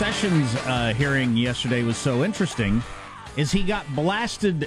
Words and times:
Sessions 0.00 0.56
uh, 0.64 0.94
hearing 0.94 1.36
yesterday 1.36 1.82
was 1.82 1.98
so 1.98 2.24
interesting 2.24 2.82
is 3.36 3.52
he 3.52 3.62
got 3.62 3.84
blasted 3.94 4.66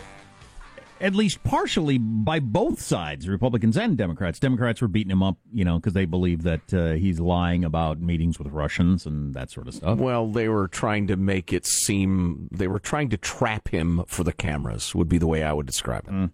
at 1.02 1.16
least 1.16 1.44
partially 1.44 1.98
by 1.98 2.40
both 2.40 2.80
sides, 2.80 3.28
Republicans 3.28 3.76
and 3.76 3.98
Democrats. 3.98 4.38
Democrats 4.38 4.80
were 4.80 4.88
beating 4.88 5.10
him 5.10 5.24
up, 5.24 5.38
you 5.52 5.66
know, 5.66 5.80
because 5.80 5.94
they 5.94 6.06
believe 6.06 6.44
that 6.44 6.72
uh, 6.72 6.92
he's 6.92 7.20
lying 7.20 7.66
about 7.66 8.00
meetings 8.00 8.38
with 8.38 8.50
Russians 8.50 9.08
and 9.08 9.34
that 9.34 9.50
sort 9.50 9.68
of 9.68 9.74
stuff. 9.74 9.98
Well, 9.98 10.28
they 10.28 10.50
were 10.50 10.68
trying 10.68 11.08
to 11.08 11.18
make 11.18 11.52
it 11.52 11.66
seem 11.66 12.48
they 12.52 12.68
were 12.68 12.78
trying 12.78 13.10
to 13.10 13.18
trap 13.18 13.70
him 13.70 14.04
for 14.06 14.24
the 14.24 14.34
cameras. 14.34 14.94
Would 14.94 15.10
be 15.10 15.18
the 15.18 15.26
way 15.26 15.42
I 15.42 15.52
would 15.52 15.66
describe 15.66 16.08
it. 16.08 16.12
Mm. 16.12 16.32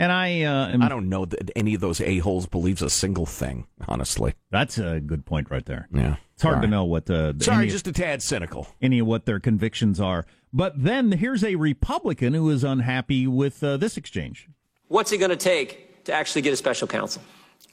And 0.00 0.10
I, 0.10 0.44
uh, 0.44 0.68
am, 0.68 0.80
I 0.80 0.88
don't 0.88 1.10
know 1.10 1.26
that 1.26 1.50
any 1.54 1.74
of 1.74 1.82
those 1.82 2.00
a 2.00 2.18
holes 2.20 2.46
believes 2.46 2.80
a 2.80 2.88
single 2.88 3.26
thing. 3.26 3.66
Honestly, 3.86 4.32
that's 4.50 4.78
a 4.78 4.98
good 4.98 5.26
point 5.26 5.50
right 5.50 5.64
there. 5.66 5.88
Yeah, 5.92 6.16
it's 6.32 6.42
hard 6.42 6.54
Sorry. 6.54 6.66
to 6.66 6.70
know 6.70 6.84
what 6.84 7.10
uh, 7.10 7.32
the. 7.32 7.44
Sorry, 7.44 7.68
just 7.68 7.86
a 7.86 7.92
tad 7.92 8.22
cynical. 8.22 8.66
Any 8.80 9.00
of 9.00 9.06
what 9.06 9.26
their 9.26 9.38
convictions 9.38 10.00
are. 10.00 10.24
But 10.54 10.82
then 10.82 11.12
here's 11.12 11.44
a 11.44 11.56
Republican 11.56 12.32
who 12.32 12.48
is 12.48 12.64
unhappy 12.64 13.26
with 13.26 13.62
uh, 13.62 13.76
this 13.76 13.98
exchange. 13.98 14.48
What's 14.88 15.12
it 15.12 15.18
going 15.18 15.32
to 15.32 15.36
take 15.36 16.04
to 16.04 16.14
actually 16.14 16.40
get 16.40 16.54
a 16.54 16.56
special 16.56 16.88
counsel? 16.88 17.20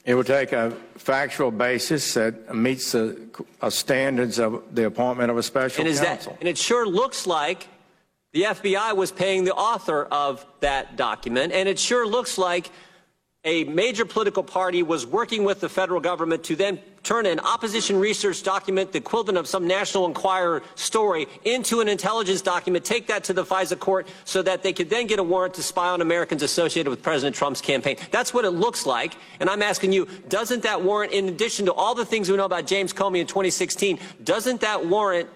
It 0.04 0.14
will 0.14 0.22
take 0.22 0.52
a 0.52 0.76
factual 0.96 1.50
basis 1.50 2.12
that 2.12 2.54
meets 2.54 2.92
the 2.92 3.18
uh, 3.62 3.70
standards 3.70 4.38
of 4.38 4.62
the 4.74 4.84
appointment 4.84 5.30
of 5.30 5.38
a 5.38 5.42
special 5.42 5.80
and 5.80 5.88
is 5.88 5.98
counsel. 5.98 6.32
That, 6.32 6.40
and 6.40 6.48
it 6.50 6.58
sure 6.58 6.86
looks 6.86 7.26
like 7.26 7.68
the 8.32 8.42
FBI 8.42 8.94
was 8.94 9.10
paying 9.10 9.44
the 9.44 9.54
author 9.54 10.04
of 10.04 10.44
that 10.60 10.96
document, 10.96 11.52
and 11.52 11.68
it 11.68 11.78
sure 11.78 12.06
looks 12.06 12.38
like 12.38 12.70
a 13.44 13.64
major 13.64 14.04
political 14.04 14.42
party 14.42 14.82
was 14.82 15.06
working 15.06 15.44
with 15.44 15.60
the 15.60 15.68
federal 15.68 16.00
government 16.00 16.42
to 16.44 16.56
then 16.56 16.78
turn 17.02 17.24
an 17.24 17.40
opposition 17.40 17.98
research 17.98 18.42
document, 18.42 18.92
the 18.92 18.98
equivalent 18.98 19.38
of 19.38 19.46
some 19.46 19.66
National 19.66 20.04
Enquirer 20.04 20.62
story, 20.74 21.26
into 21.44 21.80
an 21.80 21.88
intelligence 21.88 22.42
document, 22.42 22.84
take 22.84 23.06
that 23.06 23.24
to 23.24 23.32
the 23.32 23.44
FISA 23.44 23.78
court 23.78 24.08
so 24.24 24.42
that 24.42 24.62
they 24.62 24.72
could 24.72 24.90
then 24.90 25.06
get 25.06 25.18
a 25.18 25.22
warrant 25.22 25.54
to 25.54 25.62
spy 25.62 25.88
on 25.88 26.02
Americans 26.02 26.42
associated 26.42 26.90
with 26.90 27.00
President 27.00 27.34
Trump's 27.34 27.62
campaign. 27.62 27.96
That's 28.10 28.34
what 28.34 28.44
it 28.44 28.50
looks 28.50 28.84
like. 28.84 29.16
And 29.40 29.48
I'm 29.48 29.62
asking 29.62 29.92
you, 29.92 30.06
doesn't 30.28 30.64
that 30.64 30.82
warrant, 30.82 31.12
in 31.12 31.28
addition 31.28 31.64
to 31.66 31.72
all 31.72 31.94
the 31.94 32.04
things 32.04 32.28
we 32.28 32.36
know 32.36 32.44
about 32.44 32.66
James 32.66 32.92
Comey 32.92 33.20
in 33.20 33.26
2016, 33.26 33.98
doesn't 34.24 34.60
that 34.60 34.84
warrant 34.84 35.30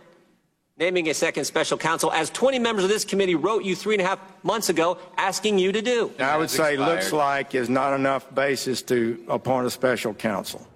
naming 0.76 1.08
a 1.08 1.14
second 1.14 1.44
special 1.44 1.78
counsel, 1.78 2.12
as 2.12 2.30
20 2.30 2.58
members 2.58 2.84
of 2.84 2.90
this 2.90 3.04
committee 3.04 3.34
wrote 3.34 3.64
you 3.64 3.76
three 3.76 3.94
and 3.94 4.02
a 4.02 4.06
half 4.06 4.18
months 4.42 4.68
ago, 4.68 4.98
asking 5.16 5.58
you 5.58 5.72
to 5.72 5.82
do. 5.82 6.10
I 6.18 6.36
would 6.36 6.50
say 6.50 6.74
expired. 6.74 6.78
looks 6.94 7.12
like 7.12 7.54
is 7.54 7.68
not 7.68 7.94
enough 7.94 8.32
basis 8.34 8.82
to 8.82 9.22
appoint 9.28 9.66
a 9.66 9.70
special 9.70 10.14
counsel. 10.14 10.66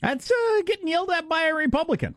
That's 0.00 0.30
uh, 0.30 0.62
getting 0.66 0.88
yelled 0.88 1.10
at 1.10 1.28
by 1.28 1.44
a 1.44 1.54
Republican. 1.54 2.14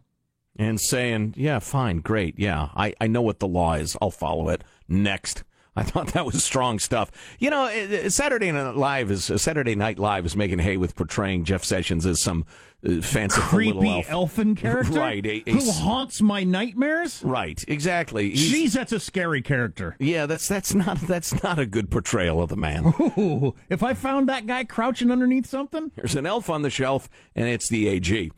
And 0.57 0.79
saying, 0.79 1.35
yeah, 1.37 1.59
fine, 1.59 1.99
great, 1.99 2.37
yeah, 2.37 2.69
I, 2.75 2.93
I 2.99 3.07
know 3.07 3.21
what 3.21 3.39
the 3.39 3.47
law 3.47 3.75
is. 3.75 3.95
I'll 4.01 4.11
follow 4.11 4.49
it. 4.49 4.63
Next. 4.89 5.43
I 5.75 5.83
thought 5.83 6.07
that 6.07 6.25
was 6.25 6.43
strong 6.43 6.77
stuff. 6.79 7.09
You 7.39 7.49
know, 7.49 8.09
Saturday 8.09 8.51
Night 8.51 8.75
Live 8.75 9.11
is 9.11 9.31
Saturday 9.37 9.75
Night 9.75 9.97
Live 9.97 10.25
is 10.25 10.35
making 10.35 10.59
hay 10.59 10.75
with 10.75 10.95
portraying 10.95 11.45
Jeff 11.45 11.63
Sessions 11.63 12.05
as 12.05 12.21
some 12.21 12.41
uh, 12.41 12.68
fanciful 13.01 13.49
creepy 13.49 13.73
little 13.73 13.93
elf. 13.95 14.09
elfin 14.09 14.55
character, 14.55 14.99
right? 14.99 15.25
A, 15.25 15.43
a, 15.47 15.51
who 15.51 15.71
haunts 15.71 16.21
my 16.21 16.43
nightmares, 16.43 17.21
right? 17.23 17.63
Exactly. 17.67 18.31
He's, 18.31 18.71
Jeez, 18.71 18.73
that's 18.73 18.91
a 18.91 18.99
scary 18.99 19.41
character. 19.41 19.95
Yeah, 19.99 20.25
that's 20.25 20.47
that's 20.47 20.73
not 20.73 20.99
that's 21.01 21.43
not 21.43 21.59
a 21.59 21.65
good 21.65 21.91
portrayal 21.91 22.41
of 22.41 22.49
the 22.49 22.55
man. 22.55 22.93
Ooh, 23.17 23.53
if 23.69 23.83
I 23.83 23.93
found 23.93 24.29
that 24.29 24.47
guy 24.47 24.63
crouching 24.63 25.11
underneath 25.11 25.45
something, 25.45 25.91
there's 25.95 26.15
an 26.15 26.25
elf 26.25 26.49
on 26.49 26.61
the 26.61 26.69
shelf, 26.69 27.09
and 27.35 27.47
it's 27.47 27.67
the 27.67 27.87
AG. 27.89 28.31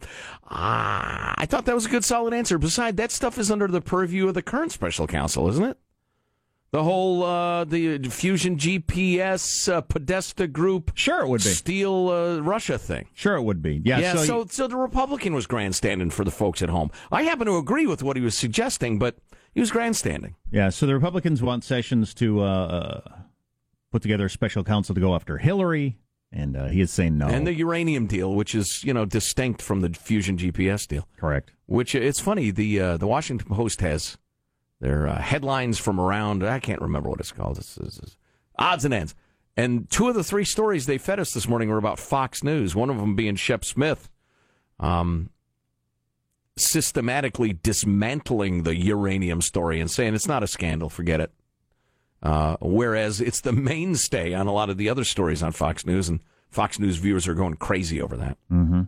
Ah, 0.50 1.34
I 1.38 1.46
thought 1.46 1.66
that 1.66 1.76
was 1.76 1.86
a 1.86 1.90
good, 1.90 2.04
solid 2.04 2.34
answer. 2.34 2.58
Besides, 2.58 2.98
that 2.98 3.12
stuff 3.12 3.38
is 3.38 3.52
under 3.52 3.68
the 3.68 3.82
purview 3.82 4.28
of 4.28 4.34
the 4.34 4.42
current 4.42 4.72
special 4.72 5.08
counsel, 5.08 5.48
isn't 5.50 5.64
it? 5.64 5.78
The 6.72 6.84
whole 6.84 7.24
uh, 7.24 7.66
the 7.66 8.00
Fusion 8.10 8.56
GPS 8.58 9.72
uh, 9.72 9.82
Podesta 9.82 10.48
group, 10.48 10.92
sure 10.96 11.20
it 11.22 11.28
would 11.28 11.44
be 11.44 11.50
steal 11.50 12.08
uh, 12.10 12.40
Russia 12.40 12.78
thing. 12.78 13.08
Sure 13.14 13.36
it 13.36 13.42
would 13.44 13.62
be. 13.62 13.82
Yeah. 13.84 14.00
Yeah. 14.00 14.14
So, 14.16 14.24
So, 14.26 14.40
you- 14.40 14.48
so 14.50 14.68
the 14.68 14.78
Republican 14.78 15.34
was 15.34 15.48
grandstanding 15.48 16.10
for 16.12 16.24
the 16.24 16.32
folks 16.32 16.62
at 16.62 16.70
home. 16.70 16.90
I 17.12 17.24
happen 17.24 17.46
to 17.48 17.58
agree 17.58 17.88
with 17.88 18.02
what 18.04 18.16
he 18.16 18.22
was 18.24 18.36
suggesting, 18.38 19.00
but 19.00 19.18
he 19.54 19.60
was 19.60 19.70
grandstanding. 19.70 20.36
yeah. 20.50 20.70
So 20.70 20.86
the 20.86 20.94
Republicans 20.94 21.42
want 21.42 21.66
Sessions 21.66 22.14
to 22.16 22.40
uh, 22.42 22.46
uh, 22.46 23.12
put 23.92 24.02
together 24.02 24.26
a 24.28 24.30
special 24.30 24.64
counsel 24.64 24.96
to 24.96 25.02
go 25.02 25.14
after 25.14 25.40
Hillary, 25.40 26.00
and 26.32 26.56
uh, 26.56 26.68
he 26.68 26.80
is 26.80 26.90
saying 26.90 27.18
no. 27.18 27.28
And 27.28 27.46
the 27.46 27.54
uranium 27.54 28.08
deal, 28.08 28.34
which 28.34 28.56
is 28.56 28.82
you 28.86 28.94
know 28.94 29.04
distinct 29.04 29.62
from 29.62 29.82
the 29.82 29.90
Fusion 29.90 30.38
GPS 30.38 30.88
deal. 30.88 31.06
Correct. 31.18 31.52
Which 31.66 31.96
it's 31.96 32.22
funny. 32.22 32.50
The 32.50 32.80
uh, 32.80 32.96
the 32.98 33.08
Washington 33.08 33.50
Post 33.50 33.82
has 33.82 34.18
their 34.82 35.08
uh, 35.08 35.22
headlines 35.22 35.78
from 35.78 36.00
around. 36.00 36.44
I 36.44 36.60
can't 36.60 36.82
remember 36.82 37.10
what 37.10 37.20
it's 37.20 37.32
called. 37.32 37.58
It's, 37.58 37.78
it's, 37.78 38.00
it's 38.00 38.18
odds 38.58 38.84
and 38.84 38.94
ends. 38.94 39.16
And 39.56 39.90
two 39.90 40.10
of 40.10 40.16
the 40.16 40.24
three 40.24 40.44
stories 40.44 40.86
they 40.86 40.98
fed 40.98 41.20
us 41.20 41.34
this 41.34 41.48
morning 41.48 41.70
were 41.70 41.78
about 41.78 42.00
Fox 42.00 42.44
News. 42.44 42.76
One 42.76 42.90
of 42.90 42.98
them 42.98 43.16
being 43.16 43.36
Shep 43.36 43.64
Smith, 43.64 44.10
um, 44.80 45.30
systematically 46.58 47.54
dismantling 47.54 48.64
the 48.64 48.76
uranium 48.76 49.42
story 49.42 49.80
and 49.80 49.90
saying 49.90 50.16
it's 50.16 50.28
not 50.28 50.44
a 50.44 50.48
scandal, 50.48 50.90
forget 50.90 51.20
it. 51.20 51.32
Uh, 52.24 52.56
whereas 52.62 53.20
it's 53.22 53.42
the 53.42 53.52
mainstay 53.52 54.34
on 54.34 54.48
a 54.48 54.54
lot 54.54 54.70
of 54.70 54.78
the 54.78 54.90
other 54.90 55.04
stories 55.04 55.42
on 55.42 55.52
Fox 55.52 55.86
News, 55.86 56.08
and 56.08 56.22
Fox 56.50 56.80
News 56.80 56.98
viewers 56.98 57.28
are 57.28 57.34
going 57.34 57.56
crazy 57.56 58.02
over 58.02 58.16
that. 58.18 58.38
Mm-hmm. 58.52 58.84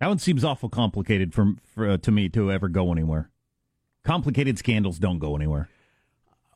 That 0.00 0.06
one 0.06 0.18
seems 0.18 0.44
awful 0.44 0.68
complicated 0.68 1.34
for, 1.34 1.54
for 1.64 1.88
uh, 1.88 1.96
to 1.98 2.10
me 2.10 2.28
to 2.30 2.50
ever 2.50 2.68
go 2.68 2.92
anywhere. 2.92 3.30
Complicated 4.08 4.58
scandals 4.58 4.98
don't 4.98 5.18
go 5.18 5.36
anywhere. 5.36 5.68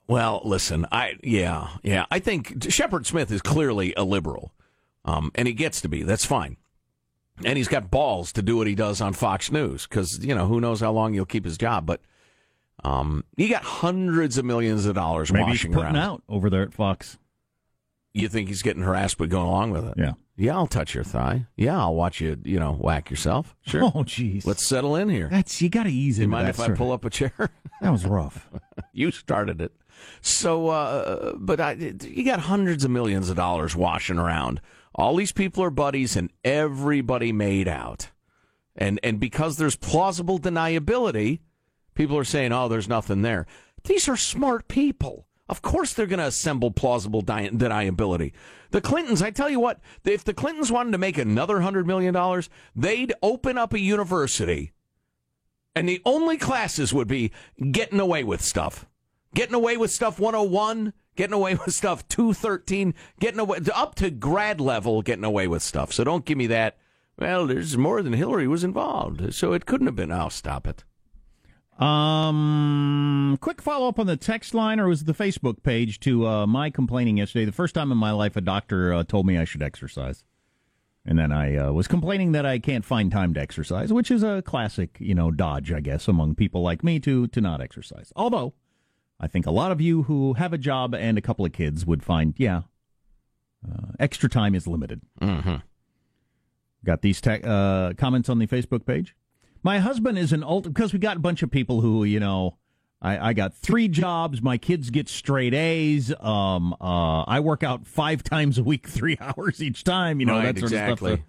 Well, 0.09 0.41
listen, 0.43 0.87
I 0.91 1.17
yeah, 1.23 1.69
yeah. 1.83 2.07
I 2.11 2.19
think 2.19 2.71
Shepard 2.73 3.05
Smith 3.07 3.31
is 3.31 3.43
clearly 3.43 3.93
a 3.95 4.05
liberal, 4.05 4.55
um, 5.05 5.31
and 5.35 5.47
he 5.47 5.53
gets 5.53 5.83
to 5.83 5.89
be. 5.91 6.03
That's 6.03 6.25
fine, 6.25 6.57
and 7.45 7.59
he's 7.59 7.69
got 7.69 7.91
balls 7.91 8.33
to 8.33 8.43
do 8.43 8.57
what 8.57 8.67
he 8.69 8.75
does 8.75 9.03
on 9.03 9.13
Fox 9.13 9.53
News 9.53 9.87
because 9.87 10.25
you 10.25 10.35
know 10.35 10.47
who 10.47 10.63
knows 10.63 10.81
how 10.81 10.93
long 10.93 11.13
he'll 11.13 11.27
keep 11.27 11.45
his 11.45 11.59
job. 11.59 11.85
But 11.85 12.01
um, 12.85 13.23
he 13.37 13.49
got 13.49 13.65
hundreds 13.65 14.39
of 14.39 14.47
millions 14.47 14.87
of 14.87 14.95
dollars 14.95 15.31
Maybe 15.31 15.43
washing 15.43 15.73
he's 15.73 15.77
putting 15.77 15.95
around. 15.95 15.97
out 15.97 16.23
over 16.31 16.49
there 16.49 16.63
at 16.63 16.73
Fox. 16.73 17.19
You 18.15 18.31
think 18.31 18.49
he's 18.49 18.63
getting 18.63 18.83
harassed, 18.83 19.19
but 19.19 19.29
going 19.29 19.47
along 19.47 19.73
with 19.73 19.85
it? 19.89 19.95
Yeah. 19.99 20.13
Yeah, 20.37 20.57
I'll 20.57 20.67
touch 20.67 20.95
your 20.95 21.05
thigh. 21.05 21.47
Yeah, 21.57 21.79
I'll 21.79 21.95
watch 21.95 22.21
you. 22.21 22.39
You 22.45 22.59
know, 22.59 22.73
whack 22.73 23.11
yourself. 23.11 23.55
Sure. 23.63 23.83
Oh, 23.95 24.03
jeez. 24.05 24.47
Let's 24.47 24.67
settle 24.67 24.97
in 24.97 25.09
here. 25.09 25.29
That's 25.31 25.61
you 25.61 25.69
got 25.69 25.83
to 25.85 25.91
ease 25.91 26.19
you 26.19 26.25
into 26.25 26.33
mind 26.37 26.47
that 26.47 26.55
if 26.55 26.61
I 26.61 26.71
pull 26.71 26.93
up 26.93 27.05
a 27.05 27.11
chair? 27.11 27.33
That 27.81 27.91
was 27.91 28.07
rough. 28.07 28.49
you 28.93 29.11
started 29.11 29.61
it. 29.61 29.73
So, 30.21 30.69
uh, 30.69 31.33
but 31.37 31.61
I, 31.61 31.73
you 31.73 32.25
got 32.25 32.39
hundreds 32.39 32.85
of 32.85 32.93
millions 32.93 33.29
of 33.29 33.35
dollars 33.35 33.75
washing 33.75 34.19
around. 34.19 34.61
All 34.95 35.17
these 35.17 35.33
people 35.33 35.65
are 35.65 35.71
buddies, 35.71 36.15
and 36.15 36.31
everybody 36.45 37.33
made 37.33 37.67
out. 37.67 38.11
And 38.77 39.01
and 39.03 39.19
because 39.19 39.57
there's 39.57 39.75
plausible 39.75 40.39
deniability, 40.39 41.41
people 41.95 42.17
are 42.17 42.25
saying, 42.25 42.53
"Oh, 42.53 42.69
there's 42.69 42.89
nothing 42.89 43.23
there." 43.23 43.47
These 43.85 44.09
are 44.09 44.17
smart 44.17 44.69
people. 44.69 45.27
Of 45.53 45.61
course, 45.61 45.93
they're 45.93 46.07
going 46.07 46.19
to 46.19 46.27
assemble 46.29 46.71
plausible 46.71 47.21
di- 47.21 47.51
deniability. 47.51 48.33
The 48.71 48.81
Clintons, 48.81 49.21
I 49.21 49.31
tell 49.31 49.51
you 49.51 49.61
what, 49.61 49.81
if 50.03 50.25
the 50.25 50.33
Clintons 50.33 50.73
wanted 50.73 50.93
to 50.93 50.99
make 50.99 51.19
another 51.19 51.61
hundred 51.61 51.87
million 51.87 52.15
dollars, 52.15 52.49
they'd 52.75 53.13
open 53.23 53.59
up 53.59 53.75
a 53.75 53.79
university 53.79 54.73
and 55.75 55.87
the 55.87 56.01
only 56.07 56.39
classes 56.39 56.95
would 56.95 57.07
be 57.07 57.33
getting 57.71 58.01
away 58.01 58.25
with 58.25 58.41
stuff. 58.41 58.87
Getting 59.35 59.55
away 59.55 59.77
with 59.77 59.91
stuff 59.91 60.19
101, 60.19 60.95
getting 61.17 61.35
away 61.35 61.55
with 61.67 61.75
stuff 61.75 62.09
213, 62.09 62.95
getting 63.21 63.41
away 63.41 63.59
up 63.75 63.95
to 63.97 64.09
grad 64.09 64.59
level 64.59 65.03
getting 65.03 65.25
away 65.25 65.47
with 65.47 65.63
stuff. 65.63 65.93
So 65.93 66.03
don't 66.03 66.25
give 66.25 66.39
me 66.39 66.47
that. 66.47 66.79
Well, 67.19 67.47
there's 67.47 67.77
more 67.77 68.01
than 68.01 68.15
Hillary 68.15 68.49
was 68.49 68.65
involved, 68.65 69.35
so 69.35 69.53
it 69.53 69.67
couldn't 69.67 69.87
have 69.87 69.97
been. 69.97 70.11
I'll 70.11 70.31
stop 70.31 70.67
it. 70.67 70.85
Um, 71.79 73.39
quick 73.41 73.63
follow 73.63 73.89
up 73.89 73.99
on 73.99 74.07
the 74.07 74.17
text 74.17 74.55
line, 74.55 74.79
or 74.79 74.89
was 74.89 75.03
it 75.03 75.07
the 75.07 75.15
Facebook 75.15 75.63
page 75.63 75.99
to 76.01 76.27
uh, 76.27 76.47
my 76.47 76.71
complaining 76.71 77.17
yesterday? 77.17 77.45
The 77.45 77.53
first 77.53 77.75
time 77.75 77.91
in 77.91 77.99
my 77.99 78.13
life 78.13 78.37
a 78.37 78.41
doctor 78.41 78.93
uh, 78.93 79.05
told 79.05 79.27
me 79.27 79.39
I 79.39 79.45
should 79.45 79.63
exercise, 79.63 80.23
and 81.05 81.19
then 81.19 81.33
I 81.33 81.57
uh, 81.57 81.73
was 81.73 81.89
complaining 81.89 82.33
that 82.33 82.47
I 82.47 82.59
can't 82.59 82.85
find 82.85 83.11
time 83.11 83.35
to 83.35 83.41
exercise, 83.41 83.93
which 83.93 84.11
is 84.11 84.23
a 84.23 84.43
classic, 84.43 84.97
you 85.01 85.15
know, 85.15 85.31
dodge, 85.31 85.73
I 85.73 85.81
guess, 85.81 86.09
among 86.09 86.35
people 86.35 86.63
like 86.63 86.85
me 86.85 87.01
to 87.01 87.27
to 87.29 87.41
not 87.41 87.61
exercise. 87.61 88.13
Although, 88.15 88.53
I 89.19 89.27
think 89.27 89.47
a 89.47 89.51
lot 89.51 89.73
of 89.73 89.81
you 89.81 90.05
who 90.05 90.35
have 90.35 90.53
a 90.53 90.59
job 90.59 90.95
and 90.95 91.17
a 91.17 91.23
couple 91.23 91.47
of 91.47 91.53
kids 91.53 91.87
would 91.87 92.03
find, 92.03 92.35
yeah, 92.37 92.63
uh, 93.67 93.93
extra 93.99 94.29
time 94.29 94.55
is 94.55 94.67
limited. 94.67 95.01
Mm-hmm. 95.21 95.57
Got 96.85 97.03
these 97.03 97.21
te- 97.21 97.43
uh, 97.43 97.95
comments 97.95 98.29
on 98.29 98.39
the 98.39 98.47
Facebook 98.47 98.85
page. 98.85 99.17
My 99.63 99.79
husband 99.79 100.19
is 100.19 100.33
an 100.33 100.43
ult 100.43 100.65
because 100.65 100.93
we 100.93 100.99
got 100.99 101.17
a 101.17 101.21
bunch 101.21 101.43
of 101.43 101.51
people 101.51 101.81
who 101.81 102.05
you 102.05 102.21
know. 102.21 102.57
I, 103.05 103.31
I 103.31 103.33
got 103.33 103.53
three 103.53 103.89
jobs. 103.89 104.41
My 104.43 104.59
kids 104.59 104.91
get 104.91 105.09
straight 105.09 105.55
A's. 105.55 106.15
Um, 106.21 106.73
uh, 106.81 107.23
I 107.25 107.41
work 107.41 107.65
out 107.65 107.85
five 107.85 108.23
times 108.23 108.59
a 108.59 108.63
week, 108.63 108.87
three 108.89 109.19
hours 109.21 109.61
each 109.61 109.83
time. 109.83 110.21
You 110.21 110.27
know 110.27 110.35
Right, 110.35 110.55
that 110.55 110.59
sort 110.61 110.71
exactly. 110.71 111.13
of 111.15 111.19
stuff. 111.19 111.27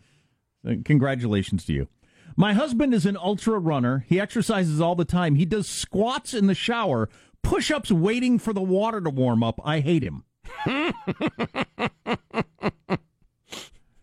So, 0.65 0.71
uh, 0.71 0.75
congratulations 0.85 1.65
to 1.65 1.73
you. 1.73 1.87
My 2.35 2.53
husband 2.53 2.93
is 2.93 3.07
an 3.07 3.17
ultra 3.17 3.57
runner. 3.57 4.05
He 4.07 4.19
exercises 4.19 4.79
all 4.81 4.93
the 4.95 5.05
time. 5.05 5.33
He 5.35 5.45
does 5.45 5.67
squats 5.67 6.35
in 6.35 6.45
the 6.45 6.53
shower, 6.55 7.09
push 7.41 7.71
ups 7.71 7.91
waiting 7.91 8.37
for 8.37 8.53
the 8.53 8.61
water 8.61 9.01
to 9.01 9.09
warm 9.09 9.41
up. 9.43 9.59
I 9.63 9.79
hate 9.79 10.03
him. 10.03 10.23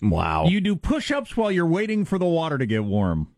Wow. 0.02 0.46
You 0.46 0.60
do 0.62 0.76
push 0.76 1.10
ups 1.10 1.36
while 1.36 1.52
you're 1.52 1.66
waiting 1.66 2.04
for 2.06 2.18
the 2.18 2.24
water 2.26 2.56
to 2.56 2.64
get 2.66 2.84
warm. 2.84 3.28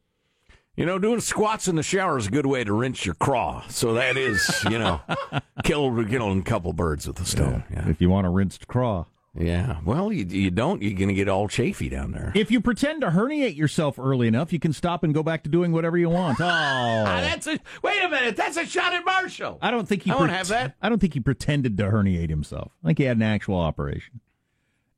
You 0.77 0.87
know, 0.87 0.99
doing 0.99 1.21
squats 1.21 1.69
in 1.69 1.77
the 1.77 1.83
shower 1.83 2.17
is 2.17 2.29
a 2.29 2.31
good 2.31 2.47
way 2.47 2.65
to 2.65 2.73
rinse 2.73 3.05
your 3.05 3.15
craw. 3.15 3.63
So 3.69 3.93
that 3.95 4.17
is, 4.17 4.65
you 4.71 4.79
know, 4.79 5.01
kill 5.65 6.05
killing 6.07 6.41
a 6.41 6.45
couple 6.45 6.73
birds 6.73 7.07
with 7.07 7.21
a 7.21 7.27
stone. 7.27 7.65
Yeah. 7.71 7.89
If 7.89 8.01
you 8.01 8.09
want 8.09 8.27
a 8.27 8.31
rinsed 8.31 8.69
craw. 8.69 9.05
Yeah. 9.35 9.81
Well, 9.85 10.13
you, 10.13 10.25
you 10.27 10.51
don't. 10.51 10.83
You're 10.83 10.97
going 10.97 11.09
to 11.09 11.15
get 11.15 11.29
all 11.29 11.47
chafy 11.49 11.89
down 11.91 12.13
there. 12.13 12.33
If 12.35 12.51
you 12.51 12.61
pretend 12.61 13.01
to 13.03 13.09
herniate 13.11 13.57
yourself 13.57 13.99
early 13.99 14.29
enough, 14.29 14.53
you 14.53 14.59
can 14.59 14.73
stop 14.75 15.05
and 15.05 15.13
go 15.15 15.23
back 15.23 15.43
to 15.45 15.51
doing 15.51 15.73
whatever 15.73 15.97
you 15.99 16.09
want. 16.09 16.39
Oh, 16.41 16.45
Ah, 16.47 17.21
that's 17.21 17.47
a 17.47 17.59
wait 17.83 18.03
a 18.03 18.09
minute. 18.09 18.37
That's 18.37 18.57
a 18.57 18.65
shot 18.67 18.93
at 18.95 19.05
Marshall. 19.05 19.59
I 19.63 19.71
don't 19.71 19.87
think 19.89 20.03
he. 20.03 20.11
I 20.11 20.17
won't 20.17 20.31
have 20.31 20.49
that. 20.49 20.75
I 20.83 20.89
don't 20.89 20.99
think 21.01 21.15
he 21.15 21.21
pretended 21.21 21.77
to 21.79 21.85
herniate 21.85 22.29
himself. 22.31 22.73
I 22.83 22.89
think 22.89 22.99
he 22.99 23.05
had 23.05 23.17
an 23.19 23.23
actual 23.23 23.59
operation. 23.59 24.21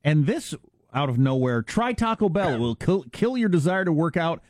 And 0.03 0.27
this, 0.27 0.55
out 0.93 1.09
of 1.09 1.19
nowhere, 1.19 1.63
try 1.63 1.93
Taco 1.93 2.29
Bell 2.29 2.59
will 2.61 2.75
kill, 2.77 3.05
kill 3.13 3.37
your 3.37 3.49
desire 3.49 3.85
to 3.85 3.93
work 3.93 4.17
out, 4.17 4.43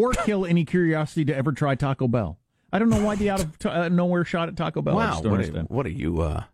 or 0.00 0.12
kill 0.12 0.46
any 0.46 0.64
curiosity 0.64 1.24
to 1.26 1.36
ever 1.36 1.52
try 1.52 1.74
Taco 1.74 2.08
Bell. 2.08 2.38
I 2.72 2.78
don't 2.78 2.88
know 2.88 3.04
why 3.04 3.16
the 3.16 3.30
out 3.30 3.42
of 3.42 3.58
t- 3.58 3.68
uh, 3.68 3.88
nowhere 3.88 4.24
shot 4.24 4.48
at 4.48 4.56
Taco 4.56 4.80
Bell. 4.80 4.94
Wow. 4.94 5.20
What 5.22 5.40
are, 5.40 5.60
what 5.62 5.86
are 5.86 5.90
you? 5.90 6.20
Uh, 6.20 6.44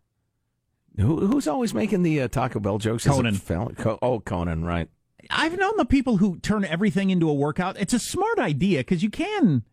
who, 0.99 1.27
who's 1.27 1.47
always 1.47 1.75
making 1.75 2.03
the 2.03 2.23
uh, 2.23 2.29
Taco 2.29 2.59
Bell 2.59 2.79
jokes? 2.79 3.05
Conan. 3.05 3.35
Fel- 3.35 3.73
Co- 3.77 3.99
oh, 4.01 4.21
Conan, 4.21 4.65
right? 4.65 4.89
I've 5.29 5.59
known 5.59 5.77
the 5.77 5.85
people 5.85 6.17
who 6.19 6.39
turn 6.39 6.65
everything 6.65 7.11
into 7.11 7.29
a 7.29 7.35
workout. 7.35 7.79
It's 7.79 7.93
a 7.93 7.99
smart 7.99 8.39
idea 8.39 8.81
because 8.81 9.03
you 9.03 9.11
can 9.11 9.65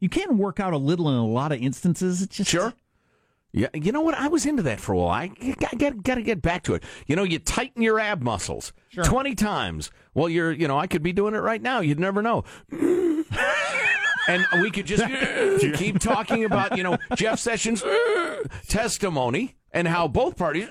you 0.00 0.08
can 0.08 0.38
work 0.38 0.58
out 0.58 0.72
a 0.72 0.78
little 0.78 1.08
in 1.08 1.14
a 1.14 1.26
lot 1.26 1.52
of 1.52 1.60
instances. 1.60 2.22
It's 2.22 2.36
just 2.36 2.50
Sure. 2.50 2.72
Yeah, 3.54 3.68
you 3.74 3.92
know 3.92 4.00
what? 4.00 4.14
I 4.14 4.28
was 4.28 4.46
into 4.46 4.62
that 4.62 4.80
for 4.80 4.94
a 4.94 4.96
while. 4.96 5.10
I 5.10 5.26
got, 5.60 5.76
got, 5.76 6.02
got 6.02 6.14
to 6.14 6.22
get 6.22 6.40
back 6.40 6.62
to 6.62 6.74
it. 6.74 6.82
You 7.06 7.16
know, 7.16 7.22
you 7.22 7.38
tighten 7.38 7.82
your 7.82 8.00
ab 8.00 8.22
muscles 8.22 8.72
twenty 9.04 9.34
times. 9.34 9.90
Well, 10.14 10.30
you're, 10.30 10.50
you 10.52 10.66
know, 10.66 10.78
I 10.78 10.86
could 10.86 11.02
be 11.02 11.12
doing 11.12 11.34
it 11.34 11.40
right 11.40 11.60
now. 11.60 11.80
You'd 11.80 12.00
never 12.00 12.22
know. 12.22 12.44
And 14.28 14.44
we 14.60 14.70
could 14.70 14.86
just 14.86 15.04
keep 15.76 15.98
talking 15.98 16.44
about, 16.44 16.76
you 16.76 16.82
know, 16.82 16.98
Jeff 17.16 17.38
Sessions' 17.38 17.82
testimony 18.68 19.56
and 19.72 19.88
how 19.88 20.06
both 20.08 20.36
parties 20.36 20.68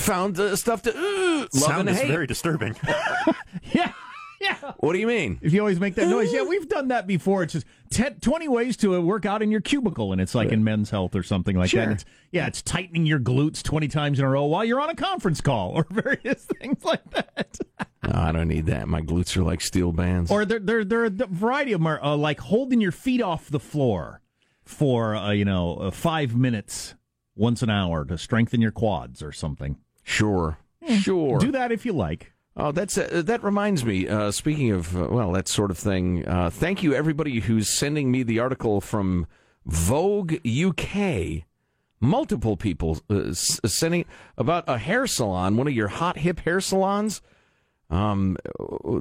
found 0.00 0.38
uh, 0.38 0.54
stuff 0.56 0.82
to 0.82 0.90
love 0.92 1.50
Sound 1.52 1.80
and 1.80 1.90
is 1.90 2.00
hate. 2.00 2.08
very 2.08 2.26
disturbing. 2.26 2.76
yeah 3.72 3.92
yeah. 4.42 4.72
What 4.78 4.92
do 4.92 4.98
you 4.98 5.06
mean? 5.06 5.38
If 5.40 5.52
you 5.52 5.60
always 5.60 5.78
make 5.80 5.94
that 5.94 6.08
noise, 6.08 6.32
yeah, 6.32 6.42
we've 6.48 6.68
done 6.68 6.88
that 6.88 7.06
before. 7.06 7.42
It's 7.44 7.52
just 7.52 7.66
te- 7.90 8.10
20 8.20 8.48
ways 8.48 8.76
to 8.78 8.96
uh, 8.96 9.00
work 9.00 9.24
out 9.24 9.40
in 9.42 9.50
your 9.50 9.60
cubicle, 9.60 10.12
and 10.12 10.20
it's 10.20 10.34
like 10.34 10.50
in 10.50 10.64
Men's 10.64 10.90
Health 10.90 11.14
or 11.14 11.22
something 11.22 11.56
like 11.56 11.66
that. 11.66 11.70
Sure. 11.70 11.82
And 11.82 11.92
it's, 11.92 12.04
yeah, 12.32 12.46
it's 12.48 12.60
tightening 12.62 13.06
your 13.06 13.20
glutes 13.20 13.62
20 13.62 13.88
times 13.88 14.18
in 14.18 14.24
a 14.24 14.28
row 14.28 14.44
while 14.44 14.64
you're 14.64 14.80
on 14.80 14.90
a 14.90 14.94
conference 14.96 15.40
call 15.40 15.70
or 15.70 15.86
various 15.90 16.44
things 16.60 16.84
like 16.84 17.08
that. 17.10 17.58
No, 18.04 18.12
I 18.14 18.32
don't 18.32 18.48
need 18.48 18.66
that. 18.66 18.88
My 18.88 19.00
glutes 19.00 19.36
are 19.36 19.44
like 19.44 19.60
steel 19.60 19.92
bands. 19.92 20.30
or 20.30 20.44
there, 20.44 20.58
there, 20.58 20.84
there 20.84 21.02
are 21.02 21.06
a 21.06 21.10
variety 21.10 21.72
of 21.72 21.80
them, 21.80 21.86
are, 21.86 22.02
uh, 22.02 22.16
like 22.16 22.40
holding 22.40 22.80
your 22.80 22.92
feet 22.92 23.22
off 23.22 23.48
the 23.48 23.60
floor 23.60 24.20
for, 24.64 25.14
uh, 25.14 25.30
you 25.30 25.44
know, 25.44 25.76
uh, 25.76 25.90
five 25.92 26.34
minutes 26.34 26.94
once 27.36 27.62
an 27.62 27.70
hour 27.70 28.04
to 28.04 28.18
strengthen 28.18 28.60
your 28.60 28.72
quads 28.72 29.22
or 29.22 29.30
something. 29.32 29.78
sure, 30.02 30.58
sure. 31.00 31.38
Do 31.38 31.52
that 31.52 31.70
if 31.72 31.86
you 31.86 31.92
like. 31.92 32.32
Oh, 32.56 32.70
that's 32.70 32.98
uh, 32.98 33.22
that 33.24 33.42
reminds 33.42 33.84
me. 33.84 34.06
Uh, 34.06 34.30
speaking 34.30 34.70
of 34.72 34.94
uh, 34.96 35.08
well, 35.10 35.32
that 35.32 35.48
sort 35.48 35.70
of 35.70 35.78
thing. 35.78 36.26
Uh, 36.28 36.50
thank 36.50 36.82
you 36.82 36.94
everybody 36.94 37.40
who's 37.40 37.68
sending 37.68 38.10
me 38.10 38.22
the 38.22 38.38
article 38.40 38.80
from 38.80 39.26
Vogue 39.64 40.34
UK. 40.46 41.44
Multiple 42.00 42.56
people 42.56 42.98
uh, 43.08 43.28
s- 43.30 43.60
sending 43.64 44.04
about 44.36 44.64
a 44.68 44.76
hair 44.76 45.06
salon, 45.06 45.56
one 45.56 45.66
of 45.68 45.72
your 45.72 45.88
hot 45.88 46.18
hip 46.18 46.40
hair 46.40 46.60
salons, 46.60 47.22
um, 47.90 48.36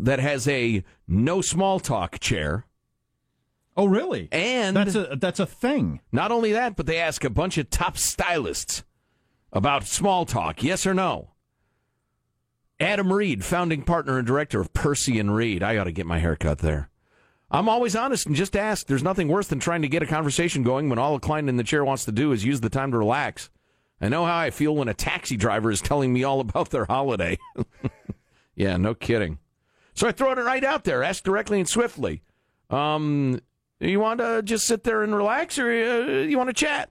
that 0.02 0.20
has 0.20 0.48
a 0.48 0.84
no 1.08 1.42
small 1.42 1.80
talk 1.80 2.20
chair. 2.20 2.66
Oh, 3.76 3.86
really? 3.86 4.30
And 4.32 4.78
That's 4.78 4.96
a 4.96 5.18
that's 5.20 5.40
a 5.40 5.46
thing. 5.46 6.00
not 6.12 6.32
only 6.32 6.52
that, 6.54 6.76
but 6.76 6.86
they 6.86 6.98
ask 7.00 7.24
a 7.24 7.30
bunch 7.30 7.58
of 7.58 7.70
top 7.70 7.98
stylists 7.98 8.84
about 9.52 9.86
small 9.86 10.26
talk, 10.26 10.62
yes 10.64 10.86
or 10.86 10.94
no. 10.94 11.32
Adam 12.82 13.14
Reed, 13.14 13.46
founding 13.46 13.84
partner 13.84 14.18
and 14.18 14.26
director 14.26 14.60
of 14.60 14.74
Percy 14.74 15.20
and 15.20 15.36
Reed. 15.36 15.62
I 15.62 15.78
ought 15.78 15.84
to 15.84 15.92
get 15.92 16.08
my 16.08 16.18
hair 16.18 16.36
cut 16.36 16.58
there. 16.58 16.90
I'm 17.52 17.70
always 17.70 17.96
honest 17.96 18.26
and 18.26 18.36
just 18.36 18.56
ask. 18.56 18.88
There's 18.88 19.04
nothing 19.04 19.28
worse 19.28 19.48
than 19.48 19.60
trying 19.60 19.84
to 19.84 19.88
get 19.88 20.02
a 20.02 20.08
conversation 20.08 20.64
going 20.64 20.90
when 20.90 20.98
all 20.98 21.14
a 21.14 21.20
client 21.20 21.48
in 21.48 21.58
the 21.58 21.64
chair 21.64 21.86
wants 21.86 22.06
to 22.06 22.12
do 22.12 22.32
is 22.32 22.44
use 22.44 22.60
the 22.60 22.72
time 22.72 22.92
to 22.92 22.98
relax. 22.98 23.52
I 24.02 24.10
know 24.10 24.26
how 24.26 24.36
I 24.36 24.50
feel 24.50 24.76
when 24.76 24.88
a 24.88 24.96
taxi 24.96 25.38
driver 25.38 25.70
is 25.70 25.80
telling 25.80 26.12
me 26.12 26.24
all 26.24 26.40
about 26.40 26.72
their 26.72 26.86
holiday. 26.86 27.38
yeah, 28.56 28.78
no 28.78 28.96
kidding. 28.96 29.38
So 29.94 30.08
I 30.08 30.12
throw 30.12 30.32
it 30.32 30.40
right 30.40 30.64
out 30.64 30.84
there. 30.84 31.04
Ask 31.04 31.24
directly 31.24 31.60
and 31.60 31.70
swiftly. 31.70 32.24
Um, 32.72 33.42
you 33.80 34.00
want 34.00 34.22
to 34.22 34.42
just 34.42 34.66
sit 34.66 34.84
there 34.84 35.04
and 35.04 35.14
relax, 35.14 35.60
or 35.60 35.70
uh, 35.70 36.22
you 36.24 36.36
want 36.36 36.50
to 36.50 36.54
chat? 36.54 36.90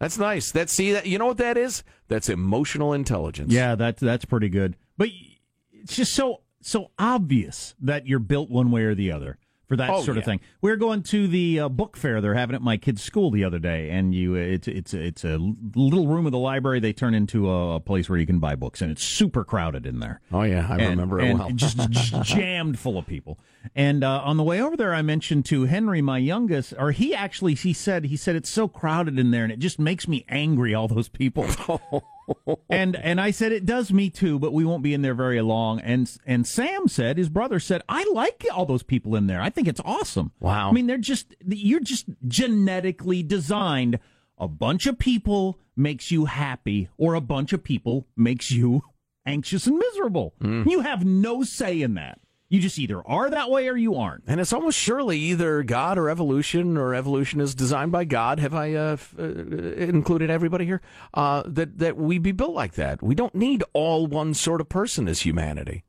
That's 0.00 0.18
nice. 0.18 0.50
That's 0.50 0.72
see 0.72 0.92
that 0.92 1.06
you 1.06 1.18
know 1.18 1.26
what 1.26 1.36
that 1.36 1.56
is? 1.56 1.84
That's 2.08 2.28
emotional 2.28 2.94
intelligence. 2.94 3.52
Yeah, 3.52 3.74
that's 3.76 4.00
that's 4.00 4.24
pretty 4.24 4.48
good. 4.48 4.76
But 4.96 5.10
it's 5.72 5.94
just 5.94 6.14
so 6.14 6.40
so 6.62 6.90
obvious 6.98 7.74
that 7.80 8.06
you're 8.06 8.18
built 8.18 8.50
one 8.50 8.70
way 8.70 8.82
or 8.82 8.94
the 8.94 9.12
other 9.12 9.38
for 9.70 9.76
that 9.76 9.88
Oh, 9.88 10.02
sort 10.02 10.16
of 10.16 10.22
yeah. 10.22 10.26
thing. 10.26 10.40
We 10.62 10.72
are 10.72 10.76
going 10.76 11.04
to 11.04 11.28
the 11.28 11.60
uh, 11.60 11.68
book 11.68 11.96
fair 11.96 12.20
they're 12.20 12.34
having 12.34 12.56
at 12.56 12.60
my 12.60 12.76
kid's 12.76 13.00
school 13.02 13.30
the 13.30 13.44
other 13.44 13.60
day, 13.60 13.88
and 13.90 14.12
you 14.12 14.34
it's 14.34 14.66
it's 14.66 14.92
it's 14.92 15.24
a 15.24 15.38
little 15.76 16.08
room 16.08 16.26
of 16.26 16.32
the 16.32 16.38
library 16.38 16.80
they 16.80 16.92
turn 16.92 17.14
into 17.14 17.48
a, 17.48 17.76
a 17.76 17.80
place 17.80 18.10
where 18.10 18.18
you 18.18 18.26
can 18.26 18.40
buy 18.40 18.56
books, 18.56 18.82
and 18.82 18.90
it's 18.90 19.04
super 19.04 19.44
crowded 19.44 19.86
in 19.86 20.00
there. 20.00 20.20
Oh 20.32 20.42
yeah, 20.42 20.66
I 20.68 20.78
and, 20.78 20.90
remember 20.90 21.20
it 21.20 21.32
well. 21.34 21.50
just, 21.52 21.76
just 21.90 22.20
jammed 22.22 22.80
full 22.80 22.98
of 22.98 23.06
people. 23.06 23.38
And 23.76 24.02
uh, 24.02 24.22
on 24.24 24.38
the 24.38 24.42
way 24.42 24.60
over 24.60 24.76
there, 24.76 24.92
I 24.92 25.02
mentioned 25.02 25.44
to 25.46 25.66
Henry, 25.66 26.02
my 26.02 26.18
youngest, 26.18 26.74
or 26.76 26.90
he 26.90 27.14
actually 27.14 27.54
he 27.54 27.72
said 27.72 28.06
he 28.06 28.16
said 28.16 28.34
it's 28.34 28.50
so 28.50 28.66
crowded 28.66 29.20
in 29.20 29.30
there, 29.30 29.44
and 29.44 29.52
it 29.52 29.60
just 29.60 29.78
makes 29.78 30.08
me 30.08 30.24
angry. 30.28 30.74
All 30.74 30.88
those 30.88 31.08
people. 31.08 31.46
and 32.70 32.96
and 32.96 33.20
I 33.20 33.30
said 33.30 33.52
it 33.52 33.66
does 33.66 33.92
me 33.92 34.10
too, 34.10 34.38
but 34.38 34.52
we 34.52 34.64
won't 34.64 34.82
be 34.82 34.94
in 34.94 35.02
there 35.02 35.14
very 35.14 35.40
long. 35.40 35.80
And 35.80 36.10
and 36.26 36.46
Sam 36.46 36.88
said 36.88 37.18
his 37.18 37.28
brother 37.28 37.60
said 37.60 37.82
I 37.88 38.04
like 38.12 38.44
all 38.52 38.66
those 38.66 38.82
people 38.82 39.16
in 39.16 39.26
there. 39.26 39.40
I 39.40 39.50
think 39.50 39.68
it's 39.68 39.80
awesome. 39.84 40.32
Wow. 40.40 40.70
I 40.70 40.72
mean, 40.72 40.86
they're 40.86 40.98
just 40.98 41.34
you're 41.46 41.80
just 41.80 42.06
genetically 42.26 43.22
designed. 43.22 43.98
A 44.38 44.48
bunch 44.48 44.86
of 44.86 44.98
people 44.98 45.58
makes 45.76 46.10
you 46.10 46.24
happy, 46.24 46.88
or 46.96 47.14
a 47.14 47.20
bunch 47.20 47.52
of 47.52 47.62
people 47.62 48.06
makes 48.16 48.50
you 48.50 48.82
anxious 49.26 49.66
and 49.66 49.78
miserable. 49.78 50.34
Mm. 50.40 50.70
You 50.70 50.80
have 50.80 51.04
no 51.04 51.42
say 51.42 51.82
in 51.82 51.94
that. 51.94 52.20
You 52.50 52.60
just 52.60 52.80
either 52.80 53.00
are 53.06 53.30
that 53.30 53.48
way 53.48 53.68
or 53.68 53.76
you 53.76 53.94
aren't. 53.94 54.24
and 54.26 54.40
it's 54.40 54.52
almost 54.52 54.76
surely 54.76 55.16
either 55.18 55.62
God 55.62 55.96
or 55.96 56.10
evolution, 56.10 56.76
or 56.76 56.96
evolution 56.96 57.40
is 57.40 57.54
designed 57.54 57.92
by 57.92 58.04
God. 58.04 58.40
Have 58.40 58.54
I 58.54 58.74
uh, 58.74 58.92
f- 58.94 59.14
uh, 59.16 59.22
included 59.22 60.30
everybody 60.30 60.66
here? 60.66 60.82
Uh, 61.14 61.44
that 61.46 61.78
that 61.78 61.96
we 61.96 62.18
be 62.18 62.32
built 62.32 62.52
like 62.54 62.72
that. 62.74 63.04
We 63.04 63.14
don't 63.14 63.36
need 63.36 63.62
all 63.72 64.08
one 64.08 64.34
sort 64.34 64.60
of 64.60 64.68
person 64.68 65.06
as 65.06 65.20
humanity. 65.20 65.84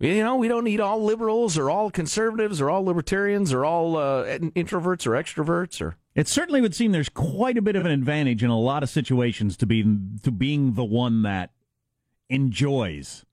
You 0.00 0.24
know, 0.24 0.34
we 0.36 0.48
don't 0.48 0.64
need 0.64 0.80
all 0.80 1.02
liberals 1.02 1.56
or 1.56 1.70
all 1.70 1.90
conservatives 1.90 2.60
or 2.60 2.68
all 2.68 2.84
libertarians 2.84 3.52
or 3.52 3.64
all 3.64 3.96
uh, 3.96 4.24
introverts 4.38 5.06
or 5.06 5.12
extroverts 5.12 5.80
or. 5.80 5.96
It 6.16 6.28
certainly 6.28 6.60
would 6.62 6.74
seem 6.74 6.92
there's 6.92 7.08
quite 7.10 7.58
a 7.58 7.62
bit 7.62 7.76
of 7.76 7.84
an 7.84 7.92
advantage 7.92 8.42
in 8.42 8.48
a 8.48 8.58
lot 8.58 8.82
of 8.82 8.88
situations 8.88 9.56
to 9.58 9.66
be 9.66 9.84
to 10.22 10.32
being 10.32 10.72
the 10.72 10.84
one 10.84 11.22
that 11.22 11.50
enjoys 12.28 13.25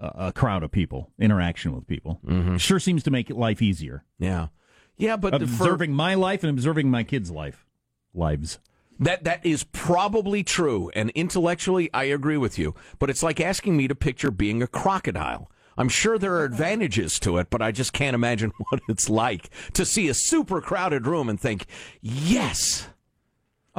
a, 0.00 0.32
crowd 0.32 0.62
of 0.62 0.70
people, 0.70 1.10
interaction 1.18 1.74
with 1.74 1.86
people. 1.86 2.20
Mm-hmm. 2.26 2.56
Sure 2.56 2.78
seems 2.78 3.02
to 3.04 3.10
make 3.10 3.30
life 3.30 3.62
easier. 3.62 4.04
Yeah, 4.18 4.48
yeah, 4.96 5.16
but 5.16 5.32
for- 5.38 5.42
Observing 5.44 5.92
my 5.92 6.14
life 6.14 6.42
and 6.42 6.50
observing 6.50 6.90
my 6.90 7.02
kids' 7.04 7.30
life 7.30 7.66
lives. 8.14 8.58
That 8.98 9.24
that 9.24 9.44
is 9.44 9.64
probably 9.64 10.42
true, 10.42 10.90
and 10.94 11.10
intellectually 11.10 11.90
I 11.92 12.04
agree 12.04 12.38
with 12.38 12.58
you. 12.58 12.74
But 12.98 13.10
it's 13.10 13.22
like 13.22 13.40
asking 13.40 13.76
me 13.76 13.88
to 13.88 13.94
picture 13.94 14.30
being 14.30 14.62
a 14.62 14.66
crocodile. 14.66 15.50
I'm 15.78 15.90
sure 15.90 16.16
there 16.18 16.32
are 16.36 16.44
advantages 16.44 17.20
to 17.20 17.36
it, 17.36 17.50
but 17.50 17.60
I 17.60 17.70
just 17.72 17.92
can't 17.92 18.14
imagine 18.14 18.52
what 18.70 18.80
it's 18.88 19.10
like 19.10 19.50
to 19.74 19.84
see 19.84 20.08
a 20.08 20.14
super 20.14 20.62
crowded 20.62 21.06
room 21.06 21.28
and 21.28 21.38
think, 21.38 21.66
"Yes, 22.00 22.88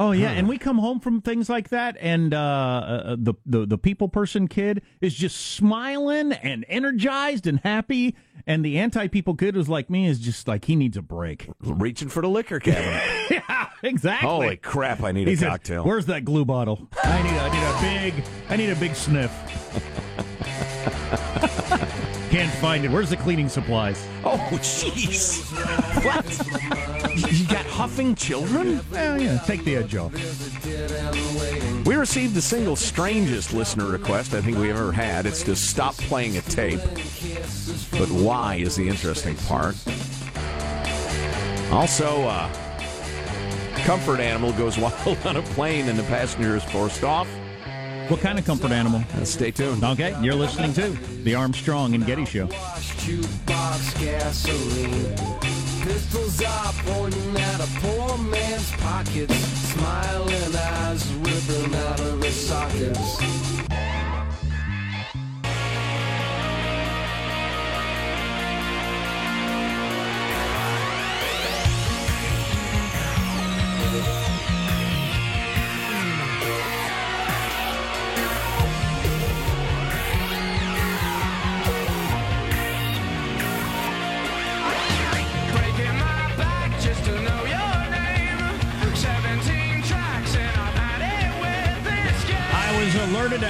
Oh 0.00 0.12
yeah, 0.12 0.30
and 0.30 0.48
we 0.48 0.58
come 0.58 0.78
home 0.78 1.00
from 1.00 1.20
things 1.20 1.48
like 1.48 1.70
that, 1.70 1.96
and 2.00 2.32
uh, 2.32 2.38
uh, 2.38 3.16
the, 3.18 3.34
the 3.44 3.66
the 3.66 3.78
people 3.78 4.08
person 4.08 4.46
kid 4.46 4.80
is 5.00 5.12
just 5.12 5.36
smiling 5.36 6.30
and 6.32 6.64
energized 6.68 7.48
and 7.48 7.58
happy, 7.64 8.14
and 8.46 8.64
the 8.64 8.78
anti 8.78 9.08
people 9.08 9.34
kid 9.34 9.56
who's 9.56 9.68
like 9.68 9.90
me 9.90 10.06
is 10.06 10.20
just 10.20 10.46
like 10.46 10.66
he 10.66 10.76
needs 10.76 10.96
a 10.96 11.02
break. 11.02 11.50
reaching 11.60 12.08
for 12.08 12.22
the 12.22 12.28
liquor 12.28 12.60
cabinet." 12.60 13.02
yeah, 13.48 13.70
exactly. 13.82 14.28
Holy 14.28 14.56
crap! 14.56 15.02
I 15.02 15.10
need 15.10 15.26
He 15.26 15.34
a 15.34 15.36
says, 15.36 15.48
cocktail. 15.48 15.82
Where's 15.82 16.06
that 16.06 16.24
glue 16.24 16.44
bottle? 16.44 16.88
I 17.02 17.20
need 17.22 17.36
I 17.36 17.48
need 17.50 17.64
a 17.64 18.12
big 18.14 18.24
I 18.50 18.56
need 18.56 18.70
a 18.70 18.76
big 18.76 18.94
sniff. 18.94 19.32
can't 22.38 22.54
find 22.60 22.84
it. 22.84 22.90
Where's 22.92 23.10
the 23.10 23.16
cleaning 23.16 23.48
supplies? 23.48 24.06
Oh, 24.24 24.38
jeez. 24.52 25.42
What? 26.04 27.32
You 27.32 27.46
got 27.48 27.66
huffing 27.66 28.14
children? 28.14 28.80
Well, 28.92 29.20
yeah, 29.20 29.38
take 29.38 29.64
the 29.64 29.74
edge 29.74 29.96
off. 29.96 30.14
We 31.84 31.96
received 31.96 32.34
the 32.34 32.40
single 32.40 32.76
strangest 32.76 33.52
listener 33.52 33.86
request 33.86 34.34
I 34.34 34.40
think 34.40 34.56
we 34.56 34.70
ever 34.70 34.92
had. 34.92 35.26
It's 35.26 35.42
to 35.44 35.56
stop 35.56 35.96
playing 35.96 36.36
a 36.36 36.42
tape. 36.42 36.80
But 37.90 38.08
why 38.08 38.56
is 38.56 38.76
the 38.76 38.88
interesting 38.88 39.34
part. 39.48 39.74
Also, 41.72 42.22
uh, 42.22 42.48
comfort 43.78 44.20
animal 44.20 44.52
goes 44.52 44.78
wild 45.06 45.18
on 45.24 45.38
a 45.38 45.42
plane 45.42 45.88
and 45.88 45.98
the 45.98 46.04
passenger 46.04 46.54
is 46.54 46.62
forced 46.62 47.02
off. 47.02 47.28
What 48.08 48.20
kind 48.20 48.38
of 48.38 48.46
comfort 48.46 48.70
animal? 48.70 49.02
Uh, 49.14 49.24
stay 49.24 49.50
tuned. 49.50 49.84
Okay, 49.84 50.16
you're 50.22 50.34
listening 50.34 50.72
to 50.72 50.88
the 51.24 51.34
Armstrong 51.34 51.94
and 51.94 52.06
Getty 52.06 52.24
Show. 52.24 52.46
Pistols 55.82 56.42
are 56.42 56.72
pointing 56.86 57.36
at 57.36 57.60
a 57.60 57.68
poor 57.80 58.16
man's 58.16 58.70
pockets. 58.76 59.34
Smiling 59.34 60.56
eyes 60.56 61.12
ripping 61.16 61.74
out 61.74 62.00
of 62.00 62.22
his 62.22 62.46
sockets. 62.48 63.77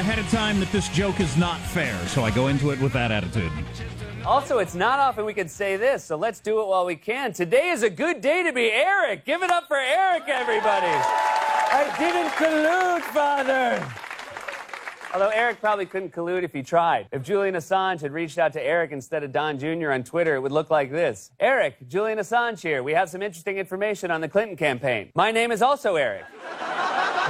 Ahead 0.08 0.24
of 0.24 0.30
time 0.30 0.58
that 0.58 0.72
this 0.72 0.88
joke 0.88 1.20
is 1.20 1.36
not 1.36 1.60
fair, 1.60 1.94
so 2.06 2.24
I 2.24 2.30
go 2.30 2.46
into 2.46 2.70
it 2.70 2.80
with 2.80 2.94
that 2.94 3.12
attitude. 3.12 3.52
Also, 4.24 4.56
it's 4.56 4.74
not 4.74 4.98
often 4.98 5.26
we 5.26 5.34
can 5.34 5.50
say 5.50 5.76
this, 5.76 6.02
so 6.02 6.16
let's 6.16 6.40
do 6.40 6.62
it 6.62 6.66
while 6.66 6.86
we 6.86 6.96
can. 6.96 7.34
Today 7.34 7.68
is 7.68 7.82
a 7.82 7.90
good 7.90 8.22
day 8.22 8.42
to 8.42 8.50
be 8.50 8.70
Eric. 8.72 9.26
Give 9.26 9.42
it 9.42 9.50
up 9.50 9.68
for 9.68 9.76
Eric, 9.76 10.22
everybody. 10.28 10.86
I 10.86 11.94
didn't 11.98 12.30
collude, 12.30 13.02
father. 13.12 13.86
Although 15.12 15.28
Eric 15.28 15.60
probably 15.60 15.84
couldn't 15.84 16.14
collude 16.14 16.42
if 16.42 16.54
he 16.54 16.62
tried. 16.62 17.08
If 17.12 17.22
Julian 17.22 17.54
Assange 17.54 18.00
had 18.00 18.12
reached 18.12 18.38
out 18.38 18.54
to 18.54 18.62
Eric 18.62 18.92
instead 18.92 19.24
of 19.24 19.30
Don 19.30 19.58
Jr. 19.58 19.92
on 19.92 20.04
Twitter, 20.04 20.36
it 20.36 20.40
would 20.40 20.52
look 20.52 20.70
like 20.70 20.90
this 20.90 21.32
Eric, 21.38 21.86
Julian 21.86 22.16
Assange 22.16 22.62
here. 22.62 22.82
We 22.82 22.92
have 22.92 23.10
some 23.10 23.20
interesting 23.20 23.58
information 23.58 24.10
on 24.10 24.22
the 24.22 24.28
Clinton 24.28 24.56
campaign. 24.56 25.10
My 25.14 25.32
name 25.32 25.52
is 25.52 25.60
also 25.60 25.96
Eric. 25.96 26.24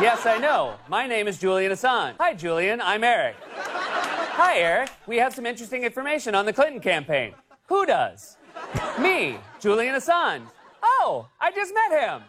Yes, 0.01 0.27
I 0.27 0.39
know. 0.39 0.75
My 0.89 1.07
name 1.07 1.29
is 1.29 1.39
Julian 1.39 1.73
Assange. 1.73 2.15
Hi, 2.21 2.35
Julian. 2.35 2.81
I'm 2.81 3.03
Eric. 3.05 3.37
Hi, 3.55 4.59
Eric. 4.59 4.91
We 5.07 5.17
have 5.17 5.35
some 5.35 5.47
interesting 5.47 5.83
information 5.85 6.35
on 6.35 6.47
the 6.47 6.53
Clinton 6.53 6.81
campaign. 6.81 7.35
Who 7.69 7.85
does? 7.87 8.37
Me, 9.01 9.39
Julian 9.61 9.95
Assange. 9.95 10.43
Oh, 10.83 11.29
I 11.41 11.51
just 11.53 11.73
met 11.75 12.01
him. 12.01 12.23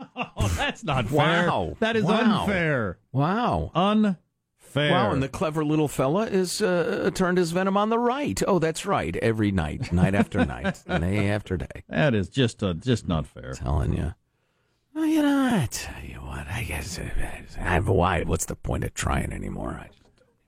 Oh, 0.36 0.46
that's 0.56 0.84
not 0.84 1.08
fair. 1.08 1.48
Wow. 1.48 1.76
That 1.80 1.96
is 1.96 2.04
Wow. 2.04 2.42
unfair. 2.42 2.98
Wow. 3.10 3.72
Unfair. 3.74 4.92
Wow, 4.92 5.10
and 5.12 5.20
the 5.20 5.28
clever 5.28 5.64
little 5.64 5.88
fella 5.88 6.26
is 6.26 6.62
uh, 6.62 7.10
turned 7.14 7.36
his 7.36 7.50
venom 7.50 7.76
on 7.76 7.88
the 7.90 7.98
right. 7.98 8.40
Oh, 8.46 8.60
that's 8.60 8.86
right. 8.86 9.16
Every 9.16 9.50
night, 9.50 9.92
night 9.92 10.14
after 10.14 10.44
night, 10.46 10.84
day 10.86 11.30
after 11.30 11.56
day. 11.56 11.82
that 11.88 12.14
is 12.14 12.28
just 12.28 12.62
uh, 12.62 12.74
just 12.74 13.08
not 13.08 13.26
fair. 13.26 13.54
Telling 13.54 13.92
you. 13.96 14.14
Well, 14.98 15.06
you 15.06 15.22
know, 15.22 15.48
I 15.52 15.68
tell 15.70 16.04
you 16.04 16.16
what. 16.16 16.48
I 16.48 16.64
guess 16.64 16.98
uh, 16.98 17.08
I, 17.60 17.78
why? 17.78 18.24
What's 18.24 18.46
the 18.46 18.56
point 18.56 18.82
of 18.82 18.94
trying 18.94 19.32
anymore? 19.32 19.80
I, 19.80 19.90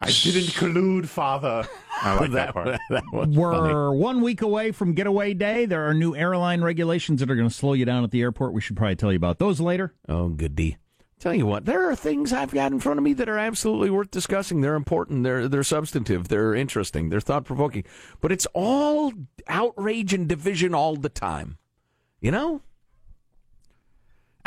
I 0.01 0.07
didn't 0.11 0.55
collude, 0.55 1.07
Father. 1.07 1.69
I 2.03 2.19
like 2.19 2.33
that, 2.33 2.53
part. 2.55 2.67
that 2.91 3.05
was 3.13 3.29
We're 3.29 3.53
funny. 3.53 3.97
one 3.97 4.23
week 4.23 4.43
away 4.43 4.73
from 4.73 4.95
Getaway 4.95 5.35
Day. 5.35 5.67
There 5.67 5.89
are 5.89 5.95
new 5.95 6.17
airline 6.17 6.63
regulations 6.63 7.21
that 7.21 7.31
are 7.31 7.37
going 7.37 7.49
to 7.49 7.55
slow 7.55 7.75
you 7.75 7.85
down 7.85 8.03
at 8.03 8.11
the 8.11 8.23
airport. 8.23 8.53
We 8.53 8.61
should 8.61 8.77
probably 8.77 8.97
tell 8.97 9.13
you 9.13 9.19
about 9.19 9.39
those 9.39 9.61
later. 9.61 9.95
Oh, 10.09 10.31
goody. 10.31 10.79
Tell 11.21 11.33
you 11.33 11.47
what, 11.47 11.65
there 11.65 11.89
are 11.89 11.95
things 11.95 12.33
I've 12.33 12.51
got 12.51 12.73
in 12.73 12.81
front 12.81 12.99
of 12.99 13.05
me 13.05 13.13
that 13.13 13.29
are 13.29 13.39
absolutely 13.39 13.91
worth 13.91 14.11
discussing. 14.11 14.63
They're 14.63 14.75
important. 14.75 15.23
They're 15.23 15.47
they're 15.47 15.63
substantive. 15.63 16.27
They're 16.27 16.57
interesting. 16.57 17.09
They're 17.09 17.21
thought 17.21 17.45
provoking. 17.45 17.85
But 18.21 18.33
it's 18.33 18.47
all 18.53 19.13
outrage 19.47 20.13
and 20.13 20.27
division 20.27 20.75
all 20.75 20.97
the 20.97 21.09
time. 21.09 21.57
You 22.21 22.33
know. 22.33 22.63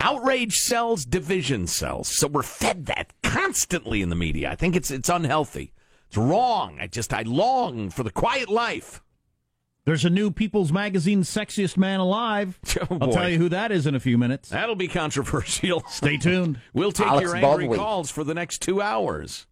Outrage 0.04 0.58
sells, 0.60 1.06
division 1.06 1.66
sells. 1.66 2.10
So 2.10 2.28
we're 2.28 2.44
fed 2.44 2.88
that 2.88 3.14
constantly 3.24 4.02
in 4.02 4.10
the 4.10 4.16
media. 4.16 4.52
I 4.52 4.56
think 4.56 4.76
it's 4.76 4.92
it's 4.92 5.08
unhealthy. 5.10 5.72
It's 6.10 6.18
wrong. 6.18 6.78
I 6.82 6.88
just 6.88 7.14
I 7.14 7.22
long 7.22 7.90
for 7.90 8.04
the 8.04 8.12
quiet 8.12 8.50
life. 8.50 9.02
There's 9.86 10.06
a 10.06 10.10
new 10.10 10.30
People's 10.32 10.72
Magazine 10.72 11.24
Sexiest 11.24 11.78
Man 11.78 12.00
Alive. 12.00 12.60
Oh, 12.90 12.98
I'll 13.02 13.12
tell 13.12 13.30
you 13.30 13.38
who 13.38 13.50
that 13.50 13.72
is 13.72 13.88
in 13.88 13.96
a 13.96 14.00
few 14.00 14.18
minutes. 14.18 14.50
That'll 14.50 14.76
be 14.76 14.88
controversial. 14.88 15.84
Stay 15.90 16.18
tuned. 16.18 16.60
We'll 16.74 16.92
take 16.92 17.08
Alex 17.08 17.24
your 17.24 17.36
angry 17.36 17.66
Baldwin. 17.68 17.80
calls 17.80 18.12
for 18.12 18.24
the 18.24 18.34
next 18.34 18.62
two 18.62 18.82
hours. 18.82 19.48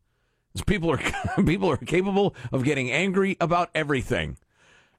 People 0.65 0.91
are 0.91 0.99
people 1.45 1.69
are 1.71 1.77
capable 1.77 2.35
of 2.51 2.63
getting 2.65 2.91
angry 2.91 3.37
about 3.39 3.69
everything, 3.73 4.37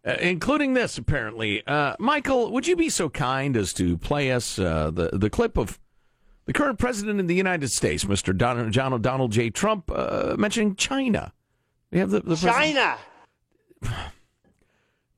uh, 0.06 0.16
including 0.20 0.74
this. 0.74 0.98
Apparently, 0.98 1.66
uh, 1.66 1.94
Michael, 1.98 2.50
would 2.52 2.66
you 2.66 2.76
be 2.76 2.88
so 2.88 3.08
kind 3.08 3.56
as 3.56 3.72
to 3.74 3.96
play 3.98 4.30
us 4.32 4.58
uh, 4.58 4.90
the 4.90 5.10
the 5.12 5.30
clip 5.30 5.56
of 5.56 5.78
the 6.44 6.52
current 6.52 6.78
president 6.78 7.20
of 7.20 7.28
the 7.28 7.34
United 7.34 7.70
States, 7.70 8.04
Mr. 8.04 8.36
Donald, 8.36 8.72
John, 8.72 9.00
Donald 9.00 9.32
J. 9.32 9.50
Trump, 9.50 9.90
uh, 9.94 10.34
mentioning 10.36 10.74
China? 10.74 11.32
We 11.90 11.98
have 11.98 12.10
the, 12.10 12.20
the 12.20 12.36
China. 12.36 12.96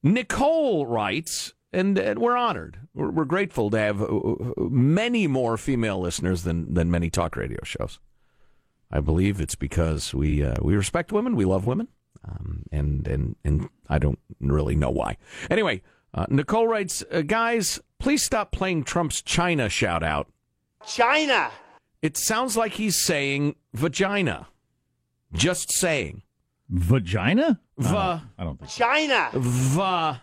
Nicole 0.02 0.86
writes, 0.86 1.54
and, 1.72 1.98
and 1.98 2.18
we're 2.18 2.36
honored. 2.36 2.78
We're, 2.92 3.10
we're 3.10 3.24
grateful 3.24 3.70
to 3.70 3.78
have 3.78 4.02
uh, 4.02 4.08
many 4.58 5.26
more 5.26 5.56
female 5.56 5.98
listeners 5.98 6.42
than, 6.42 6.74
than 6.74 6.90
many 6.90 7.08
talk 7.08 7.36
radio 7.36 7.60
shows. 7.64 7.98
I 8.90 9.00
believe 9.00 9.40
it's 9.40 9.54
because 9.54 10.14
we 10.14 10.44
uh, 10.44 10.56
we 10.62 10.76
respect 10.76 11.10
women, 11.10 11.34
we 11.34 11.44
love 11.44 11.66
women, 11.66 11.88
um, 12.26 12.64
and 12.72 13.06
and 13.06 13.36
and 13.44 13.68
I 13.88 13.98
don't 13.98 14.18
really 14.40 14.76
know 14.76 14.90
why. 14.90 15.16
Anyway, 15.50 15.82
uh, 16.12 16.26
Nicole 16.28 16.68
writes, 16.68 17.04
uh, 17.10 17.22
guys, 17.22 17.80
please 17.98 18.22
stop 18.22 18.52
playing 18.52 18.84
Trump's 18.84 19.22
China 19.22 19.68
shout 19.68 20.02
out. 20.02 20.28
China. 20.86 21.50
It 22.02 22.16
sounds 22.16 22.56
like 22.56 22.74
he's 22.74 22.96
saying 22.96 23.56
vagina. 23.72 24.48
Just 25.32 25.72
saying. 25.72 26.22
Vagina? 26.68 27.60
Va. 27.78 28.30
I 28.38 28.44
don't 28.44 28.58
think. 28.58 28.70
China. 28.70 29.30
Va. 29.34 30.22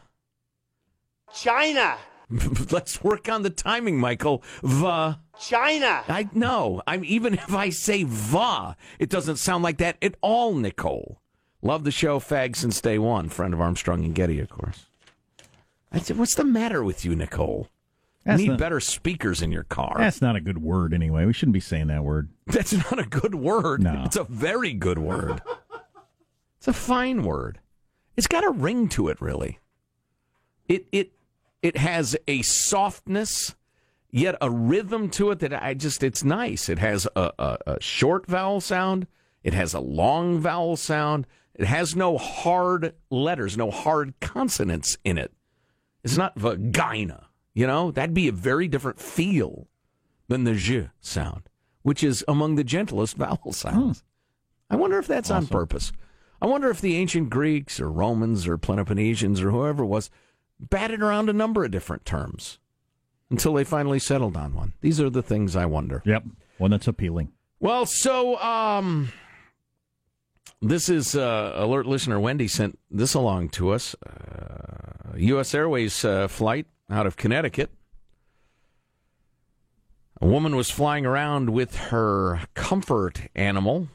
China. 1.33 1.97
Let's 2.71 3.03
work 3.03 3.27
on 3.29 3.43
the 3.43 3.49
timing, 3.49 3.99
Michael. 3.99 4.43
Va. 4.63 5.19
China. 5.39 6.03
I 6.07 6.29
know. 6.33 6.81
I'm 6.87 7.03
even 7.03 7.33
if 7.33 7.53
I 7.53 7.69
say 7.71 8.03
va, 8.03 8.75
it 8.99 9.09
doesn't 9.09 9.37
sound 9.37 9.63
like 9.63 9.77
that 9.77 9.97
at 10.01 10.15
all, 10.21 10.53
Nicole. 10.53 11.20
Love 11.61 11.83
the 11.83 11.91
show, 11.91 12.19
fag 12.19 12.55
since 12.55 12.81
day 12.81 12.97
one. 12.97 13.29
Friend 13.29 13.53
of 13.53 13.61
Armstrong 13.61 14.03
and 14.03 14.15
Getty, 14.15 14.39
of 14.39 14.49
course. 14.49 14.85
I 15.91 15.99
said, 15.99 16.17
what's 16.17 16.35
the 16.35 16.43
matter 16.43 16.83
with 16.83 17.03
you, 17.05 17.15
Nicole? 17.15 17.67
That's 18.25 18.39
Need 18.41 18.49
not- 18.49 18.59
better 18.59 18.79
speakers 18.79 19.41
in 19.41 19.51
your 19.51 19.63
car. 19.63 19.95
That's 19.97 20.21
not 20.21 20.35
a 20.35 20.41
good 20.41 20.59
word 20.59 20.93
anyway. 20.93 21.25
We 21.25 21.33
shouldn't 21.33 21.53
be 21.53 21.59
saying 21.59 21.87
that 21.87 22.03
word. 22.03 22.29
That's 22.47 22.71
not 22.73 22.99
a 22.99 23.05
good 23.05 23.35
word. 23.35 23.81
No. 23.83 24.03
It's 24.05 24.15
a 24.15 24.23
very 24.25 24.73
good 24.73 24.99
word. 24.99 25.41
it's 26.57 26.67
a 26.67 26.73
fine 26.73 27.23
word. 27.23 27.59
It's 28.15 28.27
got 28.27 28.43
a 28.45 28.51
ring 28.51 28.89
to 28.89 29.07
it, 29.07 29.19
really. 29.21 29.59
It 30.67 30.85
it 30.91 31.11
it 31.61 31.77
has 31.77 32.15
a 32.27 32.41
softness, 32.43 33.55
yet 34.11 34.35
a 34.41 34.49
rhythm 34.51 35.09
to 35.11 35.31
it 35.31 35.39
that 35.39 35.53
I 35.53 35.73
just 35.73 36.03
it's 36.03 36.23
nice. 36.23 36.69
It 36.69 36.77
has 36.79 37.07
a, 37.15 37.31
a, 37.39 37.57
a 37.67 37.81
short 37.81 38.27
vowel 38.27 38.61
sound. 38.61 39.07
It 39.43 39.53
has 39.53 39.73
a 39.73 39.79
long 39.79 40.39
vowel 40.39 40.75
sound. 40.77 41.25
It 41.55 41.65
has 41.65 41.95
no 41.95 42.17
hard 42.17 42.93
letters, 43.09 43.57
no 43.57 43.71
hard 43.71 44.13
consonants 44.19 44.97
in 45.03 45.17
it. 45.17 45.31
It's 46.03 46.17
not 46.17 46.39
vagina. 46.39 47.27
You 47.53 47.67
know, 47.67 47.91
that'd 47.91 48.13
be 48.13 48.27
a 48.27 48.33
very 48.33 48.67
different 48.67 48.99
feel 48.99 49.67
than 50.27 50.45
the 50.45 50.55
j 50.55 50.89
sound, 51.01 51.43
which 51.81 52.03
is 52.03 52.23
among 52.27 52.55
the 52.55 52.63
gentlest 52.63 53.17
vowel 53.17 53.51
sounds. 53.51 54.03
I 54.69 54.77
wonder 54.77 54.97
if 54.97 55.07
that's 55.07 55.29
on 55.29 55.47
purpose. 55.47 55.91
I 56.41 56.47
wonder 56.47 56.69
if 56.69 56.81
the 56.81 56.95
ancient 56.95 57.29
Greeks 57.29 57.79
or 57.79 57.91
Romans 57.91 58.47
or 58.47 58.57
Peloponnesians 58.57 59.41
or 59.41 59.51
whoever 59.51 59.85
was 59.85 60.09
batted 60.59 61.01
around 61.01 61.29
a 61.29 61.33
number 61.33 61.65
of 61.65 61.71
different 61.71 62.05
terms 62.05 62.57
until 63.29 63.53
they 63.53 63.63
finally 63.63 63.99
settled 63.99 64.37
on 64.37 64.53
one. 64.55 64.73
These 64.81 65.01
are 65.01 65.09
the 65.09 65.21
things 65.21 65.55
I 65.55 65.65
wonder. 65.65 66.01
Yep. 66.05 66.23
One 66.57 66.71
that's 66.71 66.87
appealing. 66.87 67.31
Well, 67.59 67.85
so 67.85 68.39
um 68.41 69.11
This 70.63 70.89
is 70.89 71.15
uh, 71.15 71.53
alert 71.55 71.87
listener 71.87 72.19
Wendy 72.19 72.47
sent 72.47 72.77
this 72.91 73.15
along 73.15 73.49
to 73.49 73.71
us. 73.71 73.95
Uh, 74.05 75.13
U.S. 75.17 75.55
Airways 75.55 76.05
uh, 76.05 76.27
flight 76.27 76.67
out 76.87 77.07
of 77.07 77.17
Connecticut. 77.17 77.71
A 80.21 80.27
woman 80.27 80.55
was 80.55 80.69
flying 80.69 81.03
around 81.03 81.49
with 81.49 81.75
her 81.75 82.41
comfort 82.53 83.23
animal. 83.33 83.87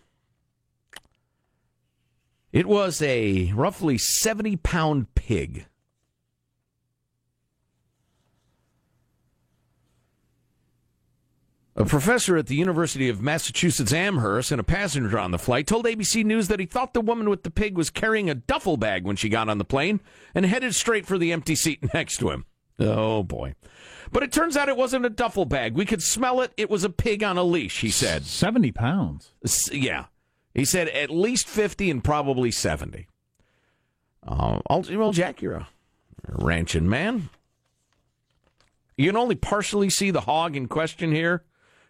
It 2.51 2.67
was 2.67 3.01
a 3.01 3.53
roughly 3.53 3.97
70 3.97 4.57
pound 4.57 5.15
pig. 5.15 5.67
A 11.79 11.85
professor 11.85 12.39
at 12.39 12.47
the 12.47 12.55
University 12.55 13.11
of 13.11 13.21
Massachusetts 13.21 13.93
Amherst 13.93 14.51
and 14.51 14.59
a 14.59 14.65
passenger 14.65 15.19
on 15.19 15.31
the 15.31 15.39
flight 15.39 15.67
told 15.67 15.85
ABC 15.85 16.25
News 16.25 16.49
that 16.49 16.59
he 16.59 16.65
thought 16.65 16.95
the 16.95 17.03
woman 17.03 17.29
with 17.29 17.43
the 17.43 17.51
pig 17.51 17.77
was 17.77 17.91
carrying 17.91 18.31
a 18.31 18.35
duffel 18.35 18.79
bag 18.79 19.05
when 19.05 19.17
she 19.17 19.29
got 19.29 19.51
on 19.51 19.59
the 19.59 19.65
plane 19.65 20.01
and 20.35 20.47
headed 20.47 20.75
straight 20.75 21.05
for 21.05 21.19
the 21.19 21.33
empty 21.33 21.55
seat 21.55 21.85
next 21.95 22.17
to 22.19 22.31
him. 22.31 22.47
Oh 22.79 23.23
boy. 23.23 23.55
But 24.11 24.23
it 24.23 24.33
turns 24.33 24.57
out 24.57 24.71
it 24.71 24.77
wasn't 24.77 25.05
a 25.05 25.11
duffel 25.11 25.45
bag. 25.45 25.75
We 25.75 25.85
could 25.85 26.03
smell 26.03 26.41
it. 26.41 26.53
It 26.57 26.71
was 26.71 26.83
a 26.83 26.89
pig 26.89 27.23
on 27.23 27.37
a 27.37 27.43
leash, 27.43 27.83
he 27.83 27.91
said. 27.91 28.25
70 28.25 28.73
pounds. 28.73 29.33
Yeah. 29.71 30.07
He 30.55 30.65
said 30.65 30.89
at 30.89 31.11
least 31.11 31.47
50 31.47 31.91
and 31.91 32.03
probably 32.03 32.51
70. 32.51 33.07
Uh, 34.27 34.61
well, 34.71 35.13
Jack, 35.13 35.43
you're 35.43 35.57
a 35.57 35.69
ranching 36.27 36.89
man. 36.89 37.29
You 38.97 39.11
can 39.11 39.17
only 39.19 39.35
partially 39.35 39.91
see 39.91 40.11
the 40.11 40.23
hog 40.23 40.57
in 40.57 40.69
question 40.69 41.13
here. 41.13 41.45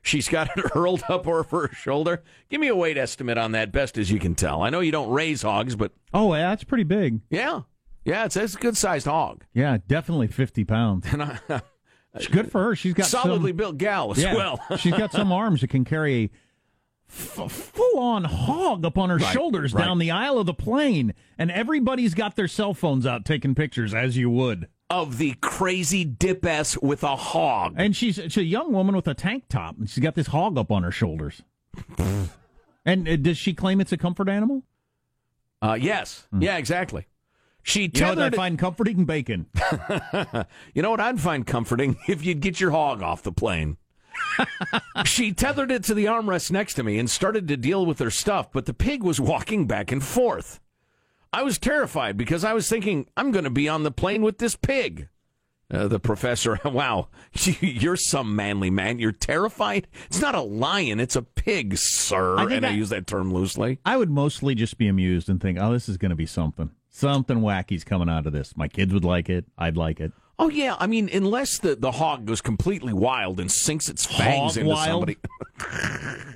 She's 0.06 0.28
got 0.28 0.56
it 0.56 0.66
hurled 0.72 1.02
up 1.08 1.26
over 1.26 1.66
her 1.66 1.74
shoulder. 1.74 2.22
Give 2.48 2.60
me 2.60 2.68
a 2.68 2.76
weight 2.76 2.96
estimate 2.96 3.38
on 3.38 3.52
that, 3.52 3.72
best 3.72 3.98
as 3.98 4.10
you 4.10 4.18
can 4.18 4.34
tell. 4.34 4.62
I 4.62 4.70
know 4.70 4.80
you 4.80 4.92
don't 4.92 5.10
raise 5.10 5.42
hogs, 5.42 5.74
but 5.76 5.92
Oh, 6.14 6.32
yeah, 6.34 6.50
that's 6.50 6.64
pretty 6.64 6.84
big. 6.84 7.20
yeah, 7.30 7.62
yeah, 8.04 8.24
it's, 8.24 8.36
it's 8.36 8.54
a 8.54 8.58
good 8.58 8.76
sized 8.76 9.06
hog. 9.06 9.44
Yeah, 9.52 9.78
definitely 9.88 10.28
50 10.28 10.64
pounds. 10.64 11.06
And 11.12 11.22
I, 11.22 11.38
uh, 11.48 11.60
It's 12.14 12.28
good 12.28 12.50
for 12.52 12.62
her. 12.62 12.76
She's 12.76 12.94
got 12.94 13.06
solidly 13.06 13.50
some, 13.50 13.56
built 13.56 13.78
gal 13.78 14.12
as 14.12 14.22
yeah, 14.22 14.34
well. 14.34 14.60
she's 14.78 14.94
got 14.94 15.10
some 15.12 15.32
arms 15.32 15.60
that 15.62 15.68
can 15.70 15.84
carry 15.84 16.14
a 16.24 16.30
f- 17.10 17.50
full-on 17.52 18.24
hog 18.24 18.84
up 18.86 18.96
on 18.96 19.10
her 19.10 19.16
Right, 19.16 19.32
shoulders 19.32 19.74
right. 19.74 19.84
down 19.84 19.98
the 19.98 20.12
aisle 20.12 20.38
of 20.38 20.46
the 20.46 20.54
plane, 20.54 21.14
and 21.36 21.50
everybody's 21.50 22.14
got 22.14 22.36
their 22.36 22.48
cell 22.48 22.74
phones 22.74 23.06
out 23.06 23.24
taking 23.24 23.54
pictures, 23.56 23.92
as 23.92 24.16
you 24.16 24.30
would. 24.30 24.68
Of 24.88 25.18
the 25.18 25.34
crazy 25.40 26.04
dip 26.04 26.44
ass 26.44 26.76
with 26.78 27.02
a 27.02 27.16
hog. 27.16 27.74
And 27.76 27.96
she's, 27.96 28.16
she's 28.16 28.36
a 28.36 28.44
young 28.44 28.72
woman 28.72 28.94
with 28.94 29.08
a 29.08 29.14
tank 29.14 29.44
top, 29.48 29.78
and 29.78 29.88
she's 29.88 30.02
got 30.02 30.14
this 30.14 30.28
hog 30.28 30.56
up 30.58 30.70
on 30.70 30.82
her 30.82 30.92
shoulders. 30.92 31.42
and 32.84 33.08
uh, 33.08 33.16
does 33.16 33.36
she 33.36 33.52
claim 33.52 33.80
it's 33.80 33.92
a 33.92 33.96
comfort 33.96 34.28
animal? 34.28 34.62
Uh, 35.60 35.76
yes, 35.80 36.28
yeah, 36.38 36.56
exactly. 36.56 37.06
She 37.62 37.88
tethered. 37.88 38.10
You 38.10 38.14
know 38.16 38.24
what. 38.26 38.34
I 38.34 38.36
find 38.36 38.58
comforting? 38.58 39.04
Bacon. 39.04 39.46
You 40.74 40.82
know 40.82 40.90
what 40.90 41.00
I'd 41.00 41.20
find 41.20 41.46
comforting 41.46 41.96
if 42.08 42.24
you'd 42.24 42.40
get 42.40 42.60
your 42.60 42.70
hog 42.70 43.02
off 43.02 43.22
the 43.22 43.32
plane. 43.32 43.78
she 45.04 45.32
tethered 45.32 45.72
it 45.72 45.82
to 45.84 45.94
the 45.94 46.04
armrest 46.04 46.50
next 46.50 46.74
to 46.74 46.82
me 46.82 46.98
and 46.98 47.10
started 47.10 47.48
to 47.48 47.56
deal 47.56 47.84
with 47.84 47.98
her 47.98 48.10
stuff, 48.10 48.52
but 48.52 48.66
the 48.66 48.74
pig 48.74 49.02
was 49.02 49.20
walking 49.20 49.66
back 49.66 49.90
and 49.90 50.04
forth. 50.04 50.60
I 51.36 51.42
was 51.42 51.58
terrified 51.58 52.16
because 52.16 52.44
I 52.44 52.54
was 52.54 52.66
thinking, 52.66 53.06
I'm 53.14 53.30
going 53.30 53.44
to 53.44 53.50
be 53.50 53.68
on 53.68 53.82
the 53.82 53.90
plane 53.90 54.22
with 54.22 54.38
this 54.38 54.56
pig. 54.56 55.10
Uh, 55.70 55.86
the 55.86 55.98
professor, 56.00 56.58
wow, 56.64 57.08
you're 57.60 57.96
some 57.96 58.34
manly 58.34 58.70
man. 58.70 58.98
You're 58.98 59.12
terrified? 59.12 59.86
It's 60.06 60.20
not 60.22 60.34
a 60.34 60.40
lion, 60.40 60.98
it's 60.98 61.14
a 61.14 61.20
pig, 61.20 61.76
sir. 61.76 62.38
I 62.38 62.44
and 62.54 62.64
I 62.64 62.70
I- 62.70 62.72
use 62.72 62.88
that 62.88 63.06
term 63.06 63.34
loosely. 63.34 63.80
I 63.84 63.98
would 63.98 64.08
mostly 64.08 64.54
just 64.54 64.78
be 64.78 64.88
amused 64.88 65.28
and 65.28 65.38
think, 65.38 65.58
oh, 65.60 65.72
this 65.74 65.90
is 65.90 65.98
going 65.98 66.08
to 66.10 66.16
be 66.16 66.24
something. 66.24 66.70
Something 66.88 67.42
wacky's 67.42 67.84
coming 67.84 68.08
out 68.08 68.26
of 68.26 68.32
this. 68.32 68.56
My 68.56 68.68
kids 68.68 68.94
would 68.94 69.04
like 69.04 69.28
it. 69.28 69.44
I'd 69.58 69.76
like 69.76 70.00
it. 70.00 70.12
Oh 70.38 70.48
yeah, 70.48 70.74
I 70.78 70.86
mean, 70.86 71.10
unless 71.12 71.58
the, 71.58 71.76
the 71.76 71.90
hog 71.92 72.24
goes 72.24 72.40
completely 72.40 72.94
wild 72.94 73.40
and 73.40 73.52
sinks 73.52 73.90
its 73.90 74.06
fangs 74.06 74.54
Hog 74.54 74.56
into 74.56 74.70
wild? 74.70 74.86
somebody. 74.86 75.16